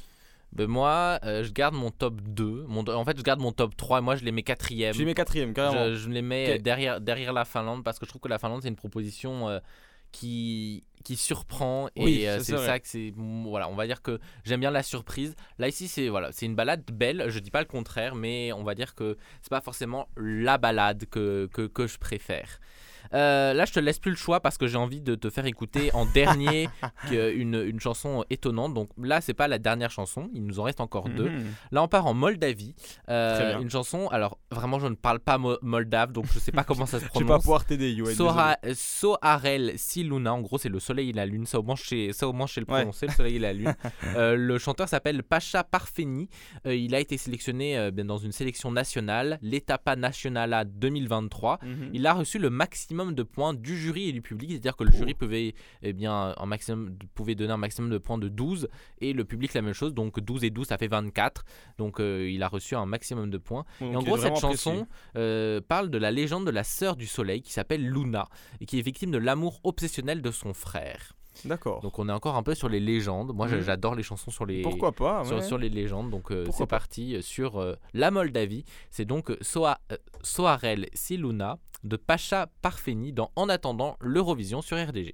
ben 0.53 0.67
moi, 0.67 1.19
euh, 1.23 1.43
je 1.43 1.51
garde 1.51 1.73
mon 1.75 1.91
top 1.91 2.21
2. 2.21 2.65
Mon, 2.67 2.87
en 2.87 3.03
fait, 3.05 3.17
je 3.17 3.23
garde 3.23 3.39
mon 3.39 3.51
top 3.51 3.75
3 3.75 3.99
et 3.99 4.01
moi, 4.01 4.15
je 4.15 4.23
les 4.23 4.31
mets 4.31 4.43
quatrième. 4.43 4.91
Tu 4.93 4.99
les 4.99 5.05
mets 5.05 5.13
quatrième, 5.13 5.53
carrément. 5.53 5.89
Je, 5.89 5.95
je 5.95 6.09
les 6.09 6.21
mets 6.21 6.59
derrière, 6.59 7.01
derrière 7.01 7.33
la 7.33 7.45
Finlande 7.45 7.83
parce 7.83 7.99
que 7.99 8.05
je 8.05 8.09
trouve 8.11 8.21
que 8.21 8.27
la 8.27 8.37
Finlande, 8.37 8.61
c'est 8.61 8.67
une 8.69 8.75
proposition 8.75 9.47
euh, 9.49 9.59
qui, 10.11 10.83
qui 11.01 11.15
surprend. 11.15 11.89
Et 11.95 12.03
Oui, 12.03 12.27
euh, 12.27 12.39
c'est 12.39 12.57
ça 12.57 12.79
que 12.79 12.87
c'est. 12.87 13.13
Voilà, 13.15 13.69
on 13.69 13.75
va 13.75 13.87
dire 13.87 14.01
que 14.01 14.19
j'aime 14.43 14.59
bien 14.59 14.71
la 14.71 14.83
surprise. 14.83 15.35
Là, 15.57 15.67
ici, 15.67 15.87
c'est 15.87 16.09
voilà, 16.09 16.31
c'est 16.31 16.45
une 16.45 16.55
balade 16.55 16.83
belle. 16.91 17.25
Je 17.27 17.39
dis 17.39 17.51
pas 17.51 17.59
le 17.59 17.67
contraire, 17.67 18.15
mais 18.15 18.51
on 18.53 18.63
va 18.63 18.75
dire 18.75 18.95
que 18.95 19.17
c'est 19.41 19.49
pas 19.49 19.61
forcément 19.61 20.07
la 20.15 20.57
balade 20.57 21.05
que, 21.09 21.49
que, 21.53 21.67
que 21.67 21.87
je 21.87 21.97
préfère. 21.97 22.59
Euh, 23.13 23.53
là, 23.53 23.65
je 23.65 23.73
te 23.73 23.79
laisse 23.79 23.99
plus 23.99 24.11
le 24.11 24.17
choix 24.17 24.39
parce 24.39 24.57
que 24.57 24.67
j'ai 24.67 24.77
envie 24.77 25.01
de 25.01 25.15
te 25.15 25.29
faire 25.29 25.45
écouter 25.45 25.91
en 25.93 26.05
dernier 26.05 26.69
une, 27.11 27.55
une 27.55 27.79
chanson 27.79 28.23
étonnante. 28.29 28.73
Donc 28.73 28.89
là, 28.97 29.21
c'est 29.21 29.33
pas 29.33 29.47
la 29.47 29.59
dernière 29.59 29.91
chanson, 29.91 30.29
il 30.33 30.45
nous 30.45 30.59
en 30.59 30.63
reste 30.63 30.81
encore 30.81 31.09
deux. 31.09 31.29
Mhm. 31.29 31.45
Là, 31.71 31.83
on 31.83 31.87
part 31.87 32.05
en 32.07 32.13
Moldavie. 32.13 32.75
Euh, 33.09 33.59
une 33.59 33.69
chanson, 33.69 34.07
alors 34.09 34.37
vraiment, 34.51 34.79
je 34.79 34.87
ne 34.87 34.95
parle 34.95 35.19
pas 35.19 35.37
mo- 35.37 35.57
moldave, 35.61 36.11
donc 36.11 36.25
je 36.33 36.39
sais 36.39 36.51
pas 36.51 36.63
comment 36.63 36.85
ça 36.85 36.99
se 36.99 37.05
Je 37.05 37.05
vais 37.05 37.09
prononce. 37.25 37.29
pas 37.29 37.39
pouvoir 37.39 37.65
t'aider, 37.65 37.91
Yoann, 37.91 38.15
Soharel 38.73 39.73
Siluna, 39.77 40.33
en 40.33 40.41
gros, 40.41 40.57
c'est 40.57 40.69
le 40.69 40.79
soleil 40.79 41.09
et 41.09 41.13
la 41.13 41.25
lune. 41.25 41.45
Ça, 41.45 41.59
au 41.59 41.63
moins, 41.63 41.75
je 41.75 41.83
sais, 41.83 42.09
ça, 42.13 42.27
au 42.27 42.33
moins, 42.33 42.47
je 42.47 42.53
sais 42.53 42.61
le 42.61 42.67
Ouais. 42.71 42.79
prononcer, 42.79 43.07
le 43.07 43.11
soleil 43.13 43.35
et 43.35 43.39
la 43.39 43.53
lune. 43.53 43.73
Euh, 44.15 44.35
le 44.35 44.57
chanteur 44.57 44.89
s'appelle 44.89 45.23
Pacha 45.23 45.63
Parfeni. 45.63 46.27
Il 46.65 46.93
a 46.95 46.99
été 46.99 47.17
sélectionné 47.17 47.91
bien 47.91 48.03
dans 48.05 48.17
une 48.17 48.31
sélection 48.33 48.71
nationale, 48.71 49.39
l'Etapa 49.41 49.95
Nacionala 49.95 50.65
2023. 50.65 51.59
Mhm. 51.63 51.89
Il 51.93 52.05
a 52.07 52.13
reçu 52.13 52.37
le 52.39 52.49
maximum 52.49 53.00
de 53.05 53.23
points 53.23 53.53
du 53.53 53.77
jury 53.77 54.09
et 54.09 54.11
du 54.11 54.21
public, 54.21 54.51
c'est-à-dire 54.51 54.75
que 54.75 54.83
le 54.83 54.91
jury 54.91 55.13
pouvait, 55.13 55.55
eh 55.81 55.93
bien, 55.93 56.33
un 56.37 56.45
maximum, 56.45 56.95
pouvait 57.15 57.35
donner 57.35 57.53
un 57.53 57.57
maximum 57.57 57.89
de 57.89 57.97
points 57.97 58.17
de 58.17 58.27
12 58.27 58.67
et 58.99 59.13
le 59.13 59.25
public 59.25 59.53
la 59.53 59.61
même 59.61 59.73
chose, 59.73 59.93
donc 59.93 60.19
12 60.19 60.43
et 60.43 60.49
12 60.49 60.67
ça 60.67 60.77
fait 60.77 60.87
24. 60.87 61.43
Donc 61.77 61.99
euh, 61.99 62.29
il 62.29 62.43
a 62.43 62.47
reçu 62.47 62.75
un 62.75 62.85
maximum 62.85 63.29
de 63.29 63.37
points. 63.37 63.65
Donc, 63.79 63.93
et 63.93 63.95
en 63.95 64.01
gros, 64.03 64.17
cette 64.17 64.37
chanson 64.37 64.87
euh, 65.17 65.61
parle 65.61 65.89
de 65.89 65.97
la 65.97 66.11
légende 66.11 66.45
de 66.45 66.51
la 66.51 66.63
sœur 66.63 66.95
du 66.95 67.07
soleil 67.07 67.41
qui 67.41 67.51
s'appelle 67.51 67.87
Luna 67.87 68.27
et 68.59 68.65
qui 68.65 68.79
est 68.79 68.83
victime 68.83 69.11
de 69.11 69.17
l'amour 69.17 69.59
obsessionnel 69.63 70.21
de 70.21 70.31
son 70.31 70.53
frère. 70.53 71.13
D'accord. 71.45 71.81
Donc 71.81 71.97
on 71.99 72.07
est 72.07 72.11
encore 72.11 72.35
un 72.35 72.43
peu 72.43 72.53
sur 72.55 72.69
les 72.69 72.79
légendes. 72.79 73.33
Moi, 73.33 73.47
Mhm. 73.47 73.61
j'adore 73.61 73.95
les 73.95 74.03
chansons 74.03 74.31
sur 74.31 74.45
les 74.45 74.61
Pourquoi 74.61 74.91
pas, 74.91 75.23
sur, 75.25 75.37
ouais. 75.37 75.41
sur 75.43 75.57
les 75.57 75.69
légendes. 75.69 76.09
Donc 76.09 76.31
euh, 76.31 76.45
c'est 76.51 76.67
parti 76.67 77.15
euh, 77.15 77.21
sur 77.21 77.59
euh, 77.59 77.75
la 77.93 78.11
Moldavie. 78.11 78.63
C'est 78.91 79.05
donc 79.05 79.35
Soa, 79.41 79.79
euh, 79.91 79.97
Soarel 80.23 80.87
Siluna 80.93 81.57
de 81.83 81.95
Pacha 81.97 82.47
Parfeni 82.61 83.11
dans 83.11 83.31
En 83.35 83.49
attendant 83.49 83.97
l'Eurovision 84.01 84.61
sur 84.61 84.77
RDG. 84.77 85.13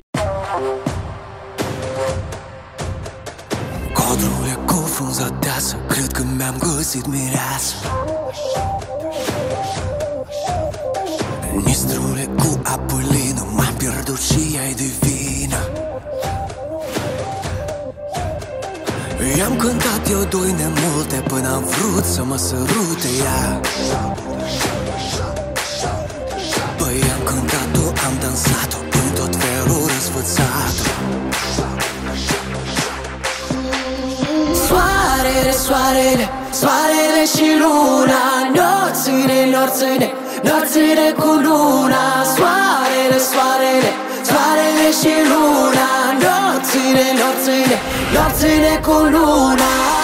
I-am 19.36 19.55
cântat 19.57 20.09
eu 20.09 20.23
doi 20.30 20.55
nemulte 20.61 21.15
Până 21.28 21.47
am 21.53 21.63
vrut 21.63 22.05
să 22.05 22.23
mă 22.23 22.38
sărute 22.38 23.09
ea. 23.23 23.59
Păi 26.78 27.01
am 27.15 27.21
cântat-o, 27.23 27.86
am 28.07 28.13
dansat-o 28.21 28.78
În 29.01 29.09
tot 29.15 29.36
felul 29.36 29.86
răsfățat. 29.93 30.75
Soarele, 34.67 35.51
soarele, 35.65 36.30
soarele 36.59 37.23
și 37.36 37.47
luna 37.61 38.23
Nopțile, 38.57 39.39
nopțile, 39.53 40.11
nopțile 40.43 41.07
cu 41.19 41.32
luna. 41.45 42.03
Soarele, 42.36 42.36
soarele, 42.36 43.07
noțile, 47.02 47.78
noțile 48.14 48.80
cu 48.82 48.91
luna. 48.91 49.97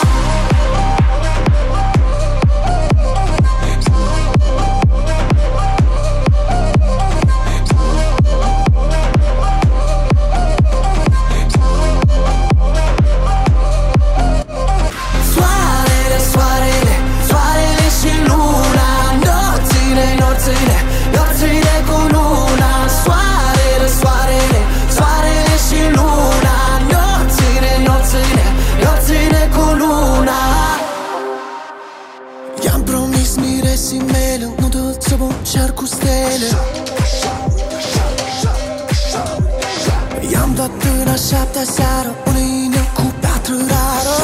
Până 41.54 41.66
a 41.66 41.70
șaptea 41.70 41.74
seară 41.74 42.16
Un 42.28 42.38
inel 42.38 42.88
cu 42.94 43.14
piatră 43.20 43.56
rară. 43.70 44.18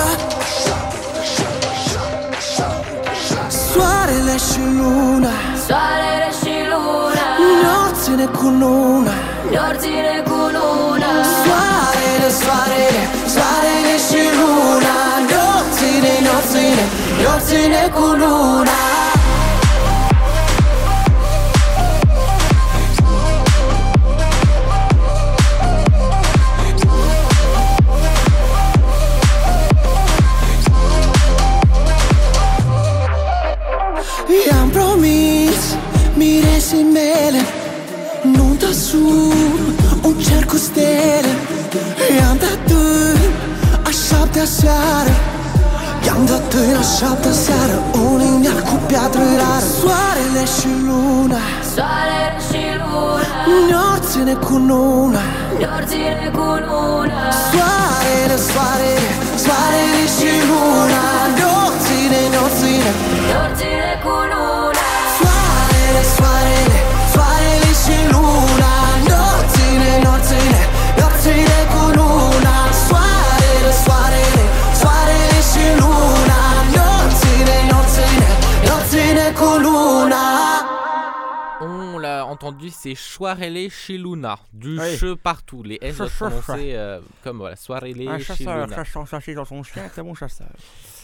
Soarele 3.72 4.38
și 4.48 4.62
luna. 4.80 5.34
Soarele 5.68 6.30
și 6.42 6.54
luna. 6.72 7.26
Nopțile 7.64 8.26
cu 8.38 8.48
luna. 8.62 9.14
Nopțile 9.56 10.16
cu 10.30 10.40
luna. 10.56 11.12
Soarele, 11.44 12.30
soarele, 12.42 13.04
soarele 13.34 13.96
și 14.08 14.22
luna. 14.40 14.96
Nopțile, 15.32 16.14
nopțile, 16.28 16.86
nopțile 17.24 17.82
cu 17.96 18.06
luna 18.22 18.99
Am 46.20 46.26
dat 46.26 46.54
în 46.54 46.72
la 46.78 46.84
șaptea 46.98 47.32
seară 47.32 47.78
Un 48.12 48.22
inel 48.22 48.60
cu 48.70 48.76
piatră 48.88 49.22
rară 49.42 49.66
Soarele 49.80 50.44
și 50.56 50.70
luna. 50.88 51.42
Soarele 51.74 52.40
și 52.48 52.64
luna. 52.82 53.30
Ne-or 53.68 54.36
cu 54.46 54.56
nuna. 54.70 55.24
Ne-or 55.60 55.84
cu 56.38 56.50
nuna. 56.68 57.22
Soarele, 57.50 58.38
soarele, 58.50 59.10
soarele 59.44 60.04
și 60.16 60.32
luna. 60.50 61.04
Ne-or 61.38 61.72
ține, 61.84 62.22
cu 64.04 64.16
nuna. 64.32 64.59
Entendu, 82.40 82.70
c'est 82.70 82.96
Soirele 82.96 83.70
Shiluna, 83.70 84.40
du 84.54 84.80
Oui. 84.80 84.98
che 84.98 85.14
partout. 85.16 85.62
Les 85.62 85.78
S 85.82 85.98
doivent 85.98 86.16
prononcer 86.16 86.74
euh, 86.74 87.02
comme 87.24 87.38
voilà, 87.38 87.58
Soirele 87.58 88.08
Un 88.08 88.18
chasseur, 88.20 88.70
chasseur, 88.70 89.08
chasseur 89.08 89.36
dans 89.36 89.46
son 89.46 89.62
chien, 89.64 89.90
c'est 89.94 90.02
mon 90.04 90.14
chasseur. 90.16 90.48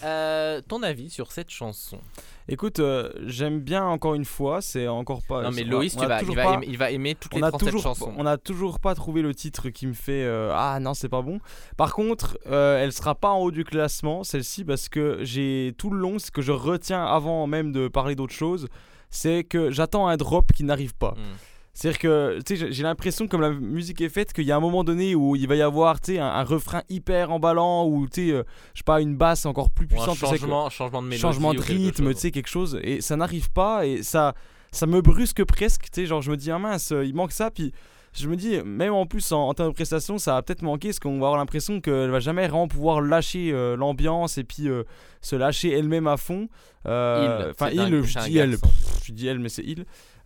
Euh, 0.04 0.62
ton 0.68 0.82
avis 0.84 1.10
sur 1.10 1.32
cette 1.34 1.50
chanson? 1.50 2.00
Écoute, 2.48 2.80
euh, 2.80 3.12
j'aime 3.26 3.60
bien 3.60 3.84
encore 3.86 4.16
une 4.16 4.24
fois, 4.24 4.62
c'est 4.62 4.88
encore 4.88 5.24
pas. 5.28 5.42
Non 5.44 5.52
mais 5.52 5.64
Loïs, 5.64 5.96
tu 5.98 6.06
vas, 6.06 6.22
il, 6.22 6.36
va 6.36 6.44
pas- 6.44 6.54
aimer, 6.54 6.66
il 6.70 6.78
va 6.78 6.92
aimer 6.92 7.16
toutes 7.16 7.34
les 7.34 7.44
a 7.44 7.50
37 7.50 7.68
toujours, 7.68 7.82
chansons. 7.84 8.14
On 8.18 8.26
a 8.26 8.38
toujours 8.38 8.80
pas 8.80 8.96
trouvé 8.96 9.22
le 9.22 9.34
titre 9.36 9.70
qui 9.70 9.88
me 9.88 9.94
fait 9.94 10.24
euh, 10.24 10.54
ah 10.56 10.80
non 10.80 10.94
c'est 10.94 11.10
pas 11.10 11.22
bon. 11.22 11.40
Par 11.76 11.94
contre, 11.94 12.38
euh, 12.48 12.82
elle 12.82 12.94
sera 12.94 13.16
pas 13.16 13.30
en 13.32 13.40
haut 13.40 13.52
du 13.52 13.66
classement 13.66 14.24
celle-ci 14.24 14.64
parce 14.64 14.88
que 14.90 15.20
j'ai 15.24 15.74
tout 15.78 15.90
le 15.90 15.98
long 16.00 16.18
ce 16.20 16.32
que 16.32 16.42
je 16.42 16.52
retiens 16.52 17.04
avant 17.06 17.46
même 17.48 17.72
de 17.72 17.88
parler 17.88 18.16
d'autre 18.16 18.34
chose, 18.34 18.68
c'est 19.16 19.44
que 19.44 19.72
j'attends 19.72 20.08
un 20.08 20.18
drop 20.18 20.52
qui 20.54 20.64
n'arrive 20.64 20.94
pas. 20.96 21.12
Hmm. 21.12 21.36
C'est-à-dire 21.74 22.00
que 22.00 22.40
tu 22.46 22.56
sais, 22.56 22.72
j'ai- 22.72 22.84
l'impression 22.84 23.28
comme 23.28 23.42
la 23.42 23.50
musique 23.52 24.00
est 24.00 24.08
faite 24.10 24.32
qu'il 24.32 24.46
y 24.46 24.52
a 24.54 24.56
un 24.56 24.62
moment 24.62 24.86
donné 24.86 25.14
où 25.14 25.36
il 25.36 25.46
va 25.46 25.56
y 25.56 25.62
avoir 25.62 26.00
tu 26.00 26.14
sais, 26.14 26.20
un, 26.20 26.28
un 26.28 26.44
refrain 26.46 26.82
hyper 26.88 27.32
emballant 27.32 27.86
ou 27.86 28.08
tu 28.08 28.28
sais 28.30 28.34
euh, 28.34 28.44
je 28.74 28.80
sais 28.80 28.84
pas 28.86 29.02
une 29.02 29.18
basse 29.18 29.46
encore 29.46 29.70
plus 29.70 29.86
Ou 29.88 29.96
un 30.02 30.06
puissante. 30.06 30.20
que- 30.20 30.26
changement- 30.38 30.70
changement 30.70 31.02
de 31.02 31.08
mélodie 31.08 31.22
changement 31.22 31.54
de 31.54 31.60
rythme, 31.60 32.14
tu 32.14 32.20
sais 32.20 32.32
quelque 32.32 32.48
chose 32.48 32.80
et 32.82 33.02
ça 33.02 33.18
n'arrive 33.18 33.52
pas 33.52 33.86
et 33.86 34.04
ça 34.04 34.34
ça 34.72 34.86
me 34.88 35.02
brusque 35.02 35.44
presque. 35.44 35.84
Tu 35.92 36.02
sais 36.02 36.06
genre 36.06 36.22
je 36.22 36.32
me 36.32 36.38
dis 36.38 36.50
ah 36.50 36.60
mince 36.60 36.94
il 37.04 37.14
manque 37.14 37.34
ça 37.34 37.52
puis 37.52 37.74
je 38.18 38.28
me 38.30 38.36
dis, 38.36 38.58
même 38.64 38.94
en 38.94 39.06
plus 39.06 39.32
en, 39.32 39.48
en 39.50 39.54
termes 39.54 39.70
de 39.70 39.74
prestations, 39.76 40.18
ça 40.18 40.34
va 40.34 40.42
peut-être 40.42 40.62
manquer 40.62 40.90
parce 40.90 41.00
qu'on 41.00 41.20
va 41.20 41.28
avoir 41.28 41.38
l'impression 41.38 41.82
qu'elle 41.82 42.10
va 42.10 42.20
jamais 42.20 42.48
vraiment 42.48 42.68
pouvoir 42.68 43.02
lâcher 43.02 43.52
euh, 43.52 43.76
l'ambiance 43.76 44.38
et 44.38 44.44
puis 44.44 44.70
euh, 44.70 44.84
se 45.22 45.36
lâcher 45.36 45.72
elle-même 45.72 46.08
à 46.08 46.18
fond. 46.18 46.48
Euh, 46.88 47.38
Il, 47.48 47.52
Enfin, 47.52 47.70
il, 47.88 47.92
je 48.04 48.20
dis 48.30 48.38
elle, 48.38 48.52
pff, 48.58 49.04
je 49.06 49.12
dis 49.14 49.28
elle, 49.28 49.40
mais 49.40 49.50
c'est 49.50 49.64
il. 49.64 49.86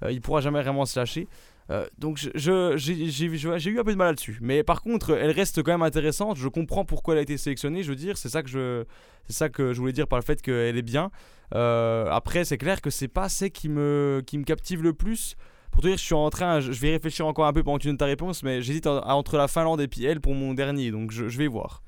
Il 0.10 0.22
pourra 0.22 0.40
jamais 0.42 0.62
vraiment 0.62 0.86
se 0.86 0.98
lâcher. 1.00 1.28
Euh, 1.72 1.86
donc 2.00 2.18
je- 2.18 2.30
je- 2.34 2.74
j'ai 2.78 3.70
eu 3.70 3.80
un 3.80 3.84
peu 3.84 3.92
de 3.92 3.98
mal 3.98 4.08
là-dessus. 4.08 4.40
Mais 4.42 4.64
par 4.64 4.82
contre, 4.82 5.12
elle 5.16 5.30
reste 5.32 5.62
quand 5.62 5.72
même 5.72 5.84
intéressante. 5.84 6.38
Je 6.38 6.48
comprends 6.48 6.84
pourquoi 6.86 7.14
elle 7.14 7.20
a 7.20 7.22
été 7.24 7.38
sélectionnée. 7.38 7.84
Je 7.84 7.90
veux 7.90 7.96
dire, 7.96 8.18
c'est 8.18 8.30
ça 8.30 8.42
que 8.42 8.50
je, 8.50 8.86
c'est 9.28 9.34
ça 9.34 9.50
que 9.50 9.72
je 9.74 9.80
voulais 9.80 9.92
dire 9.94 10.08
par 10.08 10.18
le 10.18 10.24
fait 10.26 10.42
qu'elle 10.42 10.78
est 10.78 10.82
bien. 10.82 11.12
Euh, 11.54 12.08
après, 12.12 12.44
c'est 12.46 12.58
clair 12.58 12.82
que 12.82 12.90
c'est 12.90 13.08
pas 13.08 13.30
celle 13.30 13.52
qui 13.52 13.70
me, 13.70 14.24
qui 14.26 14.38
me 14.38 14.44
captive 14.46 14.82
le 14.82 14.94
plus. 14.94 15.36
Pour 15.72 15.82
te 15.82 15.88
dire, 15.88 15.98
je 15.98 16.04
suis 16.04 16.14
en 16.16 16.30
train, 16.30 16.60
je 16.60 16.72
je 16.72 16.80
vais 16.82 16.92
réfléchir 16.92 17.26
encore 17.26 17.46
un 17.46 17.54
peu 17.54 17.64
pendant 17.64 17.78
que 17.78 17.84
tu 17.84 17.88
donnes 17.88 17.98
ta 17.98 18.06
réponse, 18.06 18.44
mais 18.44 18.62
j'hésite 18.62 18.88
en- 18.88 19.02
entre 19.08 19.38
la 19.38 19.48
Finlande 19.48 19.80
et 19.82 19.88
puis 19.88 20.04
elle 20.06 20.20
pour 20.22 20.34
mon 20.36 20.54
dernier, 20.54 20.92
donc 20.92 21.12
je, 21.12 21.28
je 21.30 21.38
vais 21.38 21.48
voir. 21.48 21.82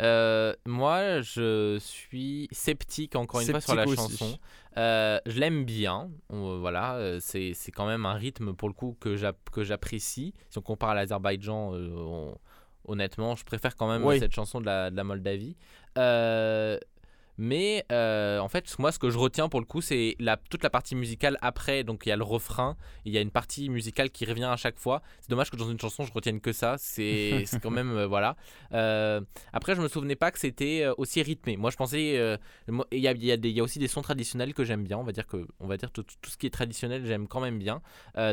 Euh, 0.00 0.52
moi, 0.66 1.22
je 1.22 1.78
suis 1.80 2.48
sceptique 2.52 3.16
encore 3.16 3.40
une 3.40 3.46
fois 3.48 3.60
sur 3.62 3.74
la 3.74 3.84
aussi. 3.86 3.96
chanson. 3.96 4.38
Euh, 4.76 5.18
je 5.24 5.40
l'aime 5.40 5.64
bien, 5.64 6.10
on- 6.28 6.58
voilà, 6.58 6.96
euh, 6.96 7.18
c'est 7.20 7.52
c'est 7.54 7.72
quand 7.72 7.86
même 7.86 8.04
un 8.04 8.12
rythme 8.14 8.52
pour 8.52 8.68
le 8.68 8.74
coup 8.74 8.94
que 9.00 9.16
j'app- 9.16 9.48
que 9.50 9.64
j'apprécie. 9.64 10.34
Si 10.50 10.58
on 10.58 10.60
compare 10.62 10.90
à 10.90 10.94
l'Azerbaïdjan, 10.94 11.72
euh, 11.74 11.88
on- 11.96 12.38
honnêtement, 12.88 13.36
je 13.36 13.44
préfère 13.44 13.74
quand 13.74 13.88
même 13.88 14.04
Oui. 14.04 14.18
cette 14.18 14.32
chanson 14.34 14.60
de 14.60 14.66
la, 14.66 14.90
de 14.90 14.96
la 14.96 15.04
Moldavie. 15.04 15.56
Mais 17.38 17.84
euh, 17.92 18.38
en 18.38 18.48
fait, 18.48 18.78
moi, 18.78 18.92
ce 18.92 18.98
que 18.98 19.10
je 19.10 19.18
retiens 19.18 19.48
pour 19.48 19.60
le 19.60 19.66
coup, 19.66 19.80
c'est 19.80 20.16
la, 20.18 20.36
toute 20.36 20.62
la 20.62 20.70
partie 20.70 20.94
musicale 20.94 21.36
après. 21.42 21.84
Donc, 21.84 22.04
il 22.06 22.08
y 22.08 22.12
a 22.12 22.16
le 22.16 22.24
refrain, 22.24 22.76
il 23.04 23.12
y 23.12 23.18
a 23.18 23.20
une 23.20 23.30
partie 23.30 23.68
musicale 23.68 24.10
qui 24.10 24.24
revient 24.24 24.44
à 24.44 24.56
chaque 24.56 24.78
fois. 24.78 25.02
C'est 25.20 25.30
dommage 25.30 25.50
que 25.50 25.56
dans 25.56 25.70
une 25.70 25.78
chanson, 25.80 26.04
je 26.04 26.12
retienne 26.12 26.40
que 26.40 26.52
ça. 26.52 26.76
C'est 26.78 27.44
c'est 27.46 27.60
quand 27.60 27.70
même. 27.70 27.90
euh, 27.96 28.06
voilà. 28.06 28.36
Euh, 28.72 29.20
après, 29.52 29.74
je 29.74 29.80
me 29.82 29.88
souvenais 29.88 30.16
pas 30.16 30.30
que 30.30 30.38
c'était 30.38 30.86
aussi 30.96 31.22
rythmé. 31.22 31.56
Moi, 31.56 31.70
je 31.70 31.76
pensais. 31.76 32.36
Il 32.92 32.98
y, 32.98 33.08
a, 33.08 33.12
y 33.12 33.32
a 33.32 33.36
y 33.36 33.60
a 33.60 33.62
aussi 33.62 33.78
des 33.78 33.88
sons 33.88 34.02
traditionnels 34.02 34.54
que 34.54 34.64
j'aime 34.64 34.84
bien. 34.84 34.98
On 34.98 35.04
va 35.04 35.12
dire 35.12 35.26
que, 35.26 35.46
on 35.60 35.66
va 35.66 35.76
dire 35.76 35.90
tout, 35.90 36.04
tout 36.22 36.30
ce 36.30 36.36
qui 36.36 36.46
est 36.46 36.50
traditionnel, 36.50 37.04
j'aime 37.06 37.28
quand 37.28 37.40
même 37.40 37.58
bien. 37.58 37.80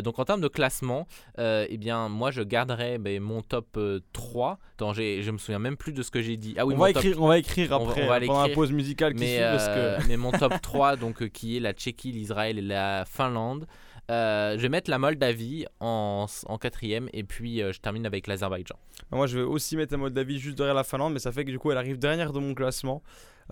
Donc, 0.02 0.20
en 0.20 0.26
termes 0.26 0.42
de 0.42 0.48
classement, 0.48 1.08
eh 1.38 1.78
bien, 1.78 2.10
moi, 2.10 2.32
je 2.32 2.42
garderais 2.42 2.98
ben, 2.98 3.20
mon 3.22 3.42
top 3.42 3.68
euh, 3.78 4.00
3. 4.14 4.60
Attends, 4.76 4.94
j'ai- 4.94 5.22
je 5.24 5.32
me 5.32 5.38
souviens 5.38 5.60
même 5.60 5.78
plus 5.78 5.94
de 5.94 6.04
ce 6.04 6.12
que 6.12 6.22
j'ai 6.22 6.38
dit. 6.38 6.56
Ah 6.58 6.66
oui, 6.66 6.74
on, 6.76 6.78
va 6.80 6.94
top- 6.94 7.04
écrire, 7.04 7.22
on 7.22 7.28
va 7.28 7.38
écrire 7.38 7.72
on 7.72 7.86
va- 7.86 7.92
après, 7.92 8.04
on 8.04 8.08
va 8.08 8.20
pendant 8.22 8.42
la 8.42 8.54
pause 8.54 8.72
musicale 8.94 9.14
qui 9.14 9.20
mais, 9.22 9.36
suit, 9.36 9.42
parce 9.44 9.68
euh, 9.70 9.98
que- 10.00 10.08
mais 10.08 10.18
mon 10.18 10.32
top 10.32 10.54
3, 10.62 10.96
donc, 10.96 11.22
euh, 11.22 11.28
qui 11.28 11.58
est 11.58 11.60
la 11.60 11.74
Tchéquie, 11.74 12.12
l'Israël 12.12 12.58
et 12.58 12.62
la 12.62 13.06
Finlande. 13.06 13.66
Euh, 14.12 14.56
je 14.58 14.62
vais 14.62 14.70
mettre 14.70 14.90
la 14.92 15.00
Moldavie 15.00 15.66
en, 15.80 16.26
en 16.48 16.58
quatrième 16.58 17.08
et 17.14 17.24
puis 17.24 17.62
euh, 17.62 17.72
je 17.72 17.80
termine 17.80 18.06
avec 18.06 18.28
l'Azerbaïdjan. 18.28 18.76
Moi, 19.12 19.28
je 19.28 19.38
vais 19.40 19.44
aussi 19.46 19.78
mettre 19.78 19.94
la 19.94 19.98
Moldavie 19.98 20.40
juste 20.40 20.58
derrière 20.58 20.76
la 20.76 20.84
Finlande, 20.84 21.14
mais 21.14 21.20
ça 21.20 21.32
fait 21.32 21.46
que 21.46 21.52
du 21.52 21.58
coup, 21.60 21.72
elle 21.72 21.78
arrive 21.78 21.98
dernière 21.98 22.34
de 22.34 22.40
mon 22.40 22.54
classement. 22.54 23.02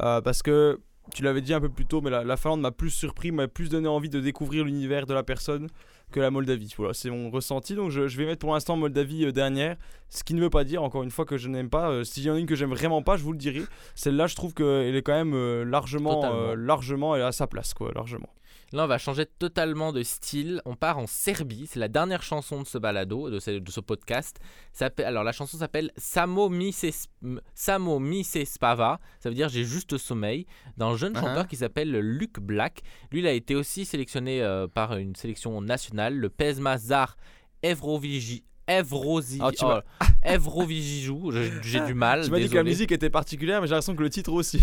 Euh, 0.02 0.20
parce 0.22 0.42
que 0.44 0.80
tu 1.14 1.24
l'avais 1.24 1.42
dit 1.42 1.54
un 1.54 1.62
peu 1.62 1.70
plus 1.70 1.86
tôt, 1.86 2.02
mais 2.02 2.10
la, 2.10 2.24
la 2.24 2.38
Finlande 2.38 2.62
m'a 2.62 2.72
plus 2.72 2.90
surpris, 2.90 3.32
m'a 3.32 3.48
plus 3.48 3.70
donné 3.70 3.88
envie 3.88 4.10
de 4.10 4.20
découvrir 4.20 4.66
l'univers 4.66 5.06
de 5.06 5.14
la 5.14 5.24
personne 5.24 5.68
que 6.12 6.20
la 6.20 6.30
Moldavie. 6.30 6.74
Voilà, 6.78 6.94
c'est 6.94 7.10
mon 7.10 7.30
ressenti. 7.30 7.76
Donc, 7.76 7.90
je, 7.90 8.08
je 8.08 8.18
vais 8.18 8.26
mettre 8.26 8.40
pour 8.40 8.54
l'instant 8.54 8.76
Moldavie 8.76 9.26
euh, 9.26 9.32
dernière. 9.32 9.78
Ce 10.10 10.24
qui 10.24 10.34
ne 10.34 10.42
veut 10.42 10.50
pas 10.50 10.64
dire, 10.64 10.84
encore 10.84 11.04
une 11.04 11.12
fois, 11.12 11.26
que 11.26 11.38
je 11.38 11.48
n'aime 11.48 11.70
pas. 11.70 11.90
Euh, 11.90 12.04
S'il 12.04 12.24
y 12.24 12.30
en 12.30 12.36
a 12.36 12.40
une 12.40 12.46
que 12.46 12.56
j'aime 12.56 12.72
vraiment 12.72 13.02
pas, 13.02 13.18
je 13.18 13.24
vous 13.24 13.32
le 13.32 13.38
dirai. 13.38 13.62
Celle-là, 13.96 14.28
je 14.28 14.36
trouve 14.36 14.54
qu'elle 14.54 14.96
est 14.96 15.02
quand 15.02 15.14
même 15.14 15.34
euh, 15.34 15.64
largement, 15.64 16.54
largement, 16.56 17.14
à 17.14 17.32
sa 17.32 17.48
place, 17.48 17.74
quoi, 17.74 17.92
largement. 17.96 18.30
Là, 18.74 18.86
on 18.86 18.88
va 18.88 18.98
changer 18.98 19.26
totalement 19.26 19.92
de 19.92 20.02
style. 20.04 20.62
On 20.66 20.76
part 20.76 20.98
en 20.98 21.08
Serbie. 21.08 21.68
C'est 21.68 21.80
la 21.80 21.90
dernière 21.90 22.24
chanson 22.24 22.62
de 22.62 22.68
ce 22.68 22.78
balado, 22.78 23.30
de 23.30 23.40
ce, 23.40 23.52
de 23.60 23.72
ce 23.72 23.82
podcast. 23.82 24.40
Ça 24.72 24.90
alors, 25.06 25.24
la 25.26 25.34
chanson 25.34 25.58
s'appelle 25.58 25.92
Samo 25.98 26.48
mi 26.50 26.72
se, 26.72 26.88
m- 27.24 27.42
Samo 27.54 28.00
mi 28.00 28.24
se 28.24 28.46
spava. 28.46 29.00
Ça 29.20 29.30
veut 29.30 29.36
dire 29.36 29.50
j'ai 29.50 29.66
juste 29.66 29.98
sommeil. 29.98 30.46
D'un 30.78 30.96
jeune 30.96 31.16
chanteur 31.16 31.48
qui 31.48 31.58
s'appelle 31.58 31.92
Luc 31.92 32.40
Black. 32.40 32.82
Lui, 33.12 33.20
il 33.20 33.28
a 33.28 33.34
été 33.34 33.56
aussi 33.56 33.84
sélectionné 33.84 34.42
euh, 34.42 34.68
par 34.68 34.96
une 34.96 35.16
sélection 35.16 35.60
nationale, 35.62 36.16
le 36.16 36.30
Pesma 36.30 36.78
Zar 36.78 37.18
Evrovigi. 37.64 38.44
Evrosi, 38.68 39.40
Ah, 39.42 39.52
tu 39.52 39.66
oh, 39.66 39.68
m'as- 39.68 39.84
Evrovigijou, 40.24 41.32
j'ai 41.64 41.80
du 41.86 41.94
mal. 41.94 42.24
Tu 42.26 42.32
m'as 42.32 42.40
dit 42.40 42.50
que 42.50 42.56
la 42.56 42.64
musique 42.64 42.92
était 42.92 43.10
particulière, 43.10 43.62
mais 43.62 43.68
j'ai 43.68 43.72
l'impression 43.72 43.96
que 43.96 44.02
le 44.04 44.10
titre 44.10 44.32
aussi. 44.32 44.60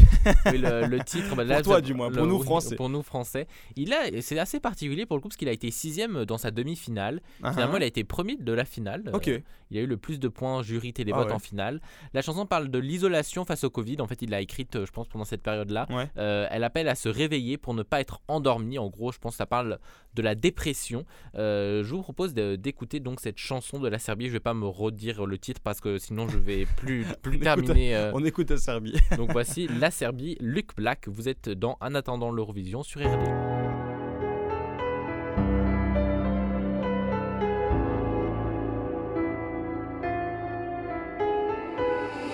Oui, 0.46 0.58
le, 0.58 0.86
le 0.86 1.00
titre, 1.00 1.34
bah, 1.34 1.44
là, 1.44 1.56
pour 1.56 1.64
toi, 1.64 1.80
du 1.80 1.94
moins, 1.94 2.08
le- 2.10 2.16
pour 2.16 2.26
nous 2.26 2.40
français. 2.42 2.76
Pour 2.76 2.88
nous 2.88 3.02
français. 3.02 3.46
Il 3.76 3.92
a, 3.92 4.20
c'est 4.20 4.38
assez 4.38 4.60
particulier 4.60 5.06
pour 5.06 5.16
le 5.16 5.20
coup 5.20 5.28
parce 5.28 5.36
qu'il 5.36 5.48
a 5.48 5.52
été 5.52 5.70
sixième 5.70 6.24
dans 6.24 6.38
sa 6.38 6.50
demi-finale. 6.50 7.20
Ah 7.42 7.52
Finalement, 7.52 7.74
ah. 7.74 7.78
il 7.78 7.82
a 7.82 7.86
été 7.86 8.04
premier 8.04 8.36
de 8.36 8.52
la 8.52 8.64
finale. 8.64 9.02
Euh, 9.08 9.12
Ok. 9.12 9.30
il 9.70 9.78
a 9.78 9.80
eu 9.80 9.86
le 9.86 9.96
plus 9.96 10.18
de 10.20 10.28
points 10.28 10.62
jury 10.62 10.92
télévote 10.92 11.24
Ah 11.24 11.28
ouais. 11.30 11.34
en 11.34 11.38
finale. 11.38 11.80
La 12.14 12.22
chanson 12.22 12.46
parle 12.46 12.68
de 12.68 12.78
l'isolation 12.78 13.44
face 13.44 13.64
au 13.64 13.70
Covid. 13.70 14.00
En 14.00 14.06
fait, 14.06 14.22
il 14.22 14.30
l'a 14.30 14.40
écrite, 14.40 14.76
euh, 14.76 14.86
je 14.86 14.92
pense, 14.92 15.08
pendant 15.08 15.24
cette 15.24 15.42
période-là. 15.42 15.86
Ouais. 15.90 16.08
Euh, 16.18 16.46
elle 16.50 16.64
appelle 16.64 16.88
à 16.88 16.94
se 16.94 17.08
réveiller 17.08 17.56
pour 17.58 17.74
ne 17.74 17.82
pas 17.82 18.00
être 18.00 18.20
endormi. 18.28 18.78
En 18.78 18.88
gros, 18.88 19.12
je 19.12 19.18
pense 19.18 19.32
que 19.34 19.38
ça 19.38 19.46
parle 19.46 19.78
de 20.14 20.22
la 20.22 20.34
dépression. 20.34 21.04
Euh, 21.36 21.82
je 21.84 21.94
vous 21.94 22.02
propose 22.02 22.32
d'écouter 22.34 23.00
donc 23.00 23.20
cette 23.20 23.38
chanson 23.38 23.78
de 23.80 23.88
la 23.88 23.98
Serbie. 23.98 24.26
Je 24.28 24.32
vais 24.32 24.40
pas 24.40 24.54
me 24.54 24.66
redire 24.66 25.26
le 25.26 25.36
titre 25.38 25.47
parce 25.62 25.80
que 25.80 25.98
sinon 25.98 26.28
je 26.28 26.38
vais 26.38 26.66
plus, 26.76 27.04
plus 27.22 27.32
On 27.32 27.34
écoute- 27.34 27.42
terminer. 27.64 27.96
euh, 27.96 28.10
on 28.14 28.24
écoute 28.24 28.50
la 28.50 28.56
Serbie. 28.58 28.94
donc 29.16 29.32
voici 29.32 29.68
la 29.80 29.90
Serbie, 29.90 30.36
Luc 30.40 30.74
Black. 30.76 31.08
Vous 31.08 31.28
êtes 31.28 31.48
dans 31.48 31.76
En 31.80 31.94
attendant 31.94 32.30
l'Eurovision 32.30 32.82
sur 32.82 33.00
RD. 33.00 33.28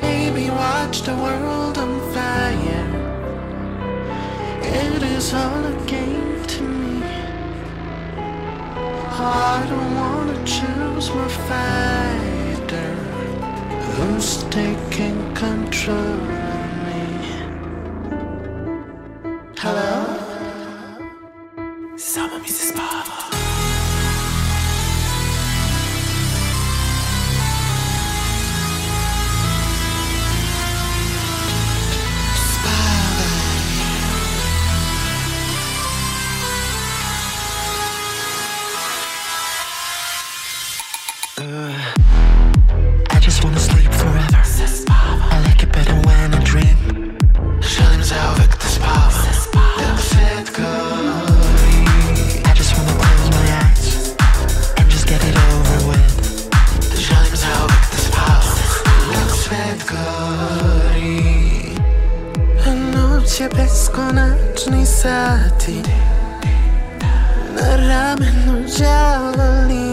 Baby, 0.01 0.49
watch 0.51 1.03
the 1.03 1.15
world 1.15 1.79
on 1.79 2.01
fire. 2.13 2.87
It 4.63 5.03
is 5.03 5.33
all 5.33 5.65
a 5.65 5.87
game 5.87 6.45
to 6.55 6.63
me. 6.63 7.03
I 8.17 9.67
don't 9.71 9.95
wanna 10.01 10.39
choose 10.47 11.11
my 11.15 11.29
fighter. 11.49 12.24
Who's 13.97 14.43
taking 14.51 15.35
control 15.35 15.97
of 15.97 16.71
me? 16.85 17.03
Hello? 19.57 19.95
Sama 21.97 22.39
mi 22.41 22.49
se 22.49 22.73
spava. 22.73 23.54
sati 65.05 65.83
Na 67.55 67.77
ramenu 67.77 68.65
džavali 68.69 69.91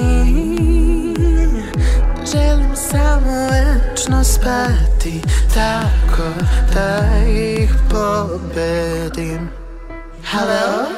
Želim 2.31 2.75
samo 2.75 3.47
večno 3.51 4.23
spati 4.23 5.21
Tako 5.53 6.29
da 6.73 7.03
ih 7.27 7.69
pobedim 7.89 9.49
Hello? 10.23 10.90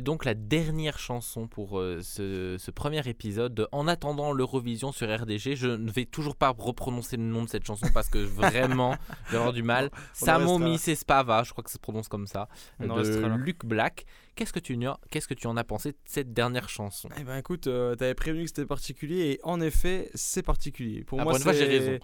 C'était 0.00 0.06
donc 0.12 0.24
la 0.24 0.32
dernière 0.32 0.98
chanson 0.98 1.46
pour 1.46 1.78
euh, 1.78 2.00
ce, 2.02 2.56
ce 2.58 2.70
premier 2.70 3.06
épisode. 3.06 3.52
de 3.52 3.68
En 3.70 3.86
attendant 3.86 4.32
l'Eurovision 4.32 4.92
sur 4.92 5.14
RDG, 5.14 5.56
je 5.56 5.66
ne 5.66 5.90
vais 5.90 6.06
toujours 6.06 6.36
pas 6.36 6.54
reprononcer 6.56 7.18
le 7.18 7.22
nom 7.24 7.44
de 7.44 7.50
cette 7.50 7.66
chanson 7.66 7.86
parce 7.92 8.08
que 8.08 8.16
vraiment, 8.16 8.94
j'ai 9.30 9.36
avoir 9.36 9.52
du 9.52 9.62
mal. 9.62 9.90
On 9.92 9.96
en 9.96 10.24
Samo 10.26 10.52
restera. 10.54 10.70
mi 10.70 10.78
se 10.78 10.94
spava, 10.94 11.42
je 11.42 11.50
crois 11.52 11.62
que 11.62 11.68
ça 11.68 11.74
se 11.74 11.80
prononce 11.80 12.08
comme 12.08 12.26
ça, 12.26 12.48
On 12.80 12.86
de. 12.86 13.36
Luc 13.44 13.66
Black. 13.66 14.06
Qu'est-ce 14.36 14.54
que 14.54 14.58
tu 14.58 14.74
en 14.76 14.92
as- 14.92 15.00
qu'est-ce 15.10 15.28
que 15.28 15.34
tu 15.34 15.46
en 15.46 15.56
as 15.58 15.64
pensé 15.64 15.92
de 15.92 15.98
cette 16.06 16.32
dernière 16.32 16.70
chanson? 16.70 17.10
Eh 17.20 17.24
ben 17.24 17.36
écoute, 17.36 17.66
euh, 17.66 17.94
t'avais 17.94 18.14
prévenu 18.14 18.44
que 18.44 18.48
c'était 18.48 18.64
particulier 18.64 19.32
et 19.32 19.40
en 19.42 19.60
effet, 19.60 20.08
c'est 20.14 20.42
particulier. 20.42 21.04
Pour 21.04 21.20
Ah, 21.20 21.24
moi, 21.24 21.32
pour 21.32 21.36
une 21.36 21.42
fois, 21.42 21.52
j'ai 21.52 21.66
raison. 21.66 21.98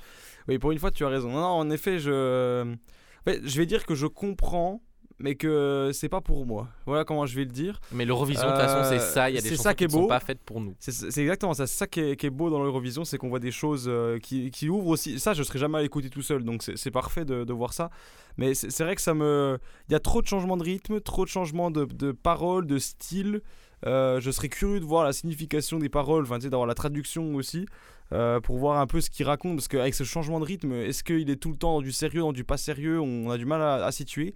Oui, 0.49 0.59
pour 0.59 0.71
une 0.71 0.79
fois, 0.79 0.91
tu 0.91 1.03
as 1.07 1.09
raison. 1.09 1.31
Non, 1.31 1.41
non, 1.41 1.47
en 1.47 1.71
effet, 1.71 1.99
je. 1.99 2.75
En 2.75 3.25
fait, 3.31 3.41
je 3.43 3.57
vais 3.59 3.65
dire 3.65 3.87
que 3.87 3.95
je 3.95 4.07
comprends, 4.07 4.83
mais 5.19 5.35
que 5.35 5.91
c'est 5.95 6.09
pas 6.09 6.21
pour 6.21 6.45
moi. 6.47 6.69
Voilà 6.85 7.05
comment 7.05 7.27
je 7.27 7.35
vais 7.37 7.45
le 7.45 7.51
dire. 7.51 7.81
Mais 7.93 8.05
l'Eurovision, 8.05 8.45
de 8.45 8.51
toute 8.51 8.61
façon, 8.61 8.89
c'est 8.91 9.01
ça, 9.01 9.31
il 9.31 9.35
y 9.35 9.39
a 9.39 9.41
des 9.41 9.49
c'est 9.49 9.55
chansons 9.55 9.63
ça 9.63 9.75
qui 9.75 9.85
est 9.85 9.87
ne 9.87 9.93
sont 9.93 10.07
pas 10.07 10.21
faites 10.21 10.41
pour 10.41 10.61
nous. 10.61 10.75
C'est 10.79 10.93
c'est 10.93 11.23
exactement 11.23 11.55
ça. 11.55 11.67
C'est 11.67 11.79
ça 11.79 11.87
qui 11.87 12.01
est, 12.01 12.17
qui 12.17 12.27
est 12.27 12.31
beau 12.31 12.51
dans 12.51 12.63
l'Eurovision, 12.63 13.05
c'est 13.05 13.19
qu'on 13.19 13.29
voit 13.29 13.39
des 13.39 13.51
choses 13.51 13.87
euh, 13.89 14.19
qui, 14.19 14.51
qui 14.51 14.69
ouvrent 14.69 14.89
aussi. 14.89 15.19
Ça, 15.19 15.33
je 15.35 15.43
serais 15.43 15.59
jamais 15.59 15.79
à 15.79 15.83
l'écouter 15.83 16.11
tout 16.11 16.23
seul, 16.23 16.45
donc 16.45 16.63
c'est 16.63 16.91
parfait 16.91 17.25
de, 17.25 17.45
de 17.45 17.53
voir 17.53 17.73
ça. 17.73 17.91
Mais 18.37 18.55
c'est 18.55 18.71
c'est 18.71 18.85
vrai 18.85 18.95
que 18.95 19.03
ça 19.03 19.15
me. 19.15 19.59
Il 19.89 19.93
y 19.93 19.97
a 19.97 20.01
trop 20.01 20.21
de 20.21 20.27
changements 20.27 20.57
de 20.57 20.63
rythme, 20.65 21.01
trop 21.01 21.25
de 21.25 21.31
changements 21.31 21.71
de, 21.71 21.85
de 21.85 22.13
paroles, 22.13 22.67
de 22.67 22.79
style. 22.79 23.41
Euh, 23.87 24.21
je 24.21 24.31
serais 24.31 24.49
curieux 24.49 24.81
de 24.81 24.85
voir 24.85 25.05
la 25.05 25.13
signification 25.13 25.79
des 25.79 25.91
paroles, 25.91 26.25
enfin, 26.25 26.37
tu 26.37 26.45
sais, 26.45 26.51
d'avoir 26.51 26.67
la 26.67 26.75
traduction 26.75 27.35
aussi, 27.35 27.67
euh, 28.13 28.41
pour 28.41 28.57
voir 28.57 28.81
un 28.81 28.87
peu 28.87 29.03
ce 29.03 29.11
qu'il 29.11 29.27
raconte. 29.27 29.57
Parce 29.57 29.69
qu'avec 29.69 29.95
ce 29.95 30.05
changement 30.05 30.41
de 30.41 30.45
rythme, 30.47 30.73
est-ce 30.73 31.05
qu'il 31.05 31.29
est 31.31 31.37
tout 31.37 31.51
le 31.51 31.57
temps 31.57 31.75
dans 31.75 31.83
du 31.83 31.93
sérieux, 31.93 32.21
dans 32.21 32.33
du 32.33 32.45
pas 32.45 32.57
sérieux? 32.57 33.01
On 33.01 33.31
a 33.31 33.39
du 33.39 33.45
mal 33.47 33.63
à, 33.63 33.85
à 33.85 33.93
situer. 33.93 34.35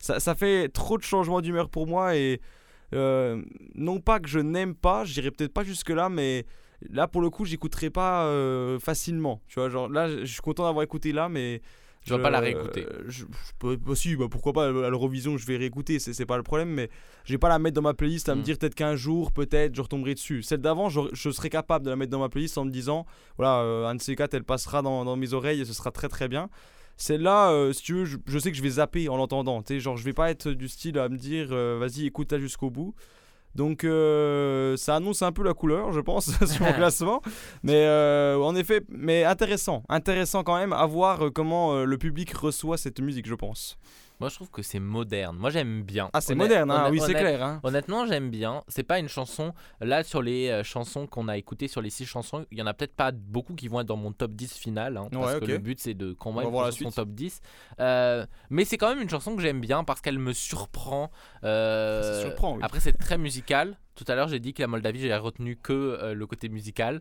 Ça, 0.00 0.18
ça 0.18 0.34
fait 0.34 0.68
trop 0.68 0.98
de 0.98 1.02
changements 1.02 1.40
d'humeur 1.40 1.68
pour 1.68 1.86
moi 1.86 2.16
et 2.16 2.40
euh, 2.94 3.42
non 3.74 4.00
pas 4.00 4.18
que 4.18 4.28
je 4.28 4.38
n'aime 4.40 4.74
pas, 4.74 5.04
je 5.04 5.12
dirais 5.12 5.30
peut-être 5.30 5.52
pas 5.52 5.62
jusque-là, 5.62 6.08
mais 6.08 6.44
là 6.88 7.06
pour 7.06 7.20
le 7.20 7.30
coup, 7.30 7.44
j'écouterai 7.44 7.90
pas 7.90 8.24
euh, 8.24 8.78
facilement. 8.78 9.40
Tu 9.46 9.60
vois, 9.60 9.68
genre 9.68 9.88
là, 9.88 10.08
je 10.08 10.24
suis 10.24 10.40
content 10.40 10.64
d'avoir 10.64 10.82
écouté 10.82 11.12
là, 11.12 11.28
mais. 11.28 11.62
Je- 12.02 12.14
pas 12.14 12.30
la 12.30 12.40
réécouter. 12.40 12.86
euh, 12.90 13.02
je, 13.08 13.24
je 13.26 13.52
peux- 13.58 13.76
bah 13.76 13.94
si, 13.94 14.16
bah 14.16 14.24
pourquoi 14.30 14.54
pas, 14.54 14.68
à 14.68 14.70
l'Eurovision, 14.88 15.36
je 15.36 15.44
vais 15.44 15.58
réécouter, 15.58 15.98
c'est 15.98 16.24
pas 16.24 16.38
le 16.38 16.42
problème, 16.42 16.70
mais 16.70 16.88
je 17.26 17.34
vais 17.34 17.38
pas 17.38 17.50
la 17.50 17.58
mettre 17.58 17.74
dans 17.74 17.82
ma 17.82 17.92
playlist 17.92 18.30
à 18.30 18.34
me 18.34 18.40
Mm. 18.40 18.42
dire 18.44 18.58
peut-être 18.58 18.74
qu'un 18.74 18.96
jour, 18.96 19.32
peut-être, 19.32 19.74
je 19.76 19.82
retomberai 19.82 20.14
dessus. 20.14 20.42
Celle 20.42 20.62
d'avant, 20.62 20.88
je, 20.88 21.00
je 21.12 21.28
serais 21.30 21.50
capable 21.50 21.84
de 21.84 21.90
la 21.90 21.96
mettre 21.96 22.10
dans 22.10 22.18
ma 22.20 22.30
playlist 22.30 22.56
en 22.56 22.64
me 22.64 22.70
disant, 22.70 23.04
voilà, 23.36 23.58
euh, 23.60 23.86
un 23.86 23.94
de 23.96 24.00
ces 24.00 24.16
quatre, 24.16 24.32
elle 24.32 24.44
passera 24.44 24.80
dans, 24.80 25.04
dans 25.04 25.14
mes 25.16 25.34
oreilles 25.34 25.60
et 25.60 25.64
ce 25.66 25.74
sera 25.74 25.90
très 25.90 26.08
très 26.08 26.26
bien. 26.26 26.48
Celle-là, 27.00 27.50
euh, 27.52 27.72
si 27.72 27.82
tu 27.82 27.94
veux, 27.94 28.04
je, 28.04 28.18
je 28.26 28.38
sais 28.38 28.50
que 28.50 28.56
je 28.58 28.62
vais 28.62 28.68
zapper 28.68 29.08
en 29.08 29.16
l'entendant. 29.16 29.62
Tu 29.62 29.72
sais, 29.72 29.80
genre, 29.80 29.96
je 29.96 30.04
vais 30.04 30.12
pas 30.12 30.30
être 30.30 30.50
du 30.50 30.68
style 30.68 30.98
à 30.98 31.08
me 31.08 31.16
dire, 31.16 31.48
euh, 31.50 31.78
vas-y, 31.80 32.04
écoute-la 32.04 32.38
jusqu'au 32.38 32.68
bout. 32.68 32.94
Donc, 33.54 33.84
euh, 33.84 34.76
ça 34.76 34.96
annonce 34.96 35.22
un 35.22 35.32
peu 35.32 35.42
la 35.42 35.54
couleur, 35.54 35.92
je 35.92 36.00
pense, 36.00 36.30
sur 36.46 36.62
mon 36.62 36.72
classement. 36.74 37.22
Mais 37.62 37.86
euh, 37.86 38.36
en 38.36 38.54
effet, 38.54 38.82
mais 38.90 39.24
intéressant. 39.24 39.82
Intéressant 39.88 40.44
quand 40.44 40.58
même 40.58 40.74
à 40.74 40.84
voir 40.84 41.32
comment 41.34 41.84
le 41.84 41.96
public 41.96 42.34
reçoit 42.34 42.76
cette 42.76 43.00
musique, 43.00 43.26
je 43.26 43.34
pense. 43.34 43.78
Moi, 44.20 44.28
je 44.28 44.34
trouve 44.34 44.50
que 44.50 44.62
c'est 44.62 44.78
moderne. 44.80 45.36
Moi, 45.38 45.48
j'aime 45.50 45.82
bien. 45.82 46.10
Ah, 46.12 46.20
c'est 46.20 46.34
moderne, 46.34 46.70
hein. 46.70 46.88
oui, 46.90 47.00
c'est 47.00 47.14
clair. 47.14 47.42
hein. 47.42 47.60
Honnêtement, 47.62 48.06
j'aime 48.06 48.30
bien. 48.30 48.62
C'est 48.68 48.82
pas 48.82 48.98
une 48.98 49.08
chanson. 49.08 49.54
Là, 49.80 50.04
sur 50.04 50.20
les 50.20 50.50
euh, 50.50 50.62
chansons 50.62 51.06
qu'on 51.06 51.26
a 51.28 51.36
écoutées, 51.38 51.68
sur 51.68 51.80
les 51.80 51.88
six 51.90 52.04
chansons, 52.04 52.44
il 52.50 52.58
y 52.58 52.62
en 52.62 52.66
a 52.66 52.74
peut-être 52.74 52.94
pas 52.94 53.12
beaucoup 53.12 53.54
qui 53.54 53.68
vont 53.68 53.80
être 53.80 53.86
dans 53.86 53.96
mon 53.96 54.12
top 54.12 54.32
10 54.32 54.52
final. 54.58 54.96
hein, 54.98 55.08
parce 55.10 55.24
Ouais, 55.34 55.38
que 55.40 55.44
ok. 55.44 55.50
le 55.50 55.58
but, 55.58 55.80
c'est 55.80 55.94
de 55.94 56.12
qu'on 56.12 56.30
On 56.30 56.34
va 56.34 56.42
mette 56.42 56.50
voir 56.50 56.66
la 56.66 56.72
suite. 56.72 56.94
top 56.94 57.08
10. 57.10 57.40
Euh, 57.80 58.26
mais 58.50 58.64
c'est 58.66 58.76
quand 58.76 58.90
même 58.90 59.00
une 59.02 59.08
chanson 59.10 59.34
que 59.36 59.42
j'aime 59.42 59.60
bien 59.60 59.84
parce 59.84 60.00
qu'elle 60.02 60.18
me 60.18 60.32
surprend. 60.34 61.10
euh, 61.44 62.02
Ça 62.02 62.20
surprend, 62.20 62.54
oui. 62.56 62.60
Après, 62.62 62.80
c'est 62.80 62.92
très 62.92 63.16
musical. 63.18 63.78
Tout 63.94 64.04
à 64.08 64.14
l'heure, 64.14 64.28
j'ai 64.28 64.40
dit 64.40 64.52
que 64.54 64.62
la 64.62 64.68
Moldavie, 64.68 65.00
j'ai 65.00 65.14
retenu 65.16 65.56
que 65.56 66.12
le 66.14 66.26
côté 66.26 66.48
musical. 66.48 67.00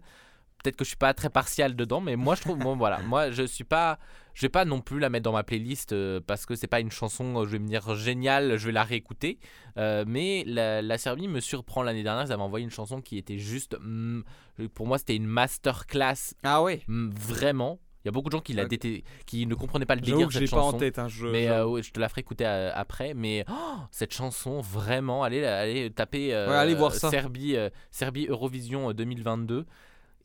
Peut-être 0.64 0.76
que 0.76 0.84
je 0.84 0.90
suis 0.90 0.98
pas 0.98 1.14
très 1.14 1.30
partial 1.30 1.76
dedans, 1.76 2.02
mais 2.02 2.16
moi 2.16 2.36
je 2.36 2.42
trouve 2.42 2.58
bon 2.60 2.76
voilà, 2.76 3.00
moi 3.00 3.32
je 3.32 3.44
suis 3.44 3.64
pas, 3.64 3.98
je 4.34 4.42
vais 4.42 4.50
pas 4.50 4.66
non 4.66 4.82
plus 4.82 5.00
la 5.00 5.10
mettre 5.10 5.24
dans 5.24 5.32
ma 5.32 5.44
playlist 5.44 5.94
euh, 5.94 6.20
parce 6.26 6.46
que 6.46 6.56
c'est 6.56 6.68
pas 6.68 6.82
une 6.82 6.92
chanson, 6.92 7.38
euh, 7.42 7.46
je 7.46 7.52
vais 7.52 7.60
me 7.60 7.68
dire 7.68 7.96
géniale, 7.96 8.58
je 8.58 8.66
vais 8.66 8.72
la 8.74 8.84
réécouter. 8.84 9.40
Euh, 9.78 10.04
mais 10.08 10.44
la, 10.46 10.82
la 10.82 10.98
Serbie 10.98 11.28
me 11.30 11.40
surprend 11.40 11.82
l'année 11.84 12.04
dernière, 12.04 12.26
ils 12.26 12.32
avaient 12.34 12.42
envoyé 12.42 12.64
une 12.66 12.72
chanson 12.72 13.02
qui 13.02 13.18
était 13.18 13.38
juste, 13.38 13.78
mm, 13.82 14.22
pour 14.74 14.86
moi 14.86 14.98
c'était 14.98 15.16
une 15.16 15.28
masterclass. 15.28 16.34
Ah 16.44 16.62
ouais. 16.62 16.82
Vraiment. 16.88 17.80
Il 18.06 18.08
y 18.08 18.10
a 18.10 18.12
beaucoup 18.14 18.30
de 18.30 18.32
gens 18.32 18.40
qui, 18.42 18.54
la 18.54 18.64
dété- 18.66 19.04
qui 19.26 19.46
ne 19.46 19.56
comprenaient 19.56 19.86
pas 19.86 19.96
le 19.96 20.02
délire 20.02 20.28
de 20.28 20.32
je 20.32 20.40
cette 20.40 20.42
l'ai 20.44 20.48
pas 20.56 20.62
en 20.62 20.68
chanson. 20.68 20.78
tête, 20.78 21.00
hein, 21.00 21.10
je- 21.10 21.28
mais 21.28 21.48
je- 21.48 21.52
euh, 21.52 21.66
ouais, 21.68 21.84
je 21.84 21.92
te 21.92 22.00
la 22.00 22.08
ferai 22.08 22.22
écouter 22.22 22.46
après. 22.46 23.14
Mais 23.14 23.44
oh, 23.50 23.54
cette 23.92 24.14
chanson, 24.14 24.62
vraiment, 24.62 25.22
allez, 25.24 25.44
allez 25.44 25.92
taper 25.92 26.34
euh, 26.34 26.48
Ouais, 26.50 26.56
allez 26.56 26.76
voir 26.76 26.94
ça. 26.94 27.10
Serbie, 27.10 27.58
euh, 27.58 27.70
Serbie 27.92 28.28
Eurovision 28.28 28.90
euh, 28.90 28.94
2022. 28.94 29.66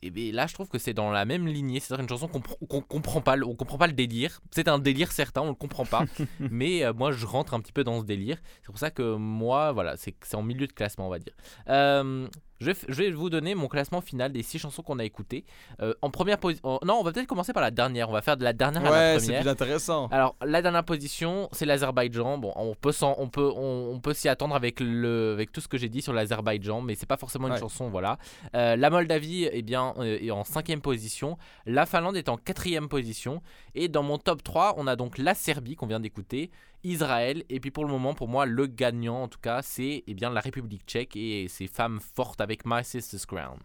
Et 0.05 0.11
bien 0.11 0.31
là, 0.31 0.45
je 0.45 0.53
trouve 0.53 0.69
que 0.69 0.77
c'est 0.77 0.93
dans 0.93 1.09
la 1.09 1.25
même 1.25 1.47
lignée. 1.47 1.79
C'est-à-dire 1.79 2.03
une 2.03 2.09
chanson 2.09 2.27
qu'on 2.27 2.39
qu'on 2.39 2.81
comprend 2.81 3.21
pas, 3.21 3.37
on 3.39 3.55
comprend 3.55 3.79
pas 3.79 3.87
le 3.87 3.93
délire. 3.93 4.39
C'est 4.51 4.67
un 4.67 4.77
délire 4.77 5.11
certain, 5.11 5.41
on 5.41 5.49
le 5.49 5.55
comprend 5.55 5.85
pas. 5.85 6.05
mais 6.39 6.83
euh, 6.83 6.93
moi, 6.93 7.11
je 7.11 7.25
rentre 7.25 7.55
un 7.55 7.59
petit 7.59 7.71
peu 7.71 7.83
dans 7.83 7.99
ce 8.01 8.05
délire. 8.05 8.37
C'est 8.61 8.67
pour 8.67 8.77
ça 8.77 8.91
que 8.91 9.15
moi, 9.15 9.71
voilà, 9.71 9.97
c'est 9.97 10.15
c'est 10.21 10.35
en 10.35 10.43
milieu 10.43 10.67
de 10.67 10.73
classement, 10.73 11.07
on 11.07 11.09
va 11.09 11.17
dire. 11.17 11.33
Euh, 11.69 12.27
je, 12.59 12.67
vais 12.67 12.71
f- 12.73 12.85
je 12.87 12.93
vais 12.93 13.11
vous 13.11 13.29
donner 13.29 13.55
mon 13.55 13.67
classement 13.67 14.01
final 14.01 14.31
des 14.31 14.43
six 14.43 14.59
chansons 14.59 14.81
qu'on 14.81 14.99
a 14.99 15.03
écoutées. 15.03 15.45
Euh, 15.81 15.93
en 16.01 16.09
première 16.09 16.37
position, 16.37 16.79
non, 16.85 16.95
on 16.99 17.03
va 17.03 17.11
peut-être 17.11 17.27
commencer 17.27 17.53
par 17.53 17.61
la 17.63 17.71
dernière. 17.71 18.09
On 18.09 18.13
va 18.13 18.21
faire 18.21 18.37
de 18.37 18.43
la 18.43 18.53
dernière 18.53 18.81
à 18.85 18.89
la 18.89 18.91
Ouais, 19.13 19.19
c'est 19.19 19.25
première. 19.27 19.41
plus 19.41 19.49
intéressant. 19.49 20.07
Alors 20.07 20.35
la 20.43 20.61
dernière 20.61 20.83
position, 20.83 21.49
c'est 21.51 21.65
l'Azerbaïdjan. 21.65 22.37
Bon, 22.37 22.53
on 22.55 22.75
peut 22.75 22.91
s'en- 22.91 23.15
on 23.17 23.27
peut 23.29 23.51
on, 23.55 23.91
on 23.93 23.99
peut 23.99 24.13
s'y 24.13 24.29
attendre 24.29 24.55
avec 24.55 24.79
le 24.79 25.33
avec 25.33 25.51
tout 25.51 25.61
ce 25.61 25.67
que 25.67 25.77
j'ai 25.77 25.89
dit 25.89 26.01
sur 26.01 26.13
l'Azerbaïdjan, 26.13 26.81
mais 26.81 26.95
c'est 26.95 27.05
pas 27.05 27.17
forcément 27.17 27.47
une 27.47 27.53
Ouais. 27.53 27.59
chanson, 27.59 27.89
voilà. 27.89 28.17
Euh, 28.55 28.75
la 28.75 28.89
Moldavie, 28.89 29.49
eh 29.51 29.61
bien, 29.61 29.93
euh, 29.97 30.17
est 30.21 30.31
en 30.31 30.43
cinquième 30.43 30.81
position. 30.81 31.37
La 31.65 31.85
Finlande 31.85 32.15
est 32.17 32.29
en 32.29 32.37
quatrième 32.37 32.87
position. 32.89 33.41
Et 33.75 33.87
dans 33.89 34.03
mon 34.03 34.17
top 34.17 34.43
3, 34.43 34.75
on 34.77 34.87
a 34.87 34.95
donc 34.95 35.17
la 35.17 35.33
Serbie 35.35 35.75
qu'on 35.75 35.87
vient 35.87 35.99
d'écouter, 35.99 36.49
Israël, 36.85 37.43
et 37.49 37.59
puis 37.59 37.71
pour 37.71 37.83
le 37.85 37.91
moment, 37.91 38.13
pour 38.13 38.27
moi, 38.27 38.45
le 38.45 38.67
gagnant 38.67 39.23
en 39.23 39.27
tout 39.27 39.39
cas, 39.41 39.61
c'est 39.61 40.03
eh 40.07 40.13
bien 40.13 40.29
la 40.29 40.39
République 40.39 40.83
tchèque 40.87 41.15
et 41.15 41.47
ses 41.49 41.67
femmes 41.67 41.99
fortes 42.15 42.39
avec 42.41 42.61
My 42.65 42.83
Sister's 42.83 43.25
Crown. 43.25 43.57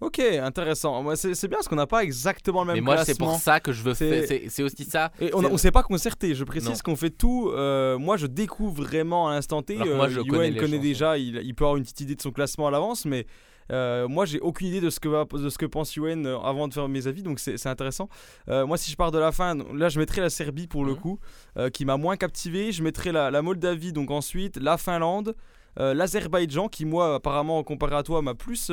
Ok, 0.00 0.18
intéressant. 0.18 1.02
Moi, 1.02 1.16
c'est 1.16 1.48
bien 1.48 1.56
parce 1.56 1.68
qu'on 1.68 1.76
n'a 1.76 1.86
pas 1.86 2.02
exactement 2.04 2.60
le 2.62 2.66
même 2.66 2.74
Mais 2.76 2.80
moi, 2.82 3.02
c'est 3.04 3.16
pour 3.18 3.34
ça 3.36 3.60
que 3.60 3.72
je 3.72 3.82
veux 3.82 3.94
faire. 3.94 4.26
c'est- 4.50 4.62
aussi 4.62 4.84
ça. 4.84 5.10
Et 5.20 5.34
on 5.34 5.40
ne 5.40 5.56
s'est 5.56 5.70
pas 5.70 5.82
concerté, 5.82 6.34
je 6.34 6.44
précise 6.44 6.82
qu'on 6.82 6.96
fait 6.96 7.08
tout. 7.10 7.50
euh, 7.50 7.96
moi, 7.98 8.18
je 8.18 8.26
découvre 8.26 8.82
vraiment 8.82 9.28
à 9.28 9.34
l'instant 9.34 9.62
T. 9.62 9.80
Alors 9.80 9.96
moi, 9.96 10.06
euh, 10.06 10.10
je 10.10 10.20
connais 10.20 10.54
connaît 10.54 10.72
chansons. 10.76 10.82
déjà, 10.82 11.16
il, 11.18 11.36
il 11.42 11.54
peut 11.54 11.64
avoir 11.64 11.76
une 11.76 11.84
petite 11.84 12.00
idée 12.02 12.14
de 12.14 12.20
son 12.20 12.30
classement 12.30 12.66
à 12.68 12.70
l'avance, 12.70 13.06
mais 13.06 13.26
euh, 13.72 14.06
moi, 14.08 14.24
j'ai 14.26 14.40
aucune 14.40 14.68
idée 14.68 14.80
de 14.80 14.90
ce 14.90 15.00
que, 15.00 15.08
va- 15.08 15.24
de 15.24 15.48
ce 15.48 15.58
que 15.58 15.66
pense 15.66 15.94
Yoann 15.96 16.26
euh, 16.26 16.38
avant 16.38 16.68
de 16.68 16.74
faire 16.74 16.88
mes 16.88 17.06
avis, 17.06 17.22
donc 17.22 17.38
c'est 17.40 17.66
intéressant. 17.66 18.08
Euh, 18.48 18.66
moi, 18.66 18.76
si 18.76 18.90
je 18.90 18.96
pars 18.96 19.10
de 19.10 19.18
la 19.18 19.32
fin, 19.32 19.54
là, 19.74 19.88
je 19.88 19.98
mettrai 19.98 20.20
la 20.20 20.30
Serbie 20.30 20.66
pour 20.66 20.84
le 20.84 20.92
Mhm. 20.92 20.98
coup, 20.98 21.18
euh, 21.58 21.70
qui 21.70 21.84
m'a 21.84 21.96
moins 21.96 22.16
captivé. 22.16 22.72
Je 22.72 22.82
mettrai 22.82 23.12
la, 23.12 23.30
la 23.30 23.42
Moldavie, 23.42 23.92
donc 23.92 24.10
ensuite, 24.10 24.56
la 24.58 24.76
Finlande. 24.78 25.34
L'Azerbaïdjan 25.78 26.68
qui 26.68 26.86
moi 26.86 27.16
apparemment 27.16 27.62
comparé 27.62 27.96
à 27.96 28.02
toi 28.02 28.22
m'a 28.22 28.34
plus 28.34 28.70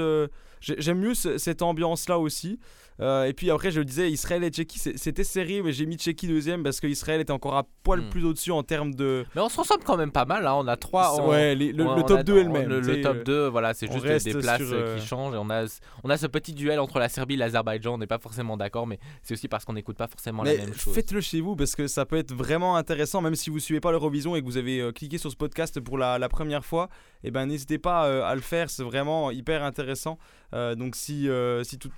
j'aime 0.64 1.00
mieux 1.00 1.14
ce- 1.14 1.38
cette 1.38 1.62
ambiance 1.62 2.08
là 2.10 2.20
aussi 2.20 2.60
Euh, 3.02 3.24
et 3.26 3.34
puis 3.34 3.50
après 3.50 3.72
je 3.72 3.80
le 3.80 3.86
disais 3.86 4.12
Israël 4.12 4.44
et 4.44 4.50
Tchéquie 4.52 4.78
c'était 4.78 5.24
serré 5.24 5.64
mais 5.64 5.74
j'ai 5.74 5.88
mis 5.88 5.96
Tchéquie 5.98 6.28
deuxième 6.28 6.62
parce 6.62 6.80
que 6.80 6.86
Israël 6.86 7.20
était 7.22 7.32
encore 7.34 7.56
un 7.58 7.64
poil 7.82 8.02
Hmm. 8.02 8.10
plus 8.12 8.24
au-dessus 8.24 8.52
en 8.52 8.62
termes 8.62 8.94
de 8.94 9.26
Mais 9.34 9.42
on 9.42 9.50
se 9.50 9.60
ressemble 9.60 9.84
quand 9.84 9.98
même 9.98 10.12
pas 10.12 10.26
mal. 10.26 10.46
Hein. 10.46 10.54
On 10.58 10.68
a 10.68 10.78
trois. 10.78 11.20
on- 11.20 11.30
ouais 11.32 11.56
les- 11.56 11.74
le, 11.74 11.88
on- 11.88 11.96
le 11.96 12.04
on 12.04 12.06
top 12.06 12.20
a- 12.20 12.24
2 12.24 12.38
est 12.38 12.44
le 12.44 12.50
même 12.52 12.70
Le, 12.70 13.02
top 13.02 13.16
euh, 13.18 13.24
2, 13.24 13.48
voilà, 13.48 13.74
c'est 13.74 13.92
juste 13.92 14.06
des 14.26 14.34
places 14.36 14.62
sur, 14.62 14.74
euh, 14.74 14.78
euh, 14.90 15.00
qui 15.00 15.06
changent. 15.08 15.34
Et 15.34 15.38
on 15.40 15.50
a, 15.50 15.66
on 16.04 16.10
a 16.12 16.18
ce 16.18 16.28
petit 16.28 16.54
duel 16.54 16.80
entre 16.80 17.00
la 17.00 17.10
Serbie 17.10 17.34
et 17.34 17.38
l'Azerbaïdjan. 17.38 17.96
On 17.96 17.98
n'est 17.98 18.06
pas 18.06 18.20
forcément 18.20 18.58
d'accord, 18.58 18.86
mais 18.86 19.00
c'est 19.24 19.34
aussi 19.34 19.48
parce 19.48 19.66
qu'on 19.66 19.74
n'écoute 19.74 19.98
pas 19.98 20.08
forcément 20.08 20.44
Mais 20.44 20.58
la 20.58 20.66
même 20.66 20.76
chose. 20.76 20.94
faites-le 20.94 21.20
chez 21.20 21.42
vous 21.42 21.56
parce 21.56 21.76
que 21.76 21.88
ça 21.88 22.06
peut 22.06 22.18
être 22.18 22.32
vraiment 22.34 22.76
intéressant, 22.78 23.22
même 23.22 23.36
si 23.36 23.50
vous 23.50 23.58
suivez 23.60 23.80
pas 23.80 23.90
l'Eurovision 23.92 24.36
et 24.36 24.42
que 24.42 24.46
vous 24.46 24.58
avez 24.58 24.80
euh, 24.80 24.92
cliqué 24.92 25.18
sur 25.18 25.32
ce 25.32 25.36
podcast 25.36 25.80
pour 25.80 25.98
la, 25.98 26.20
la 26.20 26.30
première 26.30 26.64
fois. 26.64 26.90
Et 27.24 27.32
ben 27.32 27.48
n'hésitez 27.48 27.80
pas 27.80 28.06
euh, 28.06 28.24
à 28.24 28.36
le 28.36 28.42
faire, 28.42 28.70
c'est 28.70 28.84
vraiment 28.84 29.32
hyper 29.32 29.64
intéressant. 29.64 30.20
Euh, 30.54 30.76
donc 30.76 30.96
si 30.96 31.28
euh, 31.28 31.64
si 31.64 31.80
tout, 31.80 31.90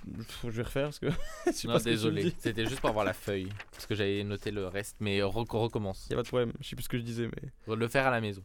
je 0.44 0.48
vais 0.50 0.62
refaire 0.62 0.84
parce 0.84 0.98
que 0.98 1.08
je 1.46 1.52
sais 1.52 1.68
Non, 1.68 1.74
pas 1.74 1.80
désolé, 1.80 2.32
c'était 2.38 2.64
juste 2.66 2.80
pour 2.80 2.88
avoir 2.90 3.04
la 3.04 3.12
feuille. 3.12 3.48
Parce 3.72 3.86
que 3.86 3.94
j'avais 3.94 4.24
noté 4.24 4.50
le 4.50 4.66
reste, 4.66 4.96
mais 5.00 5.22
rec- 5.22 5.52
on 5.54 5.60
recommence. 5.60 6.06
Y 6.10 6.14
a 6.14 6.16
pas 6.16 6.22
de 6.22 6.28
problème, 6.28 6.52
je 6.60 6.68
sais 6.68 6.76
plus 6.76 6.84
ce 6.84 6.88
que 6.88 6.96
je 6.98 7.02
disais 7.02 7.28
mais. 7.36 7.74
Le 7.74 7.88
faire 7.88 8.06
à 8.06 8.10
la 8.10 8.20
maison. 8.20 8.42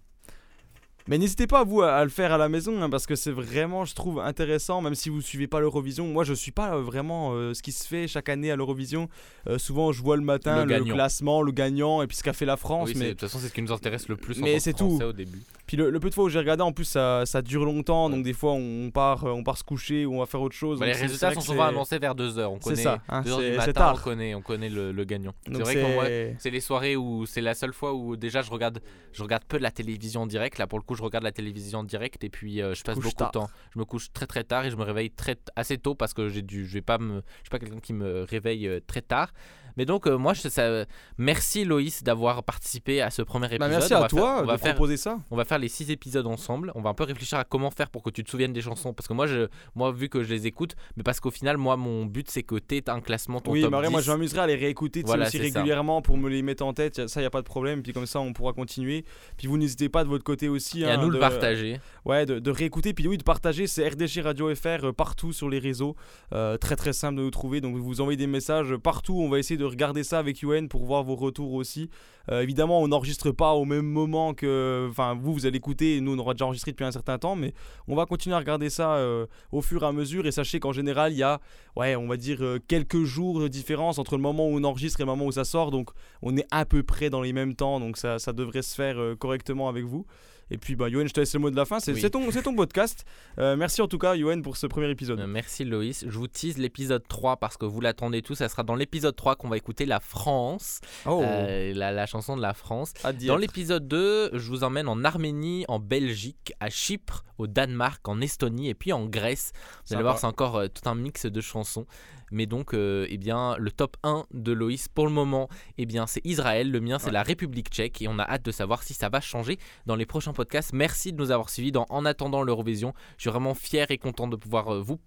Mais 1.07 1.18
n'hésitez 1.18 1.47
pas 1.47 1.64
vous 1.64 1.82
à, 1.82 1.93
à 1.93 2.03
le 2.03 2.09
faire 2.12 2.32
à 2.32 2.38
la 2.38 2.47
maison 2.47 2.80
hein, 2.82 2.89
parce 2.89 3.07
que 3.07 3.16
c'est 3.16 3.32
vraiment 3.32 3.86
je 3.86 3.95
trouve 3.95 4.20
intéressant 4.20 4.82
même 4.82 4.93
si 4.93 5.09
vous 5.09 5.20
suivez 5.22 5.47
pas 5.47 5.59
l'Eurovision. 5.59 6.05
Moi 6.07 6.24
je 6.24 6.34
suis 6.34 6.51
pas 6.51 6.76
euh, 6.76 6.82
vraiment 6.82 7.34
euh, 7.34 7.53
ce 7.55 7.64
qui 7.64 7.72
se 7.72 7.88
fait 7.88 8.07
chaque 8.07 8.30
année 8.30 8.51
à 8.51 8.55
l'Eurovision. 8.55 9.09
Euh, 9.47 9.57
souvent 9.57 9.91
je 9.91 10.01
vois 10.01 10.16
le 10.16 10.22
matin 10.24 10.64
Le 10.66 10.84
classement, 10.84 11.41
le 11.41 11.51
gagnant 11.51 12.03
et 12.03 12.07
puis 12.07 12.18
ce 12.18 12.24
qu'a 12.24 12.34
fait 12.34 12.45
la 12.45 12.57
France. 12.57 12.89
Oui, 12.89 12.95
mais 12.97 13.05
de 13.05 13.09
toute 13.12 13.22
façon, 13.22 13.39
c'est 13.39 13.47
ce 13.47 13.53
qui 13.53 13.62
nous 13.64 13.72
intéresse 13.72 14.09
le 14.09 14.16
plus 14.16 14.39
mais 14.39 14.59
c'est 14.59 14.74
tout. 14.74 14.99
Au 15.01 15.12
début. 15.14 15.41
Puis 15.72 15.78
le, 15.78 15.89
le 15.89 15.99
peu 16.01 16.09
de 16.09 16.13
fois 16.13 16.26
où 16.26 16.30
j'ai 16.30 16.38
regardé, 16.39 16.63
en 16.63 16.74
plus, 16.74 16.84
ça, 16.84 17.26
ça 17.26 17.41
dure 17.41 17.63
longtemps, 17.63 18.09
donc 18.09 18.24
des 18.26 18.34
fois 18.34 18.51
on 18.51 18.91
part, 18.91 19.24
euh, 19.24 19.32
on 19.32 19.41
part 19.41 19.57
se 19.57 19.63
coucher 19.63 20.05
ou 20.05 20.15
on 20.15 20.19
va 20.19 20.26
faire 20.26 20.41
autre 20.41 20.53
chose. 20.53 20.78
Bah, 20.82 20.86
les 20.86 20.91
résultats 20.91 21.34
sont 21.34 21.39
souvent 21.39 21.63
annoncés 21.63 21.97
vers 21.97 22.13
2h. 22.13 22.43
On 22.47 22.59
connaît 22.59 22.76
ça, 22.76 23.01
hein, 23.07 23.22
2h 23.22 23.38
c'est- 23.38 23.45
du 23.45 23.51
c'est 23.51 23.57
matin, 23.57 23.72
tard. 23.72 23.95
on 23.97 24.03
connaît, 24.03 24.36
on 24.36 24.41
connaît 24.41 24.67
le, 24.67 24.91
le 24.91 25.03
gagnant. 25.05 25.32
C'est 25.49 25.53
vrai 25.61 25.76
que 25.76 26.34
c'est- 26.39 26.49
les 26.49 26.59
soirées 26.59 26.97
où 26.97 27.26
c'est 27.26 27.39
la 27.39 27.53
seule 27.53 27.72
fois 27.72 27.93
où 27.93 28.17
déjà 28.17 28.41
je 28.41 28.51
regarde, 28.51 28.82
je 29.13 29.24
regarde 29.24 29.45
peu 29.45 29.59
de 29.59 29.63
la 29.63 29.72
télévision 29.72 30.24
en 30.24 30.28
direct. 30.28 30.57
Là, 30.57 30.67
pour 30.67 30.78
le 30.78 30.84
coup, 30.84 30.95
je 30.95 31.03
regarde 31.03 31.24
la 31.24 31.32
télévision 31.32 31.80
en 31.80 31.84
direct 31.86 32.22
et 32.26 32.30
puis 32.30 32.61
euh, 32.61 32.74
je 32.76 32.84
passe 32.84 32.97
beaucoup 32.97 33.11
tard. 33.15 33.30
de 33.30 33.39
temps. 33.39 33.49
Je 33.74 33.80
me 33.80 33.86
couche 33.86 34.11
très 34.11 34.28
très 34.28 34.43
tard 34.43 34.65
et 34.65 34.72
je 34.72 34.76
me 34.76 34.84
réveille 34.84 35.11
très 35.11 35.38
assez 35.55 35.78
tôt 35.78 35.95
parce 35.95 36.13
que 36.13 36.28
j'ai 36.28 36.41
dû, 36.41 36.67
je 36.67 36.74
vais 36.74 36.82
pas 36.82 36.97
me, 36.97 37.22
je 37.22 37.43
suis 37.43 37.49
pas 37.49 37.59
quelqu'un 37.59 37.80
qui 37.80 37.93
me 37.93 38.24
réveille 38.24 38.67
euh, 38.67 38.82
très 38.86 39.01
tard. 39.01 39.32
Mais 39.78 39.86
donc 39.86 40.07
euh, 40.07 40.17
moi, 40.17 40.34
je, 40.34 40.47
ça, 40.49 40.86
merci 41.17 41.63
Loïs 41.65 42.03
d'avoir 42.03 42.43
participé 42.43 43.01
à 43.01 43.09
ce 43.09 43.22
premier 43.22 43.45
épisode. 43.47 43.59
Bah, 43.61 43.67
merci 43.69 43.93
On 43.93 44.03
à 44.03 44.07
toi 44.07 44.22
faire- 44.22 44.38
on 44.38 44.41
de 44.41 44.47
va 44.47 44.57
faire- 44.57 44.74
proposer 44.76 44.97
ça. 44.97 45.17
on 45.30 45.36
va 45.36 45.45
faire 45.45 45.59
les 45.59 45.67
six 45.69 45.89
épisodes 45.91 46.28
ensemble. 46.28 46.72
On 46.76 46.82
va 46.82 46.89
un 46.89 46.93
peu 46.93 47.03
réfléchir 47.03 47.38
à 47.38 47.43
comment 47.43 47.72
faire 47.72 47.89
pour 47.89 48.03
que 48.03 48.09
tu 48.09 48.24
te 48.24 48.30
souviennes 48.30 48.53
des 48.53 48.61
chansons. 48.61 48.93
Parce 48.93 49.07
que 49.07 49.13
moi, 49.13 49.28
je, 49.28 49.47
moi 49.76 49.91
vu 49.91 50.09
que 50.09 50.24
je 50.24 50.30
les 50.30 50.47
écoute, 50.47 50.76
mais 50.97 51.03
parce 51.03 51.19
qu'au 51.19 51.32
final, 51.32 51.57
moi, 51.57 51.78
mon 51.78 52.05
but, 52.05 52.30
c'est 52.30 52.43
que 52.43 52.55
tu 52.55 52.82
un 52.88 53.01
classement, 53.01 53.39
ton 53.41 53.51
Oui, 53.51 53.61
top 53.61 53.74
après, 53.74 53.89
moi 53.89 54.01
10. 54.01 54.05
je 54.07 54.11
m'amuserai 54.11 54.39
à 54.41 54.47
les 54.47 54.55
réécouter 54.55 55.03
Voilà, 55.05 55.28
aussi 55.28 55.38
ça. 55.38 55.43
régulièrement 55.43 56.01
pour 56.01 56.17
me 56.17 56.30
les 56.30 56.41
mettre 56.41 56.63
en 56.65 56.74
tête. 56.74 57.07
Ça, 57.07 57.22
y 57.22 57.26
a 57.26 57.30
pas 57.30 57.41
de 57.41 57.45
problème. 57.45 57.84
Puis 57.84 57.93
comme 57.93 58.05
ça, 58.05 58.19
on 58.19 58.34
pourra 58.34 58.53
continuer. 58.53 59.05
Puis 59.38 59.47
vous 59.47 59.57
n'hésitez 59.57 59.89
pas 59.89 60.03
de 60.03 60.09
votre 60.09 60.24
côté 60.24 60.49
aussi. 60.49 60.82
Et 60.82 60.86
à 60.86 60.93
hein, 60.93 60.97
nous 60.97 61.09
le 61.09 61.19
partager. 61.19 61.80
Ouais, 62.05 62.26
de, 62.26 62.39
de 62.39 62.51
réécouter. 62.51 62.93
Puis 62.93 63.07
oui, 63.07 63.17
de 63.17 63.24
partager. 63.24 63.67
C'est 63.67 63.88
RDG 63.88 64.22
Radio 64.22 64.53
FR 64.55 64.86
euh, 64.86 64.91
partout 64.93 65.34
sur 65.34 65.49
les 65.49 65.59
réseaux. 65.59 65.95
Euh, 66.34 66.57
très 66.57 66.76
très 66.76 66.93
simple 66.93 67.17
de 67.17 67.22
nous 67.24 67.32
trouver. 67.32 67.61
Donc 67.61 67.76
vous 67.76 68.01
envoyez 68.01 68.17
des 68.17 68.28
messages 68.28 68.76
partout. 68.78 69.19
On 69.22 69.30
va 69.30 69.39
essayer 69.39 69.57
de 69.57 69.61
regarder 69.66 70.03
ça 70.03 70.20
avec 70.20 70.41
UN 70.41 70.68
pour 70.68 70.86
voir 70.86 71.03
vos 71.03 71.16
retours 71.16 71.53
aussi. 71.53 71.89
Euh, 72.30 72.41
évidemment, 72.41 72.82
on 72.82 72.88
n'enregistre 72.88 73.32
pas 73.32 73.53
au 73.53 73.66
même 73.66 73.86
moment 73.86 74.34
que. 74.34 74.88
Enfin, 74.89 75.18
vous, 75.20 75.34
vous 75.34 75.45
allez 75.45 75.57
écouter. 75.57 75.99
Nous, 76.01 76.14
on 76.14 76.20
aura 76.20 76.34
déjà 76.34 76.45
enregistré 76.45 76.72
depuis 76.72 76.86
un 76.86 76.91
certain 76.91 77.18
temps. 77.18 77.36
Mais 77.36 77.53
on 77.88 77.95
va 77.95 78.05
continuer 78.05 78.36
à 78.36 78.39
regarder 78.39 78.70
ça 78.70 78.95
euh, 78.95 79.26
au 79.51 79.62
fur 79.62 79.84
et 79.84 79.86
à 79.86 79.91
mesure. 79.91 80.26
Et 80.28 80.32
sachez 80.32 80.59
qu'en 80.59 80.72
général, 80.72 81.14
il 81.14 81.18
y 81.18 81.24
a, 81.24 81.39
ouais, 81.76 81.95
on 81.95 82.07
va 82.07 82.18
dire 82.18 82.38
euh, 82.41 82.59
quelques 82.68 83.03
jours 83.03 83.39
de 83.39 83.47
différence 83.47 83.99
entre 83.99 84.16
le 84.16 84.22
moment 84.22 84.47
où 84.47 84.57
on 84.57 84.64
enregistre 84.64 84.99
et 84.99 85.03
le 85.03 85.07
moment 85.07 85.26
où 85.26 85.32
ça 85.32 85.45
sort. 85.45 85.72
Donc 85.72 85.91
on 86.22 86.36
est 86.38 86.47
à 86.51 86.66
peu 86.66 86.84
près 86.84 87.09
dans 87.09 87.22
les 87.22 87.34
mêmes 87.34 87.55
temps. 87.55 87.80
Donc 87.80 87.97
ça, 87.97 88.18
devrait 88.34 88.62
se 88.62 88.76
faire 88.76 88.97
correctement 89.18 89.68
avec 89.68 89.86
vous. 89.86 90.05
Et 90.54 90.58
puis, 90.58 90.76
bah, 90.76 90.89
Yoann, 90.89 91.08
je 91.08 91.14
te 91.14 91.22
laisse 91.22 91.34
le 91.34 91.39
mot 91.39 91.49
de 91.49 91.56
la 91.56 91.64
fin. 91.64 91.80
C'est 91.80 91.93
Oui. 91.93 92.12
ton, 92.12 92.30
ton 92.30 92.54
podcast. 92.56 93.06
Euh, 93.39 93.56
merci 93.56 93.82
en 93.82 93.88
tout 93.88 93.97
cas, 93.97 94.16
Yoann, 94.16 94.41
pour 94.41 94.58
ce 94.58 94.68
premier 94.68 94.89
épisode. 94.89 95.20
Euh, 95.22 95.26
Merci 95.26 95.64
Loïs. 95.64 96.04
Je 96.06 96.18
vous 96.18 96.28
tease 96.28 96.58
l'épisode 96.58 97.08
3 97.08 97.38
parce 97.38 97.56
que 97.56 97.66
vous 97.66 97.80
l'attendez 97.80 98.22
tous. 98.22 98.36
Ça 98.36 98.49
sera 98.49 98.64
dans 98.64 98.76
l'épisode 98.76 99.16
3 99.16 99.38
qu'on 99.38 99.47
va 99.47 99.56
écouter 99.56 99.86
la 99.86 100.02
France. 100.02 100.82
Oh. 101.06 101.22
Euh, 101.24 101.74
la, 101.74 101.93
la 101.93 102.06
chanson 102.06 102.36
de 102.36 102.41
la 102.41 102.54
France. 102.54 102.93
Dans 103.26 103.38
l'épisode 103.38 103.88
2, 103.88 104.32
je 104.38 104.49
vous 104.49 104.66
emmène 104.66 104.89
en 104.89 105.06
Arménie, 105.06 105.64
en 105.70 105.80
Belgique, 105.80 106.52
à 106.60 106.70
Chypre, 106.70 107.24
au 107.38 107.47
Danemark, 107.47 108.06
en 108.10 108.20
Estonie 108.20 108.68
et 108.68 108.74
puis 108.76 108.91
en 108.91 109.06
Grèce. 109.06 109.54
Vous 109.88 109.93
allez 109.93 110.04
voir, 110.04 110.20
c'est 110.20 110.28
encore 110.28 110.62
tout 110.70 110.89
un 110.89 110.95
mix 110.95 111.26
de 111.26 111.39
chansons. 111.41 111.86
Mais 112.32 112.46
donc, 112.46 112.74
euh, 112.74 113.06
eh 113.10 113.18
bien, 113.18 113.56
le 113.58 113.72
top 113.72 113.98
1 114.04 114.26
de 114.34 114.52
Loïs 114.52 114.88
pour 114.88 115.06
le 115.06 115.12
moment, 115.12 115.50
eh 115.78 115.86
bien, 115.86 116.08
c'est 116.08 116.22
Israël. 116.26 116.72
Le 116.72 116.80
mien, 116.80 116.98
c'est 117.00 117.12
la 117.12 117.24
République 117.24 117.70
tchèque. 117.70 118.02
Et 118.02 118.08
on 118.08 118.18
a 118.20 118.24
hâte 118.24 118.44
de 118.46 118.52
savoir 118.52 118.84
si 118.84 118.94
ça 118.94 119.10
va 119.10 119.20
changer 119.22 119.58
dans 119.86 119.96
les 119.96 120.06
prochains 120.06 120.34
podcasts. 120.34 120.74
Merci 120.74 121.12
de 121.14 121.18
nous 121.18 121.32
avoir 121.32 121.50
suivis 121.50 121.72
dans 121.72 121.86
En 121.90 122.06
attendant 122.06 122.42
l'Eurovision. 122.44 122.94
Je 123.18 123.24
suis 123.24 123.30
vraiment 123.30 123.54
fier 123.54 123.90
et 123.92 123.98
content 123.98 124.28
de 124.28 124.36
pouvoir 124.36 124.74
euh, 124.76 124.82
vous, 124.82 125.00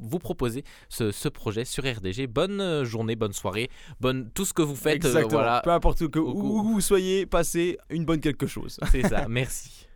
vous 0.00 0.18
proposer 0.18 0.64
ce, 0.88 1.10
ce 1.10 1.28
projet 1.28 1.64
sur 1.64 1.84
RDG. 1.84 2.26
Bonne 2.26 2.60
euh, 2.60 2.84
journée, 2.84 3.16
bonne 3.16 3.32
soirée, 3.32 3.68
bonne 4.00 4.30
tout 4.32 4.44
ce 4.44 4.52
que 4.54 4.62
vous 4.62 4.76
faites. 4.76 5.04
euh, 5.04 5.12
voilà. 5.30 5.60
Peu 5.64 5.70
importe 5.72 6.00
où, 6.02 6.08
que- 6.08 6.18
Au- 6.18 6.32
où- 6.32 6.58
où 6.60 6.62
vous 6.74 6.80
soyez, 6.80 7.26
passez 7.26 7.76
une 7.90 8.04
bonne 8.04 8.20
quelque 8.20 8.46
chose. 8.46 8.78
C'est 8.92 9.02
ça, 9.08 9.26
merci. 9.28 9.87